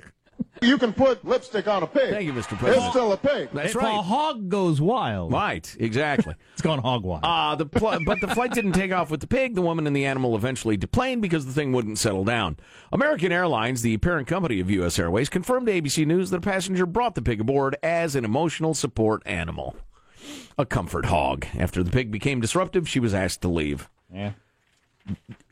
You 0.63 0.77
can 0.77 0.93
put 0.93 1.25
lipstick 1.25 1.67
on 1.67 1.81
a 1.81 1.87
pig. 1.87 2.11
Thank 2.11 2.25
you, 2.27 2.33
Mr. 2.33 2.51
It's 2.67 2.89
still 2.91 3.11
a 3.13 3.17
pig. 3.17 3.49
That's 3.51 3.69
if 3.71 3.75
right. 3.75 3.97
a 3.97 4.01
hog 4.03 4.47
goes 4.47 4.79
wild, 4.79 5.33
Right, 5.33 5.75
exactly. 5.79 6.35
it's 6.53 6.61
gone 6.61 6.77
hog 6.77 7.03
wild. 7.03 7.23
Uh, 7.23 7.55
the 7.55 7.65
pl- 7.65 7.97
but 8.05 8.21
the 8.21 8.27
flight 8.27 8.51
didn't 8.51 8.73
take 8.73 8.91
off 8.91 9.09
with 9.09 9.21
the 9.21 9.27
pig. 9.27 9.55
The 9.55 9.63
woman 9.63 9.87
and 9.87 9.95
the 9.95 10.05
animal 10.05 10.35
eventually 10.35 10.77
deplaned 10.77 11.23
because 11.23 11.47
the 11.47 11.51
thing 11.51 11.71
wouldn't 11.71 11.97
settle 11.97 12.23
down. 12.23 12.57
American 12.91 13.31
Airlines, 13.31 13.81
the 13.81 13.97
parent 13.97 14.27
company 14.27 14.59
of 14.59 14.69
U.S. 14.69 14.99
Airways, 14.99 15.29
confirmed 15.29 15.65
to 15.65 15.73
ABC 15.81 16.05
News 16.05 16.29
that 16.29 16.37
a 16.37 16.41
passenger 16.41 16.85
brought 16.85 17.15
the 17.15 17.23
pig 17.23 17.41
aboard 17.41 17.75
as 17.81 18.15
an 18.15 18.23
emotional 18.23 18.75
support 18.75 19.23
animal, 19.25 19.75
a 20.59 20.65
comfort 20.67 21.05
hog. 21.05 21.47
After 21.57 21.81
the 21.81 21.89
pig 21.89 22.11
became 22.11 22.39
disruptive, 22.39 22.87
she 22.87 22.99
was 22.99 23.15
asked 23.15 23.41
to 23.41 23.47
leave. 23.47 23.89
yeah. 24.13 24.33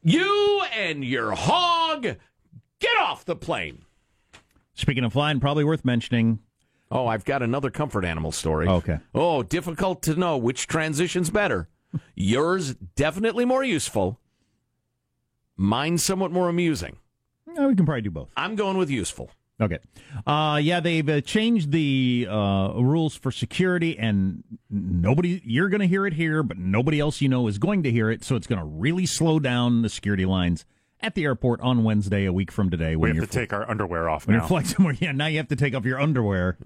You 0.04 0.62
and 0.78 1.04
your 1.04 1.32
hog, 1.32 2.04
get 2.04 2.98
off 3.02 3.26
the 3.26 3.36
plane. 3.36 3.82
Speaking 4.80 5.04
of 5.04 5.12
flying, 5.12 5.42
probably 5.42 5.66
worth 5.66 5.84
mentioning. 5.84 6.40
Oh, 6.90 7.06
I've 7.06 7.26
got 7.26 7.44
another 7.44 7.70
comfort 7.70 8.06
animal 8.06 8.32
story. 8.32 8.66
Okay. 8.66 9.00
Oh, 9.14 9.44
difficult 9.44 10.02
to 10.04 10.16
know 10.16 10.38
which 10.38 10.68
transition's 10.68 11.30
better. 11.30 11.68
Yours 12.16 12.76
definitely 12.96 13.44
more 13.44 13.62
useful. 13.62 14.22
Mine 15.58 15.98
somewhat 15.98 16.32
more 16.32 16.48
amusing. 16.48 16.96
Eh, 17.58 17.66
we 17.66 17.76
can 17.76 17.86
probably 17.86 18.04
do 18.04 18.10
both. 18.10 18.30
I'm 18.38 18.56
going 18.56 18.78
with 18.78 18.90
useful. 18.90 19.30
Okay. 19.60 19.80
Uh, 20.26 20.62
yeah, 20.64 20.80
they've 20.80 21.10
uh, 21.10 21.20
changed 21.20 21.74
the 21.74 22.26
uh, 22.30 22.72
rules 22.76 23.16
for 23.16 23.32
security, 23.32 24.00
and 24.00 24.46
nobody, 24.70 25.42
you're 25.44 25.68
going 25.68 25.82
to 25.82 25.88
hear 25.88 26.08
it 26.08 26.14
here, 26.14 26.42
but 26.42 26.58
nobody 26.58 27.02
else 27.02 27.20
you 27.20 27.28
know 27.28 27.48
is 27.48 27.58
going 27.58 27.84
to 27.84 27.92
hear 27.92 28.10
it. 28.10 28.24
So 28.24 28.38
it's 28.38 28.48
going 28.48 28.60
to 28.60 28.66
really 28.66 29.06
slow 29.06 29.40
down 29.40 29.82
the 29.82 29.90
security 29.90 30.26
lines 30.26 30.64
at 31.02 31.16
the 31.16 31.24
airport 31.24 31.62
on 31.62 31.84
Wednesday, 31.84 32.26
a 32.26 32.34
week 32.34 32.52
from 32.52 32.70
today. 32.70 32.96
We 32.96 33.02
When 33.02 33.10
have 33.12 33.16
you're 33.18 33.26
to 33.26 33.32
take 33.32 33.54
our 33.54 33.70
underwear 33.70 34.10
off 34.10 34.28
when 34.28 34.36
now. 34.36 34.44
you're 34.44 34.48
flying 34.48 34.66
somewhere. 34.66 34.96
Yeah, 35.00 35.12
now 35.12 35.28
you 35.28 35.38
have 35.38 35.48
to 35.50 35.56
take 35.56 35.74
off 35.76 35.86
your 35.86 36.00
underwear. 36.00 36.58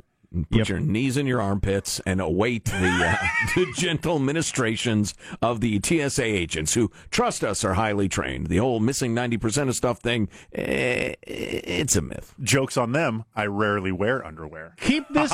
Put 0.49 0.57
Yep. 0.57 0.67
your 0.69 0.79
knees 0.79 1.15
in 1.15 1.27
your 1.27 1.39
armpits 1.39 1.99
and 2.07 2.19
await 2.19 2.65
the, 2.65 2.73
uh, 2.73 3.15
the 3.55 3.67
gentle 3.75 4.17
ministrations 4.17 5.13
of 5.43 5.61
the 5.61 5.79
TSA 5.83 6.23
agents 6.23 6.73
who, 6.73 6.89
trust 7.11 7.43
us, 7.43 7.63
are 7.63 7.75
highly 7.75 8.09
trained. 8.09 8.47
The 8.47 8.57
whole 8.57 8.79
missing 8.79 9.13
90% 9.13 9.69
of 9.69 9.75
stuff 9.75 9.99
thing, 9.99 10.29
eh, 10.51 11.13
it's 11.21 11.95
a 11.95 12.01
myth. 12.01 12.33
Jokes 12.41 12.77
on 12.77 12.93
them. 12.93 13.25
I 13.35 13.45
rarely 13.45 13.91
wear 13.91 14.25
underwear. 14.25 14.73
Keep 14.79 15.09
this 15.09 15.31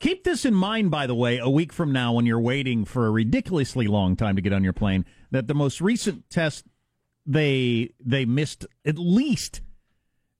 keep 0.00 0.24
this 0.24 0.44
in 0.44 0.52
mind, 0.52 0.90
by 0.90 1.06
the 1.06 1.14
way, 1.14 1.38
a 1.38 1.48
week 1.48 1.72
from 1.72 1.90
now 1.90 2.12
when 2.12 2.26
you're 2.26 2.38
waiting 2.38 2.84
for 2.84 3.06
a 3.06 3.10
ridiculously 3.10 3.86
long 3.86 4.16
time 4.16 4.36
to 4.36 4.42
get 4.42 4.52
on 4.52 4.62
your 4.62 4.74
plane, 4.74 5.06
that 5.30 5.46
the 5.46 5.54
most 5.54 5.80
recent 5.80 6.28
test 6.28 6.66
they 7.26 7.90
they 8.00 8.24
missed 8.24 8.66
at 8.84 8.98
least 8.98 9.60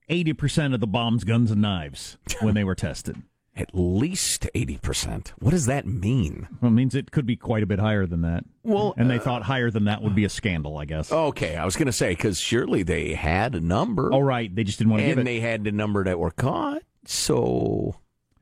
eighty 0.09 0.33
percent 0.33 0.75
of 0.75 0.81
the 0.81 0.87
bombs, 0.87 1.25
guns, 1.25 1.51
and 1.51 1.63
knives 1.63 2.19
when 2.41 2.55
they 2.55 2.65
were 2.65 2.75
tested. 2.75 3.17
At 3.55 3.69
least 3.75 4.49
80%. 4.55 5.33
What 5.39 5.51
does 5.51 5.67
that 5.67 5.87
mean? 5.87 6.49
Well, 6.63 6.71
it 6.71 6.75
means 6.75 6.95
it 6.95 7.11
could 7.11 7.27
be 7.27 7.37
quite 7.37 7.63
a 7.63 7.67
bit 7.67 7.79
higher 7.79 8.07
than 8.07 8.23
that. 8.23 8.45
Well, 8.63 8.95
and 8.97 9.11
they 9.11 9.19
uh, 9.19 9.21
thought 9.21 9.43
higher 9.43 9.71
than 9.71 9.85
that 9.85 10.01
would 10.01 10.15
be 10.15 10.25
a 10.25 10.31
scandal, 10.31 10.79
I 10.79 10.87
guess. 10.87 11.13
Okay, 11.13 11.55
I 11.57 11.67
was 11.67 11.77
going 11.77 11.85
to 11.85 11.93
say, 11.93 12.13
because 12.13 12.41
surely 12.41 12.83
they 12.83 13.13
had 13.13 13.55
a 13.55 13.61
number. 13.61 14.09
Oh, 14.11 14.21
right, 14.21 14.53
they 14.55 14.65
just 14.65 14.79
didn't 14.79 14.93
want 14.93 15.03
to 15.03 15.07
give 15.07 15.19
and 15.19 15.27
they 15.27 15.41
had 15.41 15.65
the 15.65 15.71
number 15.73 16.03
that 16.03 16.19
were 16.19 16.31
caught. 16.31 16.83
So 17.05 17.97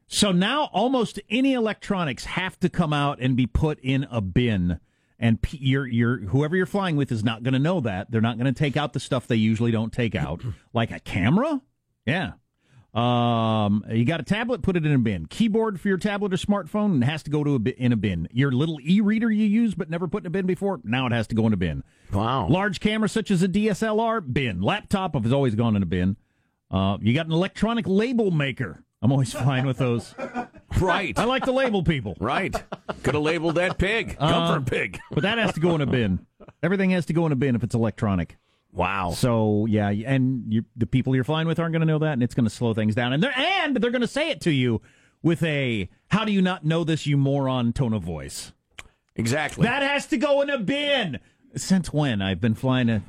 So 0.06 0.30
now 0.30 0.70
almost 0.72 1.18
any 1.28 1.54
electronics 1.54 2.24
have 2.26 2.60
to 2.60 2.68
come 2.68 2.92
out 2.92 3.18
and 3.20 3.36
be 3.36 3.48
put 3.48 3.80
in 3.80 4.06
a 4.12 4.20
bin. 4.20 4.78
And 5.22 5.40
p- 5.40 5.58
your 5.58 5.86
your 5.86 6.16
whoever 6.18 6.56
you're 6.56 6.64
flying 6.66 6.96
with 6.96 7.12
is 7.12 7.22
not 7.22 7.42
going 7.42 7.52
to 7.52 7.58
know 7.60 7.80
that. 7.80 8.10
They're 8.10 8.22
not 8.22 8.38
going 8.38 8.52
to 8.52 8.58
take 8.58 8.76
out 8.78 8.94
the 8.94 9.00
stuff 9.00 9.26
they 9.26 9.36
usually 9.36 9.70
don't 9.70 9.92
take 9.92 10.14
out, 10.14 10.42
like 10.72 10.90
a 10.90 10.98
camera. 10.98 11.60
Yeah. 12.06 12.32
Um, 12.92 13.84
you 13.88 14.04
got 14.04 14.18
a 14.18 14.24
tablet, 14.24 14.62
put 14.62 14.76
it 14.76 14.84
in 14.84 14.92
a 14.92 14.98
bin. 14.98 15.26
Keyboard 15.26 15.80
for 15.80 15.86
your 15.86 15.98
tablet 15.98 16.32
or 16.32 16.36
smartphone 16.36 16.86
and 16.94 17.02
it 17.04 17.06
has 17.06 17.22
to 17.22 17.30
go 17.30 17.44
to 17.44 17.54
a 17.54 17.58
bi- 17.60 17.74
in 17.78 17.92
a 17.92 17.96
bin. 17.96 18.26
Your 18.32 18.50
little 18.50 18.78
e-reader 18.82 19.30
you 19.30 19.44
use 19.46 19.76
but 19.76 19.88
never 19.88 20.08
put 20.08 20.24
in 20.24 20.26
a 20.26 20.30
bin 20.30 20.46
before, 20.46 20.80
now 20.82 21.06
it 21.06 21.12
has 21.12 21.28
to 21.28 21.36
go 21.36 21.46
in 21.46 21.52
a 21.52 21.56
bin. 21.56 21.84
wow. 22.12 22.48
Large 22.48 22.80
camera 22.80 23.08
such 23.08 23.30
as 23.30 23.44
a 23.44 23.48
DSLR, 23.48 24.32
bin. 24.32 24.60
Laptop 24.60 25.14
has 25.22 25.32
always 25.32 25.54
gone 25.54 25.76
in 25.76 25.84
a 25.84 25.86
bin. 25.86 26.16
Uh, 26.68 26.98
you 27.00 27.14
got 27.14 27.26
an 27.26 27.32
electronic 27.32 27.86
label 27.86 28.32
maker. 28.32 28.82
I'm 29.02 29.12
always 29.12 29.32
fine 29.32 29.66
with 29.66 29.78
those. 29.78 30.14
right. 30.80 31.18
I 31.18 31.24
like 31.24 31.44
to 31.44 31.52
label 31.52 31.82
people, 31.82 32.16
Right. 32.20 32.54
Could 33.02 33.14
have 33.14 33.22
labeled 33.22 33.54
that 33.54 33.78
pig. 33.78 34.18
Comfort 34.18 34.56
um, 34.56 34.64
pig. 34.64 34.98
but 35.10 35.22
that 35.22 35.38
has 35.38 35.54
to 35.54 35.60
go 35.60 35.74
in 35.74 35.80
a 35.80 35.86
bin. 35.86 36.26
Everything 36.62 36.90
has 36.90 37.06
to 37.06 37.12
go 37.12 37.24
in 37.26 37.32
a 37.32 37.36
bin 37.36 37.54
if 37.56 37.62
it's 37.62 37.74
electronic. 37.74 38.36
Wow. 38.72 39.12
So 39.12 39.66
yeah, 39.66 39.88
and 39.88 40.52
you, 40.52 40.64
the 40.76 40.86
people 40.86 41.14
you're 41.14 41.24
flying 41.24 41.48
with 41.48 41.58
aren't 41.58 41.72
going 41.72 41.80
to 41.80 41.86
know 41.86 41.98
that, 41.98 42.12
and 42.12 42.22
it's 42.22 42.34
going 42.34 42.44
to 42.44 42.50
slow 42.54 42.74
things 42.74 42.94
down. 42.94 43.12
And 43.12 43.22
they're 43.22 43.36
and 43.36 43.76
they're 43.76 43.90
going 43.90 44.02
to 44.02 44.06
say 44.08 44.30
it 44.30 44.40
to 44.42 44.50
you 44.50 44.80
with 45.22 45.42
a 45.42 45.88
"How 46.08 46.24
do 46.24 46.32
you 46.32 46.42
not 46.42 46.64
know 46.64 46.84
this, 46.84 47.06
you 47.06 47.16
moron?" 47.16 47.72
tone 47.72 47.92
of 47.92 48.02
voice. 48.02 48.52
Exactly. 49.16 49.64
That 49.64 49.82
has 49.82 50.06
to 50.08 50.18
go 50.18 50.40
in 50.42 50.50
a 50.50 50.58
bin. 50.58 51.18
Since 51.56 51.92
when? 51.92 52.22
I've 52.22 52.40
been 52.40 52.54
flying 52.54 52.88
a 52.88 53.02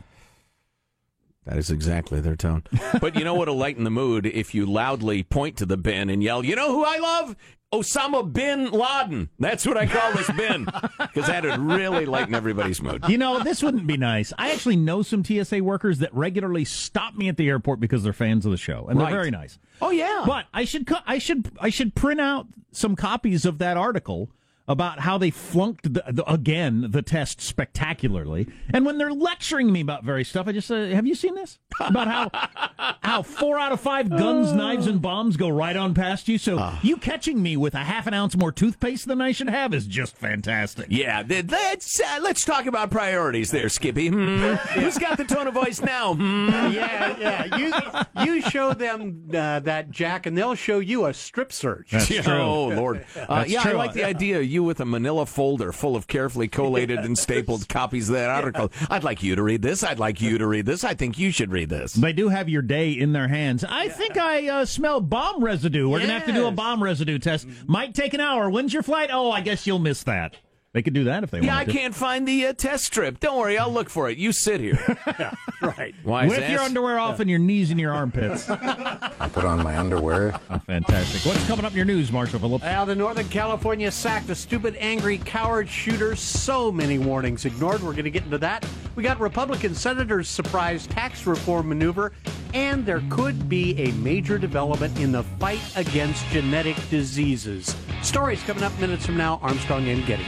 That 1.46 1.58
is 1.58 1.72
exactly 1.72 2.20
their 2.22 2.36
tone. 2.36 2.64
But 3.02 3.16
you 3.16 3.24
know 3.24 3.34
what'll 3.34 3.56
lighten 3.58 3.84
the 3.84 3.90
mood 3.90 4.26
if 4.26 4.54
you 4.54 4.66
loudly 4.66 5.24
point 5.24 5.58
to 5.58 5.66
the 5.66 5.78
bin 5.78 6.10
and 6.10 6.22
yell, 6.22 6.46
"You 6.46 6.56
know 6.56 6.72
who 6.72 6.84
I 6.86 6.98
love? 6.98 7.36
Osama 7.74 8.32
bin 8.32 8.70
Laden." 8.70 9.30
That's 9.40 9.66
what 9.66 9.76
I 9.78 9.88
call 9.88 10.12
this 10.14 10.30
bin 10.32 10.66
because 11.00 11.26
that'd 11.28 11.58
really 11.60 12.06
lighten 12.06 12.36
everybody's 12.36 12.82
mood. 12.82 13.06
You 13.08 13.18
know, 13.18 13.40
this 13.40 13.64
wouldn't 13.64 13.88
be 13.88 13.98
nice. 13.98 14.32
I 14.38 14.52
actually 14.52 14.76
know 14.76 15.02
some 15.02 15.24
TSA 15.24 15.64
workers 15.64 16.00
that 16.00 16.14
regularly 16.14 16.66
stop 16.66 17.16
me 17.16 17.28
at 17.30 17.38
the 17.38 17.48
airport 17.50 17.80
because 17.80 18.04
they're 18.04 18.14
fans 18.14 18.46
of 18.46 18.52
the 18.52 18.58
show, 18.58 18.86
and 18.88 19.00
Right. 19.00 19.10
they're 19.10 19.20
very 19.20 19.32
nice. 19.32 19.58
Oh 19.82 19.90
yeah, 19.90 20.24
But 20.28 20.46
I 20.54 20.66
should 20.66 20.86
co- 20.86 20.98
I 21.08 21.18
should 21.18 21.50
I 21.60 21.70
should 21.70 21.96
print 21.96 22.22
out 22.22 22.48
some 22.72 22.96
copies 22.96 23.46
of 23.46 23.58
that 23.60 23.78
article 23.78 24.30
about 24.72 25.00
how 25.02 25.18
they 25.18 25.30
flunked 25.30 25.94
the, 25.94 26.04
the, 26.10 26.32
again 26.32 26.88
the 26.92 27.02
test 27.02 27.42
spectacularly. 27.42 28.48
And 28.74 28.86
when 28.86 28.98
they're 28.98 29.12
lecturing 29.12 29.72
me 29.72 29.82
about 29.82 30.04
various 30.04 30.30
stuff, 30.30 30.48
I 30.48 30.54
just 30.54 30.68
say, 30.68 30.94
"Have 30.94 31.06
you 31.06 31.14
seen 31.16 31.36
this 31.36 31.60
about 31.80 32.08
how 32.08 32.96
how 33.04 33.22
four 33.22 33.60
out 33.60 33.72
of 33.72 33.82
five 33.82 34.10
guns, 34.10 34.54
knives, 34.54 34.88
and 34.88 35.02
bombs 35.02 35.36
go 35.38 35.50
right 35.50 35.76
on 35.76 35.94
past 35.94 36.28
you? 36.28 36.38
So 36.38 36.74
you 36.82 36.98
catching 36.98 37.42
me 37.44 37.58
with 37.58 37.76
a 37.76 37.80
half 37.80 38.08
an 38.08 38.14
ounce 38.14 38.38
more 38.38 38.52
toothpaste 38.52 39.08
than 39.08 39.20
I 39.22 39.34
should 39.34 39.50
have 39.50 39.74
is 39.74 39.86
just 39.88 40.16
fantastic." 40.16 40.88
Yeah, 40.90 41.24
th- 41.24 41.48
let's 41.50 42.00
uh, 42.00 42.20
let's 42.22 42.46
talk 42.46 42.66
about 42.66 42.92
priorities 42.92 43.52
there, 43.52 43.68
Skippy. 43.70 44.08
Hmm. 44.08 44.40
Who's 44.80 44.98
got 44.98 45.18
the 45.18 45.26
tone 45.26 45.48
of 45.48 45.54
voice 45.54 45.82
now? 45.82 46.14
Hmm. 46.14 46.50
yeah, 46.72 47.18
yeah. 47.20 47.58
You 47.58 48.26
you 48.26 48.42
show 48.42 48.74
them 48.74 49.30
uh, 49.34 49.60
that 49.60 49.92
Jack, 49.92 50.26
and 50.26 50.38
they'll 50.38 50.56
show 50.56 50.80
you 50.80 51.08
a 51.08 51.14
strip 51.14 51.52
search. 51.52 51.92
That's 51.92 52.08
true. 52.08 52.22
Oh 52.34 52.68
Lord! 52.68 53.06
Uh, 53.16 53.40
That's 53.40 53.52
yeah, 53.52 53.64
I 53.66 53.74
like 53.74 53.94
the 53.94 54.06
idea. 54.06 54.40
of 54.40 54.46
You 54.62 54.66
with 54.68 54.80
a 54.80 54.86
Manila 54.86 55.26
folder 55.26 55.72
full 55.72 55.96
of 55.96 56.06
carefully 56.06 56.48
collated 56.48 57.00
and 57.00 57.18
stapled 57.18 57.68
copies 57.68 58.10
of 58.10 58.16
that 58.16 58.30
article. 58.30 58.72
I'd 58.92 59.04
like 59.04 59.24
you 59.24 59.36
to 59.36 59.42
read 59.42 59.64
this. 59.64 59.84
I'd 59.84 59.98
like 59.98 60.22
you 60.22 60.38
to 60.38 60.46
read 60.46 60.68
this. 60.68 60.84
I 60.84 60.94
think 60.94 61.18
you 61.18 61.32
should 61.32 61.52
read 61.52 61.70
this. 61.70 61.94
They 61.94 62.14
do 62.14 62.30
have 62.30 62.48
your 62.48 62.62
day 62.62 62.92
in 62.92 63.12
their 63.12 63.28
hands. 63.28 63.64
I 63.64 63.90
think 63.90 64.18
I 64.18 64.48
uh, 64.50 64.66
smell 64.66 65.02
bomb 65.02 65.44
residue. 65.44 65.90
We're 65.90 65.98
going 65.98 66.10
to 66.10 66.14
have 66.14 66.28
to 66.28 66.32
do 66.32 66.46
a 66.46 66.52
bomb 66.52 66.84
residue 66.84 67.18
test. 67.18 67.48
Might 67.66 67.96
take 67.96 68.14
an 68.14 68.20
hour. 68.20 68.52
When's 68.52 68.72
your 68.72 68.84
flight? 68.84 69.10
Oh, 69.12 69.32
I 69.32 69.42
guess 69.42 69.66
you'll 69.66 69.80
miss 69.80 70.04
that. 70.04 70.36
They 70.74 70.82
could 70.82 70.94
do 70.94 71.04
that 71.06 71.24
if 71.24 71.32
they 71.32 71.40
want. 71.40 71.48
Yeah, 71.48 71.58
I 71.58 71.66
to. 71.66 71.72
can't 71.72 71.94
find 71.94 72.26
the 72.26 72.48
uh, 72.48 72.54
test 72.54 72.86
strip. 72.86 73.20
Don't 73.20 73.38
worry, 73.38 73.58
I'll 73.58 73.72
look 73.72 73.90
for 73.90 74.10
it. 74.10 74.18
You 74.18 74.32
sit 74.32 74.62
here. 74.62 74.80
Right. 75.62 75.94
Wise 76.04 76.32
With 76.32 76.50
your 76.50 76.62
underwear 76.62 76.98
off 76.98 77.20
and 77.20 77.30
your 77.30 77.38
knees 77.38 77.70
in 77.70 77.78
your 77.78 77.94
armpits. 77.94 78.50
I 78.50 79.30
put 79.32 79.46
on 79.46 79.62
my 79.62 79.78
underwear. 79.78 80.34
Oh, 80.50 80.58
fantastic. 80.58 81.24
What's 81.24 81.46
coming 81.46 81.66
up 81.66 81.72
in 81.72 81.78
your 81.78 81.86
news, 81.86 82.12
Marshall 82.12 82.40
Phillips? 82.40 82.64
Now, 82.64 82.84
the 82.84 82.96
Northern 82.96 83.30
California 83.30 83.92
sacked 83.92 84.28
a 84.32 84.36
stupid, 84.36 84.76
angry, 84.80 85.20
coward 85.20 85.70
shooter. 85.70 86.16
So 86.16 86.72
many 86.72 86.98
warnings 86.98 87.46
ignored. 87.46 87.84
We're 87.84 87.92
going 87.92 88.06
to 88.06 88.10
get 88.10 88.24
into 88.24 88.40
that. 88.40 88.66
We 88.96 89.04
got 89.04 89.20
Republican 89.20 89.76
senators' 89.76 90.28
surprise 90.28 90.88
tax 90.88 91.28
reform 91.28 91.70
maneuver, 91.70 92.12
and 92.56 92.84
there 92.84 93.04
could 93.12 93.48
be 93.48 93.78
a 93.80 93.92
major 93.94 94.40
development 94.40 94.98
in 95.00 95.12
the 95.12 95.22
fight 95.22 95.62
against 95.76 96.26
genetic 96.30 96.76
diseases. 96.90 97.76
Stories 98.02 98.42
coming 98.42 98.64
up 98.64 98.78
minutes 98.80 99.06
from 99.06 99.16
now. 99.18 99.40
Armstrong 99.44 99.88
and 99.90 100.04
Getty. 100.08 100.26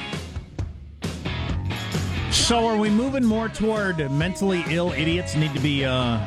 So, 2.44 2.68
are 2.68 2.76
we 2.76 2.90
moving 2.90 3.24
more 3.24 3.48
toward 3.48 4.12
mentally 4.12 4.66
ill 4.68 4.92
idiots 4.92 5.34
need 5.34 5.54
to 5.54 5.62
be 5.62 5.86
uh, 5.86 6.20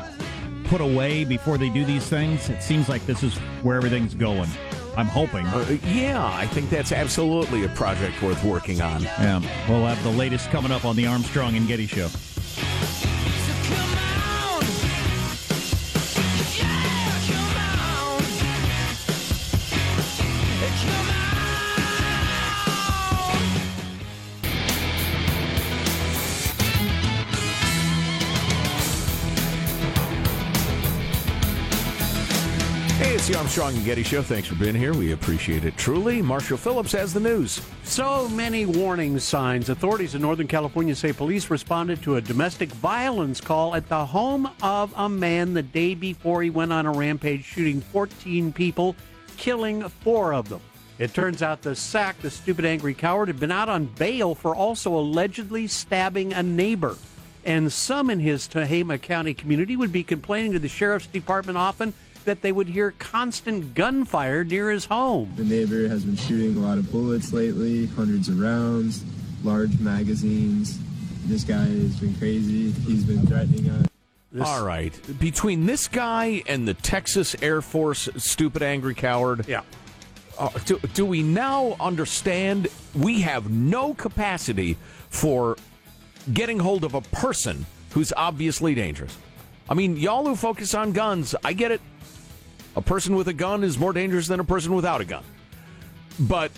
put 0.64 0.80
away 0.80 1.24
before 1.24 1.58
they 1.58 1.68
do 1.68 1.84
these 1.84 2.06
things? 2.06 2.48
It 2.48 2.62
seems 2.62 2.88
like 2.88 3.04
this 3.04 3.22
is 3.22 3.36
where 3.62 3.76
everything's 3.76 4.14
going. 4.14 4.48
I'm 4.96 5.08
hoping. 5.08 5.44
Uh, 5.44 5.76
yeah, 5.84 6.24
I 6.24 6.46
think 6.46 6.70
that's 6.70 6.90
absolutely 6.90 7.64
a 7.64 7.68
project 7.68 8.22
worth 8.22 8.42
working 8.44 8.80
on. 8.80 9.02
Yeah, 9.02 9.40
we'll 9.68 9.84
have 9.84 10.02
the 10.04 10.10
latest 10.10 10.48
coming 10.48 10.72
up 10.72 10.86
on 10.86 10.96
the 10.96 11.06
Armstrong 11.06 11.54
and 11.54 11.68
Getty 11.68 11.86
Show. 11.86 12.08
The 33.28 33.36
Armstrong 33.36 33.74
and 33.74 33.84
Getty 33.84 34.04
Show. 34.04 34.22
Thanks 34.22 34.46
for 34.46 34.54
being 34.54 34.74
here. 34.76 34.94
We 34.94 35.10
appreciate 35.10 35.64
it 35.64 35.76
truly. 35.76 36.22
Marshall 36.22 36.56
Phillips 36.56 36.92
has 36.92 37.12
the 37.12 37.18
news. 37.18 37.60
So 37.82 38.28
many 38.28 38.66
warning 38.66 39.18
signs. 39.18 39.68
Authorities 39.68 40.14
in 40.14 40.22
Northern 40.22 40.46
California 40.46 40.94
say 40.94 41.12
police 41.12 41.50
responded 41.50 42.00
to 42.02 42.16
a 42.16 42.20
domestic 42.20 42.68
violence 42.68 43.40
call 43.40 43.74
at 43.74 43.88
the 43.88 44.06
home 44.06 44.48
of 44.62 44.94
a 44.96 45.08
man 45.08 45.54
the 45.54 45.62
day 45.62 45.96
before 45.96 46.40
he 46.40 46.50
went 46.50 46.72
on 46.72 46.86
a 46.86 46.92
rampage, 46.92 47.44
shooting 47.44 47.80
14 47.80 48.52
people, 48.52 48.94
killing 49.36 49.88
four 49.88 50.32
of 50.32 50.48
them. 50.48 50.60
It 51.00 51.12
turns 51.12 51.42
out 51.42 51.62
the 51.62 51.74
sack, 51.74 52.20
the 52.20 52.30
stupid 52.30 52.64
angry 52.64 52.94
coward, 52.94 53.26
had 53.26 53.40
been 53.40 53.50
out 53.50 53.68
on 53.68 53.86
bail 53.86 54.36
for 54.36 54.54
also 54.54 54.94
allegedly 54.94 55.66
stabbing 55.66 56.32
a 56.32 56.44
neighbor. 56.44 56.96
And 57.44 57.72
some 57.72 58.08
in 58.08 58.20
his 58.20 58.46
Tehama 58.46 59.02
County 59.02 59.34
community 59.34 59.74
would 59.74 59.92
be 59.92 60.04
complaining 60.04 60.52
to 60.52 60.60
the 60.60 60.68
sheriff's 60.68 61.06
department 61.08 61.58
often 61.58 61.92
that 62.26 62.42
they 62.42 62.52
would 62.52 62.68
hear 62.68 62.90
constant 62.98 63.74
gunfire 63.74 64.44
near 64.44 64.70
his 64.70 64.84
home. 64.84 65.32
The 65.36 65.44
neighbor 65.44 65.88
has 65.88 66.04
been 66.04 66.16
shooting 66.16 66.56
a 66.56 66.60
lot 66.60 66.76
of 66.78 66.90
bullets 66.92 67.32
lately, 67.32 67.86
hundreds 67.86 68.28
of 68.28 68.38
rounds, 68.38 69.04
large 69.42 69.78
magazines. 69.80 70.78
This 71.24 71.42
guy 71.42 71.64
has 71.64 71.98
been 71.98 72.14
crazy. 72.16 72.70
He's 72.70 73.04
been 73.04 73.26
threatening 73.26 73.70
us. 73.70 73.86
All 74.44 74.64
right. 74.64 74.92
Between 75.18 75.64
this 75.66 75.88
guy 75.88 76.42
and 76.46 76.68
the 76.68 76.74
Texas 76.74 77.34
Air 77.40 77.62
Force 77.62 78.08
stupid 78.16 78.62
angry 78.62 78.94
coward, 78.94 79.46
Yeah. 79.48 79.62
uh, 80.38 80.50
do, 80.66 80.78
do 80.94 81.06
we 81.06 81.22
now 81.22 81.74
understand 81.80 82.68
we 82.94 83.22
have 83.22 83.50
no 83.50 83.94
capacity 83.94 84.76
for 85.08 85.56
getting 86.34 86.58
hold 86.58 86.84
of 86.84 86.92
a 86.94 87.00
person 87.00 87.64
who's 87.90 88.12
obviously 88.14 88.74
dangerous? 88.74 89.16
I 89.70 89.74
mean, 89.74 89.96
y'all 89.96 90.26
who 90.26 90.36
focus 90.36 90.74
on 90.74 90.92
guns, 90.92 91.34
I 91.42 91.52
get 91.54 91.70
it. 91.70 91.80
A 92.76 92.82
person 92.82 93.16
with 93.16 93.28
a 93.28 93.32
gun 93.32 93.64
is 93.64 93.78
more 93.78 93.92
dangerous 93.92 94.28
than 94.28 94.38
a 94.38 94.44
person 94.44 94.74
without 94.74 95.00
a 95.00 95.04
gun. 95.04 95.24
But 96.20 96.52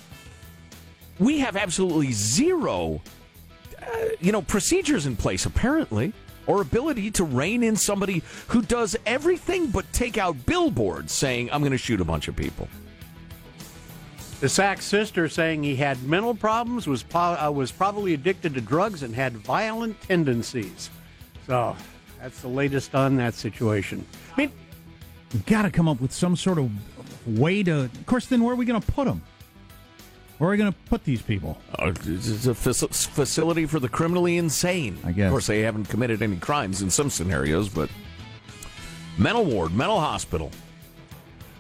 we 1.19 1.39
have 1.39 1.57
absolutely 1.57 2.13
zero, 2.13 3.01
uh, 3.81 3.87
you 4.21 4.33
know, 4.33 4.43
procedures 4.43 5.07
in 5.07 5.17
place, 5.17 5.47
apparently, 5.47 6.13
or 6.47 6.61
ability 6.61 7.11
to 7.13 7.25
rein 7.25 7.63
in 7.63 7.77
somebody 7.77 8.23
who 8.49 8.63
does 8.63 8.97
everything 9.07 9.69
but 9.69 9.91
take 9.93 10.19
out 10.19 10.47
billboards 10.47 11.13
saying, 11.13 11.51
I'm 11.53 11.61
going 11.61 11.73
to 11.73 11.79
shoot 11.79 12.01
a 12.01 12.05
bunch 12.05 12.27
of 12.27 12.35
people. 12.35 12.69
The 14.41 14.49
Sack's 14.49 14.85
sister 14.85 15.29
saying 15.29 15.65
he 15.65 15.75
had 15.77 16.01
mental 16.05 16.35
problems, 16.35 16.87
was 16.87 17.03
po- 17.03 17.37
uh, 17.41 17.51
was 17.51 17.73
probably 17.73 18.15
addicted 18.15 18.55
to 18.55 18.61
drugs, 18.61 19.03
and 19.03 19.13
had 19.15 19.37
violent 19.37 20.01
tendencies. 20.01 20.91
So 21.47 21.77
that's 22.21 22.41
the 22.41 22.49
latest 22.49 22.95
on 22.95 23.17
that 23.17 23.35
situation. 23.35 24.07
I 24.37 24.43
mean, 24.43 24.53
got 25.47 25.63
to 25.63 25.71
come 25.71 25.89
up 25.89 26.01
with 26.01 26.13
some 26.13 26.37
sort 26.37 26.59
of 26.59 26.71
way 27.27 27.63
to. 27.63 27.83
Of 27.83 28.07
course, 28.07 28.27
then 28.27 28.43
where 28.43 28.53
are 28.53 28.57
we 28.57 28.65
going 28.65 28.81
to 28.81 28.93
put 28.93 29.07
them? 29.07 29.23
Where 30.39 30.49
are 30.49 30.53
we 30.53 30.57
going 30.57 30.73
to 30.73 30.79
put 30.87 31.05
these 31.05 31.21
people? 31.21 31.59
Uh, 31.77 31.93
it's 32.05 32.47
a 32.47 32.51
faci- 32.51 33.09
facility 33.09 33.67
for 33.67 33.81
the 33.81 33.89
criminally 33.89 34.37
insane. 34.37 34.97
I 35.05 35.13
guess. 35.13 35.27
Of 35.27 35.33
course, 35.33 35.47
they 35.49 35.63
haven't 35.63 35.87
committed 35.87 36.23
any 36.23 36.37
crimes 36.37 36.81
in 36.81 36.91
some 36.91 37.11
scenarios, 37.11 37.69
but 37.69 37.91
mental 39.17 39.45
ward, 39.45 39.75
mental 39.75 39.99
hospital. 39.99 40.53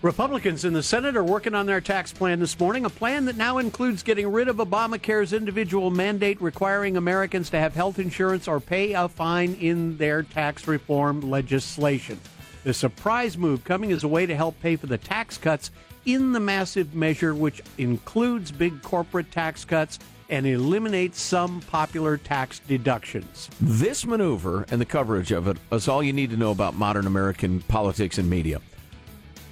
Republicans 0.00 0.64
in 0.64 0.72
the 0.72 0.82
Senate 0.82 1.16
are 1.16 1.24
working 1.24 1.56
on 1.56 1.66
their 1.66 1.80
tax 1.80 2.12
plan 2.12 2.38
this 2.38 2.56
morning, 2.60 2.84
a 2.84 2.90
plan 2.90 3.24
that 3.24 3.36
now 3.36 3.58
includes 3.58 4.04
getting 4.04 4.30
rid 4.30 4.46
of 4.46 4.58
Obamacare's 4.58 5.32
individual 5.32 5.90
mandate 5.90 6.40
requiring 6.40 6.96
Americans 6.96 7.50
to 7.50 7.58
have 7.58 7.74
health 7.74 7.98
insurance 7.98 8.46
or 8.46 8.60
pay 8.60 8.92
a 8.92 9.08
fine 9.08 9.54
in 9.54 9.96
their 9.96 10.22
tax 10.22 10.68
reform 10.68 11.20
legislation. 11.20 12.20
The 12.68 12.74
surprise 12.74 13.38
move 13.38 13.64
coming 13.64 13.92
as 13.92 14.04
a 14.04 14.08
way 14.08 14.26
to 14.26 14.36
help 14.36 14.60
pay 14.60 14.76
for 14.76 14.88
the 14.88 14.98
tax 14.98 15.38
cuts 15.38 15.70
in 16.04 16.32
the 16.32 16.40
massive 16.40 16.94
measure, 16.94 17.34
which 17.34 17.62
includes 17.78 18.52
big 18.52 18.82
corporate 18.82 19.32
tax 19.32 19.64
cuts 19.64 19.98
and 20.28 20.46
eliminates 20.46 21.18
some 21.18 21.62
popular 21.62 22.18
tax 22.18 22.58
deductions. 22.58 23.48
This 23.58 24.04
maneuver 24.04 24.66
and 24.70 24.82
the 24.82 24.84
coverage 24.84 25.32
of 25.32 25.48
it 25.48 25.56
is 25.72 25.88
all 25.88 26.02
you 26.02 26.12
need 26.12 26.28
to 26.28 26.36
know 26.36 26.50
about 26.50 26.74
modern 26.74 27.06
American 27.06 27.60
politics 27.62 28.18
and 28.18 28.28
media. 28.28 28.60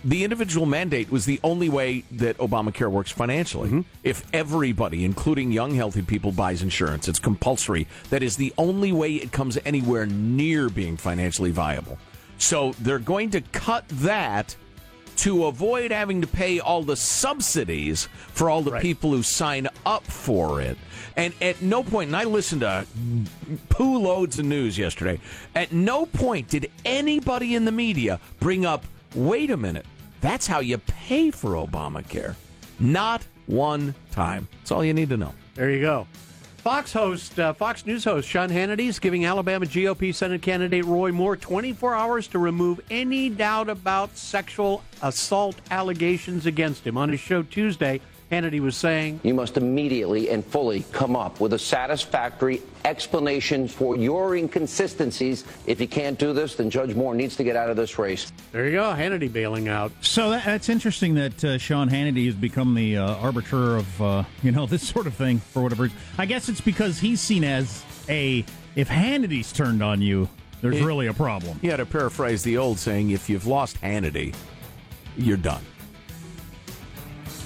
The 0.04 0.22
individual 0.22 0.66
mandate 0.66 1.10
was 1.10 1.24
the 1.24 1.40
only 1.42 1.70
way 1.70 2.04
that 2.10 2.36
Obamacare 2.36 2.90
works 2.90 3.12
financially. 3.12 3.70
Mm-hmm. 3.70 3.80
If 4.04 4.26
everybody, 4.34 5.06
including 5.06 5.52
young, 5.52 5.74
healthy 5.74 6.02
people, 6.02 6.32
buys 6.32 6.60
insurance, 6.60 7.08
it's 7.08 7.18
compulsory. 7.18 7.88
That 8.10 8.22
is 8.22 8.36
the 8.36 8.52
only 8.58 8.92
way 8.92 9.14
it 9.14 9.32
comes 9.32 9.56
anywhere 9.64 10.04
near 10.04 10.68
being 10.68 10.98
financially 10.98 11.50
viable. 11.50 11.96
So 12.38 12.72
they're 12.80 12.98
going 12.98 13.30
to 13.30 13.40
cut 13.40 13.88
that 13.88 14.56
to 15.16 15.46
avoid 15.46 15.90
having 15.90 16.20
to 16.20 16.26
pay 16.26 16.60
all 16.60 16.82
the 16.82 16.96
subsidies 16.96 18.08
for 18.28 18.50
all 18.50 18.62
the 18.62 18.78
people 18.80 19.10
who 19.12 19.22
sign 19.22 19.66
up 19.86 20.04
for 20.04 20.60
it. 20.60 20.76
And 21.16 21.32
at 21.40 21.62
no 21.62 21.82
point, 21.82 22.08
and 22.08 22.16
I 22.16 22.24
listened 22.24 22.60
to 22.60 22.86
poo 23.70 23.98
loads 23.98 24.38
of 24.38 24.44
news 24.44 24.76
yesterday, 24.76 25.18
at 25.54 25.72
no 25.72 26.04
point 26.04 26.48
did 26.48 26.70
anybody 26.84 27.54
in 27.54 27.64
the 27.64 27.72
media 27.72 28.20
bring 28.40 28.66
up, 28.66 28.84
wait 29.14 29.50
a 29.50 29.56
minute, 29.56 29.86
that's 30.20 30.46
how 30.46 30.60
you 30.60 30.78
pay 30.78 31.30
for 31.30 31.52
Obamacare. 31.52 32.34
Not 32.78 33.26
one 33.46 33.94
time. 34.10 34.48
That's 34.58 34.70
all 34.70 34.84
you 34.84 34.92
need 34.92 35.08
to 35.08 35.16
know. 35.16 35.32
There 35.54 35.70
you 35.70 35.80
go. 35.80 36.06
Fox 36.66 36.92
host, 36.92 37.38
uh, 37.38 37.52
Fox 37.52 37.86
News 37.86 38.02
host 38.02 38.28
Sean 38.28 38.48
Hannity 38.48 38.88
is 38.88 38.98
giving 38.98 39.24
Alabama 39.24 39.66
GOP 39.66 40.12
Senate 40.12 40.42
candidate 40.42 40.84
Roy 40.84 41.12
Moore 41.12 41.36
24 41.36 41.94
hours 41.94 42.26
to 42.26 42.40
remove 42.40 42.80
any 42.90 43.28
doubt 43.28 43.68
about 43.68 44.16
sexual 44.16 44.82
assault 45.00 45.54
allegations 45.70 46.44
against 46.44 46.84
him. 46.84 46.98
On 46.98 47.08
his 47.08 47.20
show 47.20 47.44
Tuesday, 47.44 48.00
Hannity 48.30 48.58
was 48.58 48.76
saying, 48.76 49.20
You 49.22 49.34
must 49.34 49.56
immediately 49.56 50.30
and 50.30 50.44
fully 50.44 50.84
come 50.90 51.14
up 51.14 51.38
with 51.40 51.52
a 51.52 51.58
satisfactory 51.58 52.60
explanation 52.84 53.68
for 53.68 53.96
your 53.96 54.34
inconsistencies. 54.36 55.44
If 55.66 55.80
you 55.80 55.86
can't 55.86 56.18
do 56.18 56.32
this, 56.32 56.56
then 56.56 56.68
Judge 56.68 56.94
Moore 56.96 57.14
needs 57.14 57.36
to 57.36 57.44
get 57.44 57.54
out 57.54 57.70
of 57.70 57.76
this 57.76 57.98
race. 57.98 58.32
There 58.50 58.64
you 58.66 58.72
go, 58.72 58.92
Hannity 58.92 59.32
bailing 59.32 59.68
out. 59.68 59.92
So 60.00 60.30
that, 60.30 60.44
that's 60.44 60.68
interesting 60.68 61.14
that 61.14 61.44
uh, 61.44 61.58
Sean 61.58 61.88
Hannity 61.88 62.26
has 62.26 62.34
become 62.34 62.74
the 62.74 62.96
uh, 62.96 63.14
arbiter 63.16 63.76
of 63.76 64.02
uh, 64.02 64.24
you 64.42 64.50
know 64.50 64.66
this 64.76 64.86
sort 64.86 65.06
of 65.06 65.14
thing 65.14 65.38
for 65.38 65.62
whatever. 65.62 65.84
reason. 65.84 65.98
I 66.18 66.26
guess 66.26 66.48
it's 66.48 66.60
because 66.60 66.98
he's 66.98 67.20
seen 67.20 67.44
as 67.44 67.84
a 68.08 68.44
if 68.74 68.88
Hannity's 68.88 69.52
turned 69.52 69.82
on 69.82 70.02
you, 70.02 70.28
there's 70.62 70.78
It- 70.78 70.84
really 70.84 71.06
a 71.06 71.14
problem. 71.14 71.60
Yeah, 71.62 71.76
to 71.76 71.86
paraphrase 71.86 72.42
the 72.42 72.56
old 72.58 72.78
saying, 72.78 73.10
if 73.10 73.28
you've 73.30 73.46
lost 73.46 73.80
Hannity, 73.82 74.34
you're 75.16 75.36
done. 75.36 75.62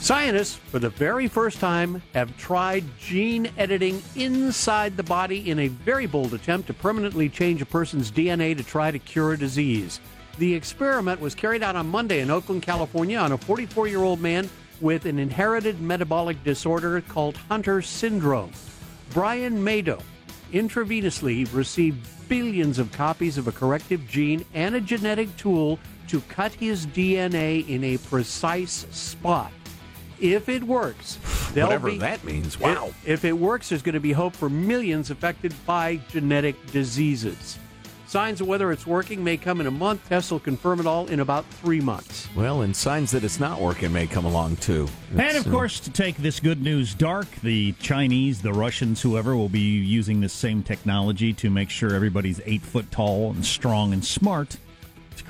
Scientists, 0.00 0.54
for 0.54 0.78
the 0.78 0.88
very 0.88 1.28
first 1.28 1.60
time, 1.60 2.02
have 2.14 2.34
tried 2.38 2.82
gene 2.98 3.50
editing 3.58 4.02
inside 4.16 4.96
the 4.96 5.02
body 5.02 5.50
in 5.50 5.58
a 5.58 5.68
very 5.68 6.06
bold 6.06 6.32
attempt 6.32 6.66
to 6.66 6.72
permanently 6.72 7.28
change 7.28 7.60
a 7.60 7.66
person's 7.66 8.10
DNA 8.10 8.56
to 8.56 8.64
try 8.64 8.90
to 8.90 8.98
cure 8.98 9.34
a 9.34 9.38
disease. 9.38 10.00
The 10.38 10.54
experiment 10.54 11.20
was 11.20 11.34
carried 11.34 11.62
out 11.62 11.76
on 11.76 11.86
Monday 11.86 12.20
in 12.20 12.30
Oakland, 12.30 12.62
California, 12.62 13.18
on 13.18 13.32
a 13.32 13.38
44 13.38 13.88
year 13.88 14.02
old 14.02 14.20
man 14.20 14.48
with 14.80 15.04
an 15.04 15.18
inherited 15.18 15.82
metabolic 15.82 16.42
disorder 16.44 17.02
called 17.02 17.36
Hunter 17.36 17.82
syndrome. 17.82 18.52
Brian 19.12 19.62
Madeux 19.62 20.00
intravenously 20.50 21.46
received 21.52 22.08
billions 22.26 22.78
of 22.78 22.90
copies 22.90 23.36
of 23.36 23.48
a 23.48 23.52
corrective 23.52 24.08
gene 24.08 24.46
and 24.54 24.74
a 24.74 24.80
genetic 24.80 25.36
tool 25.36 25.78
to 26.08 26.22
cut 26.22 26.52
his 26.54 26.86
DNA 26.86 27.68
in 27.68 27.84
a 27.84 27.98
precise 27.98 28.86
spot. 28.90 29.52
If 30.20 30.48
it 30.48 30.62
works, 30.62 31.16
Whatever 31.54 31.90
be- 31.90 31.98
that 31.98 32.22
means. 32.24 32.59
Wow. 32.61 32.87
If, 32.88 33.09
if 33.09 33.24
it 33.24 33.33
works, 33.33 33.70
there's 33.70 33.83
going 33.83 33.94
to 33.94 34.00
be 34.00 34.12
hope 34.12 34.35
for 34.35 34.48
millions 34.48 35.11
affected 35.11 35.54
by 35.66 36.00
genetic 36.11 36.54
diseases. 36.72 37.59
Signs 38.06 38.40
of 38.40 38.48
whether 38.48 38.72
it's 38.72 38.88
working 38.88 39.22
may 39.22 39.37
come 39.37 39.61
in 39.61 39.68
a 39.68 39.70
month. 39.70 40.09
Tests 40.09 40.33
will 40.33 40.40
confirm 40.40 40.80
it 40.80 40.87
all 40.87 41.06
in 41.06 41.20
about 41.20 41.46
three 41.46 41.80
months. 41.80 42.28
Well, 42.35 42.62
and 42.62 42.74
signs 42.74 43.12
that 43.12 43.22
it's 43.22 43.38
not 43.38 43.61
working 43.61 43.92
may 43.92 44.09
come 44.09 44.24
along 44.24 44.56
too. 44.56 44.88
And 45.12 45.20
It's, 45.20 45.38
of 45.38 45.46
uh, 45.46 45.50
course, 45.52 45.78
to 45.78 45.92
take 45.92 46.16
this 46.16 46.40
good 46.40 46.61
news 46.61 46.92
dark, 46.92 47.28
the 47.42 47.70
Chinese, 47.74 48.42
the 48.42 48.52
Russians, 48.52 49.00
whoever 49.00 49.37
will 49.37 49.48
be 49.48 49.61
using 49.61 50.20
this 50.20 50.33
same 50.33 50.64
technology 50.64 51.33
to 51.35 51.50
make 51.50 51.70
sure 51.70 51.94
everybody's 51.94 52.40
eight 52.46 52.62
foot 52.62 52.90
tall 52.90 53.30
and 53.30 53.46
strong 53.46 53.92
and 53.92 54.04
smart 54.04 54.50
to 54.50 54.59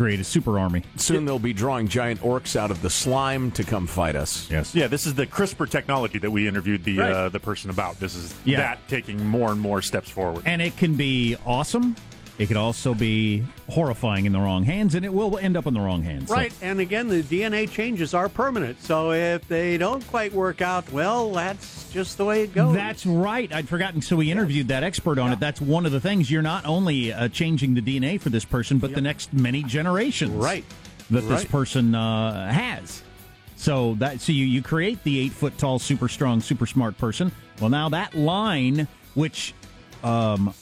create 0.01 0.19
a 0.19 0.25
super 0.25 0.59
army. 0.59 0.83
soon 0.97 1.27
they'll 1.27 1.39
be 1.39 1.53
drawing 1.53 1.87
giant 1.87 2.21
orcs 2.23 2.57
out 2.57 2.71
of 2.71 2.81
the 2.81 2.89
slime 2.89 3.51
to 3.51 3.63
come 3.63 3.87
fight 3.87 4.17
us. 4.17 4.51
Yes. 4.51 4.75
Yeah, 4.75 4.87
this 4.87 5.05
is 5.07 5.13
the 5.15 5.27
CRISPR 5.27 5.69
technology 5.69 6.19
that 6.21 6.31
we 6.31 6.49
interviewed 6.49 6.85
the 6.85 6.97
Right. 6.99 7.13
uh, 7.13 7.29
the 7.29 7.39
person 7.39 7.69
about. 7.69 8.01
This 8.01 8.15
is 8.15 8.35
Yeah. 8.47 8.57
that 8.61 8.89
taking 8.89 9.23
more 9.27 9.51
and 9.53 9.61
more 9.61 9.83
steps 9.83 10.09
forward. 10.09 10.43
And 10.47 10.63
it 10.63 10.75
can 10.79 10.95
be 10.95 11.37
awesome. 11.45 11.97
It 12.41 12.47
could 12.47 12.57
also 12.57 12.95
be 12.95 13.45
horrifying 13.69 14.25
in 14.25 14.33
the 14.33 14.41
wrong 14.41 14.65
hands, 14.65 14.95
and 14.95 15.05
it 15.05 15.13
will 15.13 15.37
end 15.37 15.59
up 15.59 15.67
in 15.67 15.75
the 15.75 15.81
wrong 15.81 16.03
hands. 16.03 16.29
So- 16.31 16.35
Right. 16.35 16.53
And 16.63 16.81
again, 16.81 17.09
the 17.09 17.23
DNA 17.23 17.67
changes 17.71 18.15
are 18.15 18.31
permanent. 18.31 18.83
So 18.83 19.13
if 19.13 19.47
they 19.47 19.77
don't 19.77 20.07
quite 20.09 20.33
work 20.33 20.63
out, 20.63 20.91
well, 20.91 21.31
that's 21.33 21.87
just 21.93 22.17
the 22.17 22.25
way 22.25 22.43
it 22.43 22.55
goes. 22.55 22.75
That's 22.75 23.05
right. 23.05 23.53
I'd 23.53 23.69
forgotten. 23.69 24.01
So 24.01 24.17
we 24.17 24.31
interviewed 24.31 24.69
that 24.69 24.83
expert 24.83 25.19
on 25.19 25.33
it. 25.33 25.39
That's 25.39 25.61
one 25.61 25.85
of 25.85 25.93
the 25.93 26.01
things. 26.01 26.31
You're 26.31 26.41
not 26.41 26.65
only 26.65 27.13
uh, 27.13 27.29
changing 27.29 27.75
the 27.75 27.83
DNA 27.83 28.19
for 28.19 28.31
this 28.31 28.47
person, 28.47 28.79
but 28.79 28.95
the 28.95 29.03
next 29.03 29.35
many 29.35 29.63
generations. 29.63 30.33
Right. 30.33 30.65
That 31.11 31.29
this 31.29 31.45
person 31.45 31.95
uh, 31.95 32.51
has. 32.51 33.03
So 33.57 33.97
that 33.99 34.23
so 34.23 34.33
you 34.33 34.47
you 34.47 34.63
create 34.63 35.05
the 35.05 35.21
eight 35.21 35.33
foot 35.33 35.59
tall, 35.59 35.79
super 35.79 36.09
strong, 36.09 36.41
super 36.41 36.65
smart 36.65 36.97
person. 36.97 37.33
Well, 37.61 37.69
now 37.69 37.91
that 37.91 38.15
line, 38.15 38.89
which 39.13 39.53
um, 40.03 40.55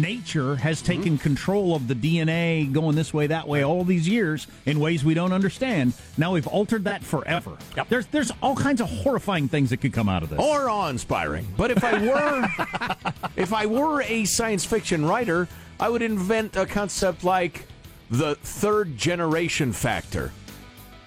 nature 0.00 0.56
has 0.56 0.82
taken 0.82 1.18
control 1.18 1.74
of 1.74 1.88
the 1.88 1.94
DNA 1.94 2.72
going 2.72 2.96
this 2.96 3.12
way, 3.12 3.26
that 3.26 3.46
way, 3.46 3.62
all 3.64 3.84
these 3.84 4.08
years 4.08 4.46
in 4.66 4.80
ways 4.80 5.04
we 5.04 5.14
don't 5.14 5.32
understand. 5.32 5.92
Now 6.16 6.32
we've 6.32 6.46
altered 6.46 6.84
that 6.84 7.04
forever. 7.04 7.56
There's 7.88 8.06
there's 8.06 8.32
all 8.42 8.56
kinds 8.56 8.80
of 8.80 8.88
horrifying 8.88 9.48
things 9.48 9.70
that 9.70 9.78
could 9.78 9.92
come 9.92 10.08
out 10.08 10.22
of 10.22 10.30
this. 10.30 10.40
Or 10.40 10.68
awe-inspiring. 10.68 11.46
But 11.56 11.70
if 11.70 11.84
I 11.84 11.92
were 12.00 12.48
if 13.36 13.52
I 13.52 13.66
were 13.66 14.02
a 14.02 14.24
science 14.24 14.64
fiction 14.64 15.04
writer, 15.04 15.48
I 15.78 15.88
would 15.88 16.02
invent 16.02 16.56
a 16.56 16.66
concept 16.66 17.24
like 17.24 17.66
the 18.10 18.34
third 18.36 18.96
generation 18.96 19.72
factor. 19.72 20.32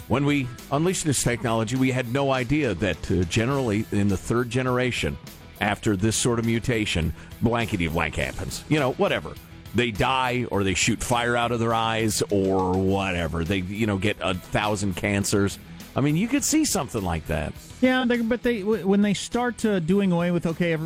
When 0.08 0.26
we 0.26 0.48
unleashed 0.72 1.06
this 1.06 1.24
technology, 1.24 1.76
we 1.76 1.92
had 1.92 2.12
no 2.14 2.32
idea 2.32 2.76
that 2.76 3.12
uh, 3.12 3.24
generally 3.24 3.86
in 3.92 4.08
the 4.08 4.18
third 4.18 4.52
generation, 4.52 5.18
after 5.62 5.96
this 5.96 6.16
sort 6.16 6.40
of 6.40 6.46
mutation, 6.46 7.14
blankety 7.42 7.88
blank 7.88 8.16
happens. 8.16 8.64
You 8.70 8.80
know, 8.80 8.94
whatever. 8.94 9.34
They 9.74 9.92
die 9.92 10.46
or 10.52 10.64
they 10.64 10.74
shoot 10.74 11.04
fire 11.04 11.36
out 11.36 11.52
of 11.52 11.60
their 11.60 11.74
eyes 11.74 12.24
or 12.30 12.72
whatever. 12.72 13.44
They, 13.44 13.58
you 13.58 13.86
know, 13.86 13.98
get 13.98 14.18
a 14.22 14.34
thousand 14.34 14.96
cancers. 14.96 15.60
I 15.98 16.02
mean, 16.02 16.18
you 16.18 16.28
could 16.28 16.44
see 16.44 16.66
something 16.66 17.02
like 17.02 17.28
that. 17.28 17.54
Yeah, 17.80 18.04
they, 18.06 18.18
but 18.18 18.44
they 18.44 18.64
when 18.64 19.02
they 19.02 19.14
start 19.14 19.64
uh, 19.64 19.80
doing 19.80 20.12
away 20.12 20.32
with 20.32 20.46
okay, 20.46 20.78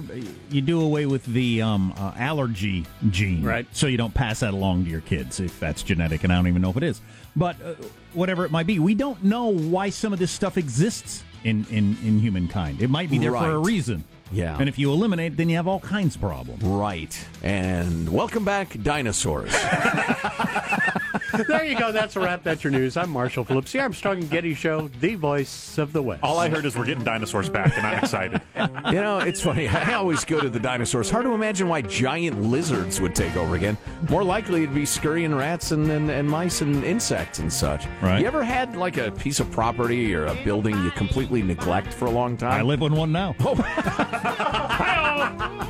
you 0.52 0.62
do 0.62 0.82
away 0.82 1.08
with 1.08 1.26
the 1.26 1.62
um, 1.64 1.94
uh, 1.98 2.14
allergy 2.16 2.86
gene, 3.10 3.44
Right. 3.44 3.66
So 3.72 3.88
you 3.88 3.98
don't 3.98 4.14
pass 4.14 4.42
that 4.42 4.54
along 4.54 4.86
to 4.86 4.90
your 4.92 5.02
kids 5.02 5.40
if 5.40 5.60
that's 5.60 5.82
genetic, 5.82 6.24
and 6.24 6.32
I 6.32 6.36
don't 6.36 6.48
even 6.48 6.62
know 6.62 6.70
if 6.70 6.78
it 6.78 6.84
is. 6.84 7.02
But 7.36 7.56
uh, 7.64 7.74
whatever 8.14 8.46
it 8.46 8.52
might 8.52 8.68
be, 8.68 8.78
we 8.78 8.94
don't 8.94 9.24
know 9.24 9.48
why 9.48 9.90
some 9.90 10.14
of 10.14 10.20
this 10.20 10.32
stuff 10.32 10.58
exists 10.58 11.24
in 11.44 11.66
in, 11.70 11.98
in 12.04 12.20
humankind. 12.20 12.82
It 12.82 12.90
might 12.90 13.10
be 13.10 13.18
there 13.18 13.32
for 13.32 13.52
a 13.52 13.60
reason. 13.60 14.04
Yeah. 14.32 14.58
and 14.60 14.70
if 14.70 14.78
you 14.78 14.92
eliminate, 14.92 15.38
then 15.38 15.50
you 15.50 15.56
have 15.56 15.68
all 15.68 15.80
kinds 15.80 16.14
of 16.14 16.22
problems. 16.22 16.62
Right. 16.62 17.18
And 17.42 18.08
welcome 18.10 18.46
back, 18.46 18.80
dinosaurs. 18.84 19.52
there 21.48 21.64
you 21.64 21.78
go. 21.78 21.92
That's 21.92 22.16
a 22.16 22.20
wrap. 22.20 22.44
That's 22.44 22.64
your 22.64 22.72
news. 22.72 22.98
I'm 22.98 23.10
Marshall 23.10 23.44
Phillips, 23.44 23.72
the 23.72 23.80
Armstrong 23.80 24.18
and 24.18 24.30
Getty 24.30 24.54
Show, 24.54 24.88
the 25.00 25.16
voice 25.16 25.78
of 25.78 25.94
the 25.94 26.02
West. 26.02 26.24
All 26.24 26.40
I 26.40 26.50
heard 26.50 26.66
is 26.66 26.76
we're 26.76 26.86
getting 26.86 27.04
dinosaurs 27.04 27.50
back, 27.50 27.78
and 27.78 27.86
I'm 27.86 28.00
excited. 28.04 28.42
you 28.56 29.02
know, 29.02 29.20
it's 29.20 29.42
funny. 29.42 29.68
I 29.68 29.94
always 29.94 30.26
go 30.26 30.40
to 30.40 30.50
the 30.50 30.60
dinosaurs. 30.60 31.10
Hard 31.10 31.26
to 31.26 31.32
imagine 31.32 31.68
why 31.68 31.82
giant 31.82 32.42
lizards 32.42 33.00
would 33.02 33.16
take 33.16 33.36
over 33.36 33.56
again. 33.56 33.78
More 34.10 34.24
likely 34.24 34.64
it'd 34.64 34.76
be 34.76 34.86
scurrying 34.86 35.34
rats 35.36 35.72
and, 35.72 35.90
and, 35.92 36.10
and 36.10 36.30
mice 36.30 36.62
and 36.62 36.84
insects 36.84 37.40
and 37.40 37.52
such. 37.52 37.86
Right. 38.02 38.22
You 38.22 38.28
ever 38.28 38.44
had 38.44 38.76
like 38.76 38.98
a 38.98 39.12
piece 39.12 39.40
of 39.40 39.50
property 39.52 40.14
or 40.16 40.26
a 40.26 40.36
building 40.44 40.82
you 40.84 40.92
completely 40.92 41.42
neglect 41.42 41.94
for 41.94 42.06
a 42.06 42.12
long 42.12 42.38
time? 42.38 42.54
I 42.54 42.62
live 42.62 42.82
in 42.82 42.94
one 42.96 43.12
now. 43.12 43.36
Oh. 43.42 43.56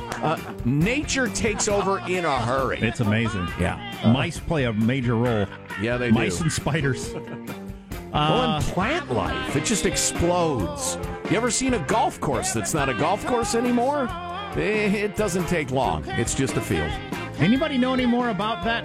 Uh, 0.22 0.38
nature 0.64 1.28
takes 1.28 1.66
over 1.68 1.98
in 2.08 2.24
a 2.24 2.38
hurry. 2.40 2.78
It's 2.80 3.00
amazing. 3.00 3.46
Yeah. 3.58 3.78
Mice 4.12 4.38
play 4.38 4.64
a 4.64 4.72
major 4.72 5.16
role. 5.16 5.46
Yeah, 5.80 5.96
they 5.96 6.08
do. 6.08 6.14
Mice 6.14 6.36
do. 6.38 6.44
and 6.44 6.52
spiders. 6.52 7.12
Uh, 8.12 8.60
in 8.60 8.66
plant 8.72 9.08
life, 9.12 9.54
it 9.54 9.64
just 9.64 9.86
explodes. 9.86 10.98
You 11.30 11.36
ever 11.36 11.48
seen 11.48 11.74
a 11.74 11.78
golf 11.86 12.20
course 12.20 12.52
that's 12.52 12.74
not 12.74 12.88
a 12.88 12.94
golf 12.94 13.24
course 13.24 13.54
anymore? 13.54 14.08
Eh, 14.56 14.90
It 15.04 15.14
doesn't 15.14 15.46
take 15.46 15.70
long. 15.70 16.02
It's 16.08 16.34
just 16.34 16.56
a 16.56 16.60
field. 16.60 16.90
Anybody 17.38 17.78
know 17.78 17.94
any 17.94 18.06
more 18.06 18.30
about 18.30 18.64
that? 18.64 18.84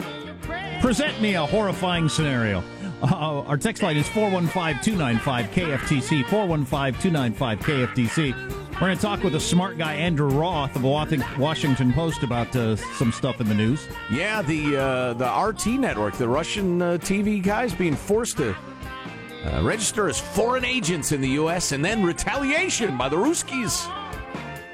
Present 0.80 1.19
me 1.21 1.34
a 1.34 1.43
horrifying 1.43 2.08
scenario. 2.08 2.63
Uh, 3.02 3.41
our 3.48 3.58
text 3.58 3.82
line 3.82 3.98
is 3.98 4.06
415-295-KFTC, 4.10 6.24
415-295-KFTC. 6.26 8.36
We're 8.75 8.88
going 8.88 8.97
to 8.97 9.01
talk 9.01 9.23
with 9.23 9.35
a 9.35 9.39
smart 9.39 9.77
guy, 9.77 9.93
Andrew 9.93 10.27
Roth 10.27 10.75
of 10.75 10.81
the 10.81 11.25
Washington 11.39 11.93
Post, 11.93 12.23
about 12.23 12.53
uh, 12.57 12.75
some 12.75 13.13
stuff 13.13 13.39
in 13.39 13.47
the 13.47 13.55
news. 13.55 13.88
Yeah, 14.11 14.41
the 14.41 14.75
uh, 14.75 15.13
the 15.13 15.25
RT 15.25 15.79
network, 15.79 16.17
the 16.17 16.27
Russian 16.27 16.81
uh, 16.81 16.97
TV 16.99 17.41
guys 17.41 17.73
being 17.73 17.95
forced 17.95 18.35
to 18.35 18.53
uh, 19.45 19.63
register 19.63 20.09
as 20.09 20.19
foreign 20.19 20.65
agents 20.65 21.13
in 21.13 21.21
the 21.21 21.29
U.S. 21.29 21.71
and 21.71 21.85
then 21.85 22.03
retaliation 22.03 22.97
by 22.97 23.07
the 23.07 23.15
Ruskies. 23.15 23.89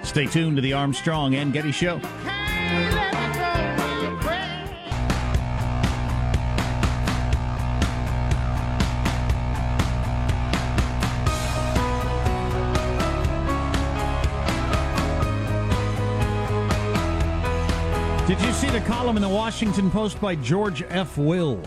Stay 0.04 0.26
tuned 0.26 0.56
to 0.56 0.64
the 0.64 0.74
Armstrong 0.74 1.36
and 1.36 1.54
Getty 1.54 1.72
Show. 1.72 2.02
Column 19.02 19.18
in 19.18 19.24
the 19.24 19.30
Washington 19.30 19.90
Post 19.90 20.22
by 20.22 20.36
George 20.36 20.84
F. 20.84 21.18
Will, 21.18 21.60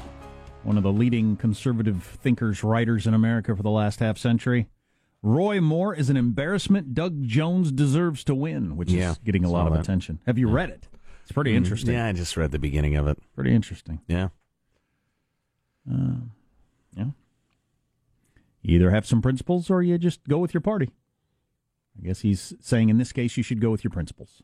one 0.62 0.76
of 0.76 0.84
the 0.84 0.92
leading 0.92 1.36
conservative 1.36 2.04
thinkers, 2.22 2.62
writers 2.62 3.08
in 3.08 3.12
America 3.14 3.56
for 3.56 3.62
the 3.64 3.70
last 3.72 3.98
half 3.98 4.18
century? 4.18 4.68
Roy 5.20 5.60
Moore 5.60 5.92
is 5.96 6.08
an 6.10 6.16
embarrassment 6.16 6.94
Doug 6.94 7.24
Jones 7.24 7.72
deserves 7.72 8.22
to 8.24 8.36
win, 8.36 8.76
which 8.76 8.92
Yeah, 8.92 9.10
is 9.10 9.18
getting 9.18 9.44
a 9.44 9.50
lot 9.50 9.66
of 9.66 9.72
that. 9.72 9.80
attention. 9.80 10.20
Have 10.26 10.38
you 10.38 10.48
read 10.48 10.70
it? 10.70 10.86
It's 11.24 11.32
pretty 11.32 11.54
Mm, 11.54 11.56
interesting. 11.56 11.94
Yeah, 11.94 12.06
I 12.06 12.12
just 12.12 12.36
read 12.36 12.52
the 12.52 12.58
beginning 12.60 12.94
of 12.94 13.08
it. 13.08 13.18
Pretty 13.34 13.52
interesting. 13.52 13.98
Yeah. 14.06 14.28
Uh, 15.92 16.18
yeah. 16.96 17.06
You 18.62 18.76
either 18.76 18.90
have 18.90 19.06
some 19.06 19.20
principles 19.20 19.70
or 19.70 19.82
you 19.82 19.98
just 19.98 20.22
go 20.28 20.38
with 20.38 20.54
your 20.54 20.60
party. 20.60 20.88
I 22.00 22.06
guess 22.06 22.20
he's 22.20 22.54
saying 22.60 22.90
in 22.90 22.98
this 22.98 23.10
case 23.10 23.36
you 23.36 23.42
should 23.42 23.60
go 23.60 23.72
with 23.72 23.82
your 23.82 23.90
principles. 23.90 24.40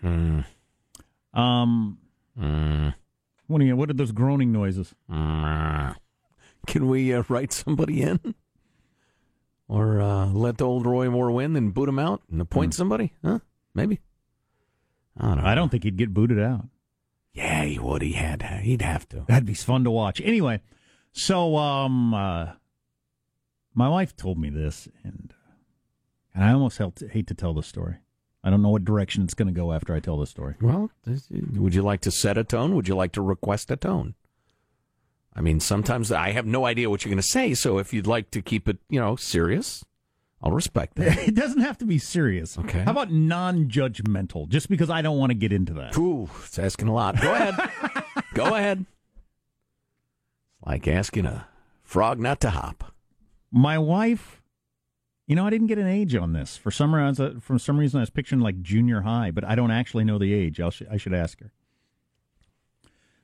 Hmm. 0.00 0.40
Um, 1.34 1.98
what 3.46 3.60
are 3.60 3.64
you, 3.64 3.76
what 3.76 3.90
are 3.90 3.94
those 3.94 4.12
groaning 4.12 4.52
noises? 4.52 4.94
Can 6.66 6.88
we 6.88 7.12
uh, 7.12 7.22
write 7.28 7.52
somebody 7.52 8.02
in? 8.02 8.34
Or 9.68 10.00
uh, 10.00 10.26
let 10.26 10.58
the 10.58 10.66
old 10.66 10.86
Roy 10.86 11.08
Moore 11.10 11.30
win 11.30 11.56
and 11.56 11.72
boot 11.72 11.88
him 11.88 11.98
out 11.98 12.22
and 12.30 12.40
appoint 12.40 12.74
somebody? 12.74 13.14
Huh? 13.24 13.38
Maybe. 13.74 14.00
I 15.18 15.26
don't 15.26 15.38
know. 15.38 15.44
I 15.44 15.54
don't 15.54 15.70
think 15.70 15.84
he'd 15.84 15.96
get 15.96 16.12
booted 16.14 16.38
out. 16.38 16.66
Yeah, 17.32 17.64
he 17.64 17.78
would. 17.78 18.02
He 18.02 18.12
had. 18.12 18.42
He'd 18.62 18.82
have 18.82 19.08
to. 19.10 19.24
That'd 19.26 19.46
be 19.46 19.54
fun 19.54 19.84
to 19.84 19.90
watch. 19.90 20.20
Anyway, 20.22 20.60
so 21.12 21.56
um, 21.56 22.12
uh, 22.12 22.52
my 23.74 23.88
wife 23.88 24.14
told 24.14 24.38
me 24.38 24.50
this, 24.50 24.88
and 25.02 25.32
and 26.34 26.44
I 26.44 26.52
almost 26.52 26.78
hate 27.10 27.26
to 27.28 27.34
tell 27.34 27.54
the 27.54 27.62
story. 27.62 27.96
I 28.44 28.50
don't 28.50 28.62
know 28.62 28.70
what 28.70 28.84
direction 28.84 29.22
it's 29.22 29.34
going 29.34 29.46
to 29.46 29.54
go 29.54 29.72
after 29.72 29.94
I 29.94 30.00
tell 30.00 30.18
the 30.18 30.26
story. 30.26 30.54
Well, 30.60 30.90
would 31.30 31.74
you 31.74 31.82
like 31.82 32.00
to 32.02 32.10
set 32.10 32.36
a 32.36 32.44
tone? 32.44 32.74
Would 32.74 32.88
you 32.88 32.96
like 32.96 33.12
to 33.12 33.22
request 33.22 33.70
a 33.70 33.76
tone? 33.76 34.14
I 35.34 35.40
mean, 35.40 35.60
sometimes 35.60 36.10
I 36.12 36.32
have 36.32 36.44
no 36.44 36.66
idea 36.66 36.90
what 36.90 37.04
you're 37.04 37.10
going 37.10 37.16
to 37.18 37.22
say. 37.22 37.54
So 37.54 37.78
if 37.78 37.92
you'd 37.94 38.06
like 38.06 38.30
to 38.32 38.42
keep 38.42 38.68
it, 38.68 38.78
you 38.90 39.00
know, 39.00 39.16
serious, 39.16 39.84
I'll 40.42 40.50
respect 40.52 40.96
that. 40.96 41.16
It 41.28 41.34
doesn't 41.34 41.60
have 41.60 41.78
to 41.78 41.84
be 41.86 41.98
serious. 41.98 42.58
Okay. 42.58 42.80
How 42.80 42.90
about 42.90 43.12
non-judgmental? 43.12 44.48
Just 44.48 44.68
because 44.68 44.90
I 44.90 45.00
don't 45.02 45.18
want 45.18 45.30
to 45.30 45.34
get 45.34 45.52
into 45.52 45.72
that. 45.74 45.96
Ooh, 45.96 46.28
it's 46.44 46.58
asking 46.58 46.88
a 46.88 46.92
lot. 46.94 47.20
Go 47.20 47.32
ahead. 47.32 47.54
Go 48.34 48.54
ahead. 48.54 48.84
It's 50.58 50.66
like 50.66 50.88
asking 50.88 51.26
a 51.26 51.46
frog 51.84 52.18
not 52.18 52.40
to 52.40 52.50
hop. 52.50 52.92
My 53.52 53.78
wife, 53.78 54.41
you 55.32 55.36
know, 55.36 55.46
I 55.46 55.50
didn't 55.50 55.68
get 55.68 55.78
an 55.78 55.86
age 55.86 56.14
on 56.14 56.34
this. 56.34 56.58
For 56.58 56.70
some 56.70 56.94
reason, 56.94 57.40
for 57.40 57.58
some 57.58 57.78
reason, 57.78 58.00
I 58.00 58.02
was 58.02 58.10
picturing 58.10 58.42
like 58.42 58.60
junior 58.60 59.00
high, 59.00 59.30
but 59.30 59.44
I 59.44 59.54
don't 59.54 59.70
actually 59.70 60.04
know 60.04 60.18
the 60.18 60.34
age. 60.34 60.60
I'll, 60.60 60.70
sh- 60.70 60.82
I 60.90 60.98
should 60.98 61.14
ask 61.14 61.40
her. 61.40 61.52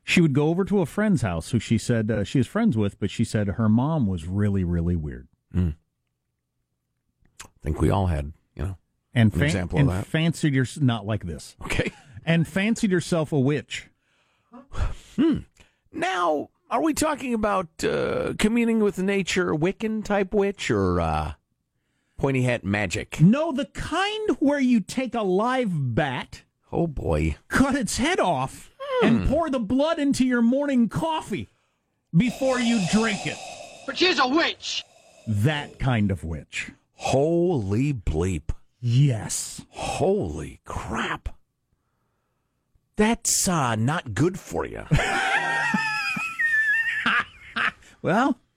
She 0.05 0.23
would 0.23 0.33
go 0.33 0.49
over 0.49 0.65
to 0.65 0.81
a 0.81 0.87
friend's 0.87 1.21
house 1.21 1.51
who 1.51 1.59
she 1.59 1.77
said 1.77 2.11
uh, 2.11 2.25
she 2.25 2.39
was 2.39 2.47
friends 2.47 2.79
with, 2.79 2.99
but 2.99 3.11
she 3.11 3.25
said 3.25 3.47
her 3.47 3.69
mom 3.69 4.07
was 4.07 4.27
really, 4.27 4.65
really 4.65 4.97
weird. 4.97 5.29
I 5.55 5.75
think 7.63 7.79
we 7.79 7.91
all 7.91 8.07
had, 8.07 8.33
you 8.55 8.63
know, 8.63 8.79
and 9.15 9.31
an 9.35 9.43
example 9.43 9.79
and 9.79 9.91
of 9.91 9.95
that. 9.97 10.07
fancied 10.07 10.55
your 10.55 10.65
not 10.81 11.05
like 11.05 11.27
this. 11.27 11.57
Okay. 11.67 11.93
And 12.25 12.49
fancied 12.49 12.91
herself 12.91 13.33
a 13.33 13.39
witch. 13.39 13.91
Now, 15.93 16.49
are 16.71 16.81
we 16.83 16.95
talking 16.95 17.35
about 17.35 17.69
uh, 17.85 18.33
communing 18.39 18.79
with 18.79 18.97
nature, 18.99 19.53
Wiccan 19.53 20.03
type 20.03 20.33
witch, 20.33 20.71
or 20.71 21.03
uh, 21.03 21.33
pointy 22.19 22.43
hat 22.43 22.65
magic? 22.65 23.21
No, 23.21 23.53
the 23.53 23.65
kind 23.67 24.31
where 24.41 24.61
you 24.61 24.81
take 24.81 25.15
a 25.15 25.23
live 25.23 25.71
bat, 25.95 26.43
Oh 26.71 26.87
boy. 26.87 27.37
cut 27.49 27.75
its 27.75 27.97
head 27.97 28.21
off, 28.21 28.71
and 29.03 29.27
pour 29.29 29.49
the 29.49 29.59
blood 29.61 29.99
into 29.99 30.27
your 30.27 30.43
morning 30.43 30.89
coffee 30.89 31.49
before 32.15 32.59
you 32.61 32.81
drink 32.93 33.27
it. 33.27 33.39
But 33.87 33.97
she's 33.97 34.19
a 34.19 34.29
witch. 34.29 34.85
That 35.27 35.79
kind 35.79 36.11
of 36.11 36.25
witch. 36.25 36.73
Holy 36.95 37.95
bleep. 37.95 38.51
Yes. 38.81 39.65
Holy 39.71 40.61
crap. 40.65 41.29
That's 42.97 43.47
uh, 43.49 43.77
not 43.77 44.13
good 44.15 44.39
for 44.39 44.67
you. 44.67 44.85
Well, 48.01 48.39
yeah. 48.39 48.48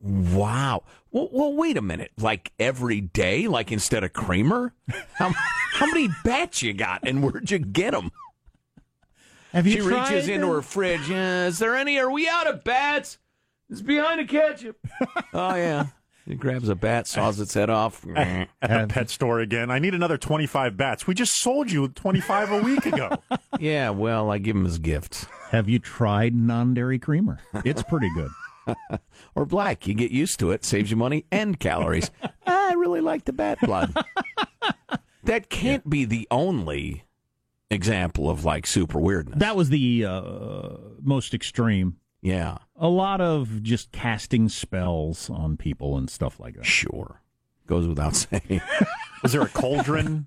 Wow. 0.00 0.84
Well, 1.10 1.28
well, 1.32 1.52
wait 1.54 1.76
a 1.76 1.82
minute. 1.82 2.12
Like 2.18 2.52
every 2.58 3.00
day, 3.00 3.48
like 3.48 3.70
instead 3.72 4.04
of 4.04 4.12
creamer? 4.12 4.72
How, 5.14 5.32
how 5.72 5.86
many 5.86 6.08
bats 6.24 6.62
you 6.62 6.72
got, 6.72 7.06
and 7.06 7.22
where'd 7.22 7.50
you 7.50 7.58
get 7.58 7.92
them? 7.92 8.10
Have 9.52 9.66
you 9.66 9.72
She 9.72 9.78
tried 9.80 10.10
reaches 10.10 10.28
into 10.28 10.48
uh, 10.48 10.54
her 10.54 10.62
fridge. 10.62 11.10
"Uh, 11.10 11.48
is 11.48 11.58
there 11.58 11.74
any? 11.74 11.98
Are 11.98 12.10
we 12.10 12.28
out 12.28 12.46
of 12.46 12.62
bats? 12.64 13.18
It's 13.68 13.82
behind 13.82 14.20
the 14.20 14.24
ketchup. 14.24 14.76
oh 15.34 15.54
yeah. 15.54 15.86
He 16.26 16.34
grabs 16.36 16.68
a 16.68 16.76
bat, 16.76 17.08
saws 17.08 17.40
its 17.40 17.54
head 17.54 17.70
off. 17.70 18.06
At 18.14 18.48
the 18.60 18.86
pet 18.88 19.10
store 19.10 19.40
again. 19.40 19.70
I 19.70 19.80
need 19.80 19.94
another 19.94 20.16
25 20.16 20.76
bats. 20.76 21.06
We 21.06 21.14
just 21.14 21.40
sold 21.40 21.72
you 21.72 21.88
25 21.88 22.52
a 22.52 22.62
week 22.62 22.86
ago. 22.86 23.16
yeah, 23.58 23.90
well, 23.90 24.30
I 24.30 24.38
give 24.38 24.54
him 24.54 24.64
his 24.64 24.78
gifts. 24.78 25.26
Have 25.50 25.68
you 25.68 25.80
tried 25.80 26.34
non-dairy 26.34 27.00
creamer? 27.00 27.40
It's 27.64 27.82
pretty 27.82 28.10
good. 28.14 28.30
Or 29.34 29.46
black. 29.46 29.86
You 29.86 29.94
get 29.94 30.10
used 30.10 30.40
to 30.40 30.50
it. 30.50 30.64
Saves 30.64 30.90
you 30.90 30.96
money 30.96 31.24
and 31.30 31.58
calories. 31.60 32.10
I 32.46 32.72
really 32.74 33.00
like 33.00 33.26
the 33.26 33.32
bat 33.32 33.58
blood. 33.60 33.94
that 35.24 35.48
can't 35.48 35.88
be 35.88 36.04
the 36.04 36.26
only 36.32 37.04
example 37.70 38.28
of 38.28 38.44
like 38.44 38.66
super 38.66 38.98
weirdness. 38.98 39.38
That 39.38 39.54
was 39.54 39.68
the 39.68 40.04
uh, 40.04 40.76
most 41.00 41.32
extreme. 41.32 41.96
Yeah. 42.20 42.58
A 42.76 42.88
lot 42.88 43.20
of 43.20 43.62
just 43.62 43.92
casting 43.92 44.48
spells 44.48 45.30
on 45.30 45.56
people 45.56 45.96
and 45.96 46.10
stuff 46.10 46.40
like 46.40 46.56
that. 46.56 46.66
Sure. 46.66 47.22
Goes 47.66 47.86
without 47.86 48.16
saying. 48.16 48.60
Was 49.22 49.32
there 49.32 49.42
a 49.42 49.48
cauldron 49.48 50.26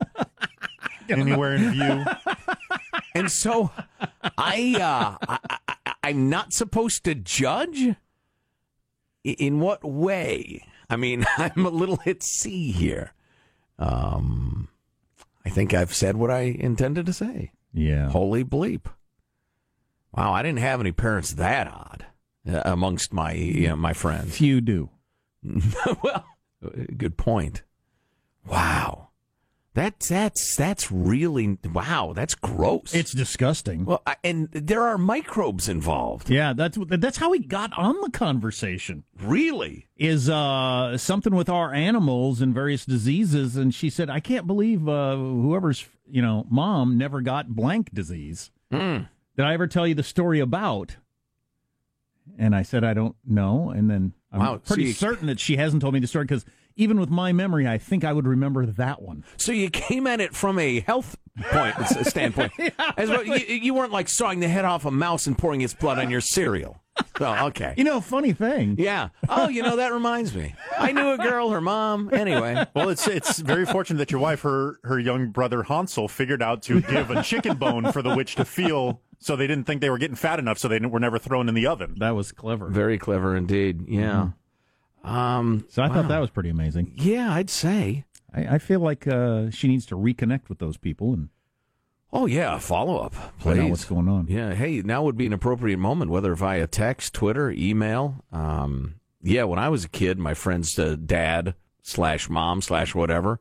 anywhere 1.09 1.55
in 1.55 1.71
view? 1.71 2.05
And 3.15 3.29
so 3.29 3.69
I, 4.37 4.75
uh, 4.79 5.25
I, 5.27 5.57
I 5.57 5.93
I'm 6.03 6.29
not 6.29 6.51
supposed 6.51 7.05
to 7.05 7.15
judge. 7.15 7.95
In 9.23 9.59
what 9.59 9.83
way? 9.83 10.65
I 10.89 10.95
mean, 10.95 11.25
I'm 11.37 11.65
a 11.65 11.69
little 11.69 11.99
at 12.05 12.23
sea 12.23 12.71
here. 12.71 13.13
Um, 13.79 14.69
I 15.45 15.49
think 15.49 15.73
I've 15.73 15.93
said 15.93 16.15
what 16.15 16.31
I 16.31 16.41
intended 16.41 17.05
to 17.05 17.13
say. 17.13 17.51
Yeah. 17.73 18.09
Holy 18.09 18.43
bleep! 18.43 18.85
Wow, 20.15 20.31
I 20.33 20.43
didn't 20.43 20.59
have 20.59 20.79
any 20.79 20.91
parents 20.91 21.33
that 21.33 21.67
odd 21.67 22.05
uh, 22.47 22.61
amongst 22.65 23.13
my 23.13 23.33
you 23.33 23.69
know, 23.69 23.75
my 23.75 23.93
friends. 23.93 24.37
Few 24.37 24.61
do. 24.61 24.89
well, 26.03 26.25
good 26.97 27.17
point. 27.17 27.63
Wow, 28.45 29.09
that's 29.75 30.09
that's 30.09 30.55
that's 30.55 30.91
really 30.91 31.57
wow. 31.73 32.13
That's 32.15 32.35
gross. 32.35 32.93
It's 32.93 33.11
disgusting. 33.11 33.85
Well, 33.85 34.01
I, 34.05 34.17
and 34.23 34.49
there 34.51 34.83
are 34.83 34.97
microbes 34.99 35.67
involved. 35.67 36.29
Yeah, 36.29 36.53
that's 36.53 36.77
that's 36.89 37.17
how 37.17 37.31
we 37.31 37.39
got 37.39 37.71
on 37.77 37.99
the 38.01 38.11
conversation. 38.11 39.03
Really? 39.19 39.87
Is 39.97 40.29
uh 40.29 40.97
something 40.97 41.33
with 41.33 41.49
our 41.49 41.73
animals 41.73 42.41
and 42.41 42.53
various 42.53 42.85
diseases 42.85 43.55
and 43.55 43.73
she 43.73 43.89
said 43.89 44.09
I 44.09 44.19
can't 44.19 44.45
believe 44.45 44.87
uh 44.87 45.15
whoever's, 45.15 45.85
you 46.07 46.21
know, 46.21 46.45
mom 46.49 46.97
never 46.97 47.21
got 47.21 47.49
blank 47.55 47.91
disease. 47.93 48.51
Mm. 48.71 49.09
Did 49.37 49.45
I 49.45 49.53
ever 49.55 49.65
tell 49.67 49.87
you 49.87 49.95
the 49.95 50.03
story 50.03 50.39
about? 50.39 50.97
And 52.37 52.55
I 52.55 52.61
said 52.61 52.83
I 52.83 52.93
don't 52.93 53.15
know 53.25 53.69
and 53.69 53.89
then 53.89 54.13
I'm 54.31 54.39
Wow, 54.39 54.55
so 54.63 54.75
pretty 54.75 54.89
you- 54.89 54.93
certain 54.93 55.27
that 55.27 55.39
she 55.39 55.57
hasn't 55.57 55.81
told 55.81 55.93
me 55.93 55.99
the 55.99 56.07
story 56.07 56.27
cuz 56.27 56.45
even 56.75 56.99
with 56.99 57.09
my 57.09 57.31
memory 57.31 57.67
I 57.67 57.77
think 57.77 58.03
I 58.03 58.13
would 58.13 58.27
remember 58.27 58.65
that 58.65 59.01
one. 59.01 59.23
So 59.37 59.51
you 59.51 59.69
came 59.69 60.07
at 60.07 60.19
it 60.21 60.35
from 60.35 60.59
a 60.59 60.79
health 60.81 61.17
point 61.51 61.77
s- 61.79 62.07
standpoint. 62.09 62.51
As 62.97 63.09
well, 63.09 63.23
you, 63.23 63.35
you 63.35 63.73
weren't 63.73 63.91
like 63.91 64.09
sawing 64.09 64.39
the 64.39 64.47
head 64.47 64.65
off 64.65 64.85
a 64.85 64.91
mouse 64.91 65.27
and 65.27 65.37
pouring 65.37 65.61
its 65.61 65.73
blood 65.73 65.99
on 65.99 66.09
your 66.09 66.21
cereal. 66.21 66.79
Oh, 67.19 67.47
okay. 67.47 67.73
You 67.75 67.83
know, 67.83 68.01
funny 68.01 68.33
thing. 68.33 68.75
Yeah. 68.77 69.09
Oh, 69.27 69.47
you 69.47 69.63
know 69.63 69.77
that 69.77 69.91
reminds 69.93 70.35
me. 70.35 70.53
I 70.77 70.91
knew 70.91 71.11
a 71.13 71.17
girl, 71.17 71.49
her 71.49 71.59
mom. 71.61 72.13
Anyway. 72.13 72.63
Well, 72.75 72.89
it's 72.89 73.07
it's 73.07 73.39
very 73.39 73.65
fortunate 73.65 73.97
that 73.97 74.11
your 74.11 74.21
wife, 74.21 74.41
her 74.41 74.79
her 74.83 74.99
young 74.99 75.29
brother 75.31 75.63
Hansel, 75.63 76.07
figured 76.07 76.43
out 76.43 76.61
to 76.63 76.81
give 76.81 77.09
a 77.09 77.23
chicken 77.23 77.57
bone 77.57 77.91
for 77.91 78.03
the 78.03 78.15
witch 78.15 78.35
to 78.35 78.45
feel, 78.45 79.01
so 79.17 79.35
they 79.35 79.47
didn't 79.47 79.63
think 79.65 79.81
they 79.81 79.89
were 79.89 79.97
getting 79.97 80.15
fat 80.15 80.37
enough, 80.37 80.59
so 80.59 80.67
they 80.67 80.79
were 80.79 80.99
never 80.99 81.17
thrown 81.17 81.49
in 81.49 81.55
the 81.55 81.65
oven. 81.65 81.95
That 81.97 82.11
was 82.11 82.31
clever. 82.31 82.67
Very 82.69 82.99
clever 82.99 83.35
indeed. 83.35 83.85
Yeah. 83.87 84.01
Mm-hmm. 84.11 84.29
Um. 85.03 85.65
So 85.69 85.81
I 85.83 85.87
wow. 85.87 85.93
thought 85.95 86.07
that 86.07 86.19
was 86.19 86.29
pretty 86.29 86.49
amazing. 86.49 86.93
Yeah, 86.95 87.33
I'd 87.33 87.49
say. 87.49 88.05
I, 88.33 88.55
I 88.55 88.57
feel 88.57 88.79
like 88.79 89.05
uh, 89.07 89.49
she 89.49 89.67
needs 89.67 89.85
to 89.87 89.95
reconnect 89.95 90.49
with 90.49 90.59
those 90.59 90.77
people 90.77 91.13
and 91.13 91.29
Oh 92.15 92.27
yeah, 92.27 92.59
follow 92.59 92.97
up. 92.99 93.15
find 93.39 93.59
out 93.59 93.69
what's 93.71 93.85
going 93.85 94.07
on. 94.07 94.27
Yeah. 94.27 94.53
Hey, 94.53 94.81
now 94.81 95.03
would 95.03 95.17
be 95.17 95.25
an 95.25 95.33
appropriate 95.33 95.77
moment, 95.79 96.11
whether 96.11 96.35
via 96.35 96.67
text, 96.67 97.13
Twitter, 97.13 97.51
email. 97.51 98.23
Um. 98.31 98.95
Yeah. 99.21 99.43
When 99.45 99.59
I 99.59 99.69
was 99.69 99.83
a 99.83 99.89
kid, 99.89 100.19
my 100.19 100.33
friend's 100.33 100.77
uh, 100.77 100.95
dad 101.03 101.55
slash 101.81 102.29
mom 102.29 102.61
slash 102.61 102.93
whatever, 102.95 103.39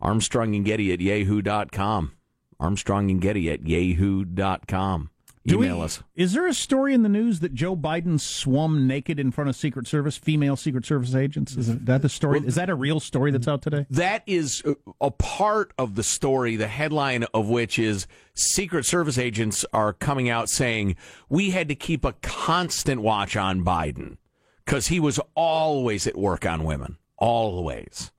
Armstrong 0.00 0.54
and 0.54 0.64
Getty 0.64 0.92
at 0.92 1.00
yahoo.com. 1.00 2.12
Armstrong 2.58 3.10
and 3.10 3.20
Getty 3.20 3.50
at 3.50 3.66
yahoo.com. 3.68 5.10
Do 5.48 5.58
we- 5.58 5.68
us. 5.68 6.02
Is 6.14 6.32
there 6.32 6.46
a 6.46 6.54
story 6.54 6.94
in 6.94 7.02
the 7.02 7.08
news 7.08 7.40
that 7.40 7.54
Joe 7.54 7.76
Biden 7.76 8.18
swum 8.20 8.86
naked 8.86 9.18
in 9.20 9.30
front 9.30 9.48
of 9.50 9.56
Secret 9.56 9.86
Service, 9.86 10.16
female 10.16 10.56
Secret 10.56 10.84
Service 10.84 11.14
agents? 11.14 11.56
Is 11.56 11.76
that 11.78 12.02
the 12.02 12.08
story? 12.08 12.40
is 12.44 12.54
that 12.56 12.70
a 12.70 12.74
real 12.74 13.00
story 13.00 13.30
that's 13.30 13.48
out 13.48 13.62
today? 13.62 13.86
That 13.90 14.22
is 14.26 14.62
a 15.00 15.10
part 15.10 15.72
of 15.78 15.94
the 15.94 16.02
story, 16.02 16.56
the 16.56 16.68
headline 16.68 17.24
of 17.34 17.48
which 17.48 17.78
is 17.78 18.06
Secret 18.34 18.84
Service 18.84 19.18
agents 19.18 19.64
are 19.72 19.92
coming 19.92 20.28
out 20.28 20.48
saying 20.48 20.96
we 21.28 21.50
had 21.50 21.68
to 21.68 21.74
keep 21.74 22.04
a 22.04 22.12
constant 22.22 23.00
watch 23.02 23.36
on 23.36 23.64
Biden 23.64 24.16
because 24.64 24.88
he 24.88 25.00
was 25.00 25.18
always 25.34 26.06
at 26.06 26.16
work 26.16 26.44
on 26.46 26.64
women. 26.64 26.98
Always. 27.16 28.10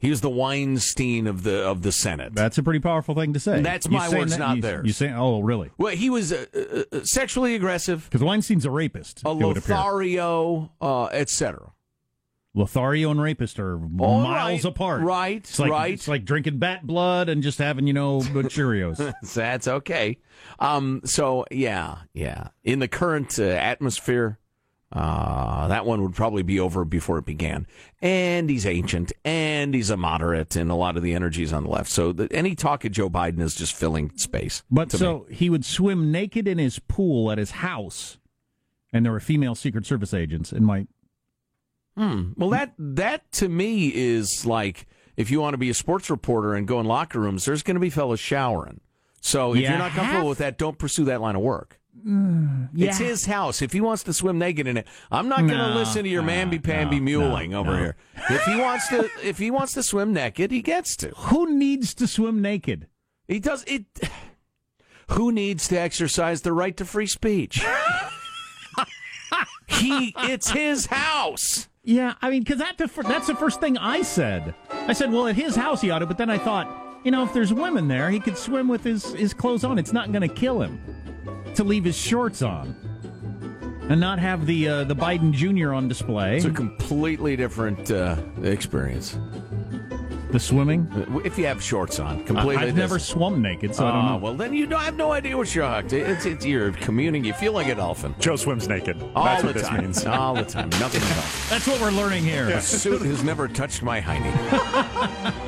He 0.00 0.08
was 0.10 0.22
the 0.22 0.30
Weinstein 0.30 1.26
of 1.26 1.42
the 1.42 1.62
of 1.62 1.82
the 1.82 1.92
Senate. 1.92 2.34
That's 2.34 2.56
a 2.58 2.62
pretty 2.62 2.80
powerful 2.80 3.14
thing 3.14 3.34
to 3.34 3.40
say. 3.40 3.60
That's 3.60 3.86
You 3.86 3.92
my 3.92 4.08
words, 4.08 4.32
that- 4.32 4.38
not 4.38 4.56
you, 4.56 4.62
theirs. 4.62 4.86
You 4.86 4.92
say, 4.92 5.12
oh, 5.12 5.40
really? 5.40 5.70
Well, 5.78 5.94
he 5.94 6.08
was 6.10 6.32
uh, 6.32 6.46
uh, 6.54 6.82
uh, 6.96 7.04
sexually 7.04 7.54
aggressive, 7.54 8.04
Because 8.10 8.22
Weinstein's 8.24 8.64
a 8.64 8.70
rapist. 8.70 9.20
a 9.24 9.30
it 9.30 9.34
would 9.36 9.56
appear. 9.58 9.76
Lothario, 9.76 10.72
uh, 10.80 11.04
etc. 11.12 11.72
Lothario 12.52 13.12
and 13.12 13.22
rapist 13.22 13.60
are 13.60 13.74
All 13.74 14.22
miles 14.22 14.24
right, 14.24 14.64
apart. 14.64 15.02
right, 15.02 15.36
It's 15.36 15.58
like, 15.60 15.70
right. 15.70 15.92
It's 15.94 16.08
like 16.08 16.24
drinking 16.24 16.58
bat 16.58 16.84
blood 16.84 17.28
and 17.28 17.44
just 17.44 17.58
having, 17.58 17.86
you 17.86 17.92
know, 17.92 18.22
good 18.22 18.46
Cheerios. 18.48 18.96
That's 19.34 19.68
okay. 19.68 20.18
Um, 20.58 21.00
so 21.04 21.44
yeah, 21.52 21.98
yeah. 22.12 22.48
In 22.64 22.80
the 22.80 22.88
current 22.88 23.38
uh, 23.38 23.44
atmosphere, 23.44 24.39
uh, 24.92 25.68
that 25.68 25.86
one 25.86 26.02
would 26.02 26.14
probably 26.14 26.42
be 26.42 26.58
over 26.58 26.84
before 26.84 27.18
it 27.18 27.24
began. 27.24 27.66
And 28.02 28.50
he's 28.50 28.66
ancient, 28.66 29.12
and 29.24 29.72
he's 29.72 29.90
a 29.90 29.96
moderate, 29.96 30.56
and 30.56 30.70
a 30.70 30.74
lot 30.74 30.96
of 30.96 31.02
the 31.02 31.14
energy's 31.14 31.52
on 31.52 31.64
the 31.64 31.70
left. 31.70 31.90
So 31.90 32.12
the, 32.12 32.28
any 32.32 32.54
talk 32.54 32.84
of 32.84 32.92
Joe 32.92 33.08
Biden 33.08 33.40
is 33.40 33.54
just 33.54 33.74
filling 33.74 34.10
space. 34.16 34.64
But 34.70 34.90
so 34.90 35.26
me. 35.28 35.34
he 35.36 35.50
would 35.50 35.64
swim 35.64 36.10
naked 36.10 36.48
in 36.48 36.58
his 36.58 36.80
pool 36.80 37.30
at 37.30 37.38
his 37.38 37.52
house, 37.52 38.18
and 38.92 39.04
there 39.04 39.12
were 39.12 39.20
female 39.20 39.54
Secret 39.54 39.86
Service 39.86 40.12
agents 40.12 40.52
in 40.52 40.64
my. 40.64 40.86
Hmm. 41.96 42.32
Well, 42.36 42.50
that 42.50 42.74
that 42.78 43.30
to 43.32 43.48
me 43.48 43.92
is 43.94 44.46
like 44.46 44.86
if 45.16 45.30
you 45.30 45.40
want 45.40 45.54
to 45.54 45.58
be 45.58 45.70
a 45.70 45.74
sports 45.74 46.08
reporter 46.10 46.54
and 46.54 46.66
go 46.66 46.80
in 46.80 46.86
locker 46.86 47.20
rooms, 47.20 47.44
there's 47.44 47.62
going 47.62 47.74
to 47.74 47.80
be 47.80 47.90
fellas 47.90 48.20
showering. 48.20 48.80
So 49.20 49.52
if 49.52 49.60
You 49.60 49.68
you're 49.68 49.78
not 49.78 49.92
comfortable 49.92 50.28
with 50.28 50.38
that, 50.38 50.56
don't 50.56 50.78
pursue 50.78 51.04
that 51.06 51.20
line 51.20 51.36
of 51.36 51.42
work. 51.42 51.79
Mm, 52.06 52.70
yeah. 52.72 52.88
It's 52.88 52.98
his 52.98 53.26
house. 53.26 53.62
If 53.62 53.72
he 53.72 53.80
wants 53.80 54.02
to 54.04 54.12
swim 54.12 54.38
naked 54.38 54.66
in 54.66 54.76
it, 54.76 54.86
I'm 55.10 55.28
not 55.28 55.40
going 55.40 55.50
to 55.50 55.68
No, 55.68 55.74
listen 55.74 56.04
to 56.04 56.08
your 56.08 56.22
no, 56.22 56.32
mamby 56.32 56.62
pamby 56.62 56.98
no, 56.98 57.04
muling 57.04 57.50
no, 57.50 57.60
over 57.60 57.76
here. 57.76 57.96
If 58.30 58.42
he 58.44 58.56
wants 58.56 58.88
to, 58.88 59.10
if 59.22 59.38
he 59.38 59.50
wants 59.50 59.74
to 59.74 59.82
swim 59.82 60.12
naked, 60.12 60.50
he 60.50 60.62
gets 60.62 60.96
to. 60.96 61.08
Who 61.08 61.54
needs 61.54 61.94
to 61.94 62.06
swim 62.06 62.40
naked? 62.40 62.86
He 63.28 63.40
does 63.40 63.64
it. 63.66 63.84
Who 65.10 65.32
needs 65.32 65.66
to 65.68 65.78
exercise 65.78 66.42
the 66.42 66.52
right 66.52 66.76
to 66.76 66.84
free 66.84 67.08
speech? 67.08 67.64
he, 69.66 70.14
it's 70.18 70.50
his 70.50 70.86
house. 70.86 71.68
Yeah, 71.82 72.14
I 72.22 72.30
mean, 72.30 72.42
because 72.42 72.58
that 72.58 72.78
that's 72.78 73.26
the 73.26 73.34
first 73.34 73.60
thing 73.60 73.76
I 73.78 74.02
said. 74.02 74.54
I 74.70 74.92
said, 74.92 75.12
well, 75.12 75.26
at 75.26 75.34
his 75.34 75.56
house 75.56 75.80
he 75.80 75.90
ought 75.90 76.00
to, 76.00 76.06
but 76.06 76.18
then 76.18 76.30
I 76.30 76.38
thought, 76.38 76.89
you 77.04 77.10
know, 77.10 77.22
if 77.24 77.32
there's 77.32 77.52
women 77.52 77.88
there, 77.88 78.10
he 78.10 78.20
could 78.20 78.36
swim 78.36 78.68
with 78.68 78.84
his, 78.84 79.12
his 79.14 79.32
clothes 79.34 79.64
on. 79.64 79.78
It's 79.78 79.92
not 79.92 80.12
going 80.12 80.26
to 80.28 80.34
kill 80.34 80.60
him 80.60 80.80
to 81.54 81.64
leave 81.64 81.84
his 81.84 81.96
shorts 81.96 82.42
on 82.42 82.74
and 83.88 84.00
not 84.00 84.18
have 84.18 84.46
the 84.46 84.68
uh, 84.68 84.84
the 84.84 84.94
Biden 84.94 85.32
Jr. 85.32 85.72
on 85.72 85.88
display. 85.88 86.36
It's 86.36 86.44
a 86.44 86.50
completely 86.50 87.36
different 87.36 87.90
uh, 87.90 88.16
experience. 88.42 89.18
the 90.30 90.38
swimming. 90.38 90.86
If 91.24 91.36
you 91.36 91.46
have 91.46 91.60
shorts 91.60 91.98
on, 91.98 92.20
I- 92.20 92.22
completely. 92.22 92.56
I've 92.68 92.76
never 92.76 93.00
swum 93.00 93.42
naked, 93.42 93.74
so 93.74 93.84
I 93.84 93.90
don't 93.92 94.04
Oh, 94.04 94.08
know. 94.10 94.16
well, 94.18 94.34
then 94.34 94.54
you 94.54 94.66
don't 94.66 94.80
I 94.80 94.84
have 94.84 94.96
no 94.96 95.10
idea 95.10 95.36
what 95.36 95.52
you're 95.52 95.68
hooked. 95.68 95.92
It's, 95.92 96.24
it's 96.24 96.46
you're 96.46 96.70
communing. 96.70 97.24
You 97.24 97.32
feel 97.32 97.52
like 97.52 97.66
a 97.66 97.74
dolphin 97.74 98.14
Joe 98.20 98.36
swims 98.36 98.68
naked. 98.68 99.02
all 99.16 99.24
That's 99.24 99.40
the 99.42 99.46
what 99.48 99.54
this 99.56 99.66
time. 99.66 99.82
means. 99.82 100.06
All 100.06 100.34
the 100.36 100.44
time. 100.44 100.68
Nothing 100.78 101.02
at 101.02 101.16
all. 101.16 101.24
That's 101.50 101.66
what 101.66 101.80
we're 101.80 101.90
learning 101.90 102.22
here. 102.22 102.48
A 102.50 102.60
suit 102.60 103.02
has 103.02 103.24
never 103.24 103.48
touched 103.48 103.82
my 103.82 104.00
hiney. 104.00 104.30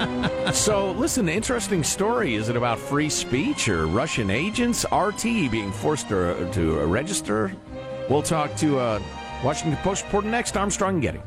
so, 0.53 0.93
listen, 0.93 1.29
interesting 1.29 1.83
story. 1.83 2.35
Is 2.35 2.49
it 2.49 2.57
about 2.57 2.79
free 2.79 3.09
speech 3.09 3.69
or 3.69 3.87
Russian 3.87 4.31
agents? 4.31 4.85
RT 4.93 5.23
being 5.23 5.73
forced 5.73 6.09
to, 6.09 6.51
to 6.53 6.85
register? 6.87 7.53
We'll 8.09 8.23
talk 8.23 8.55
to 8.57 8.79
uh, 8.79 9.03
Washington 9.43 9.79
Post 9.83 10.05
reporter 10.05 10.29
next. 10.29 10.57
Armstrong 10.57 10.95
and 10.95 11.03
Getty. 11.03 11.21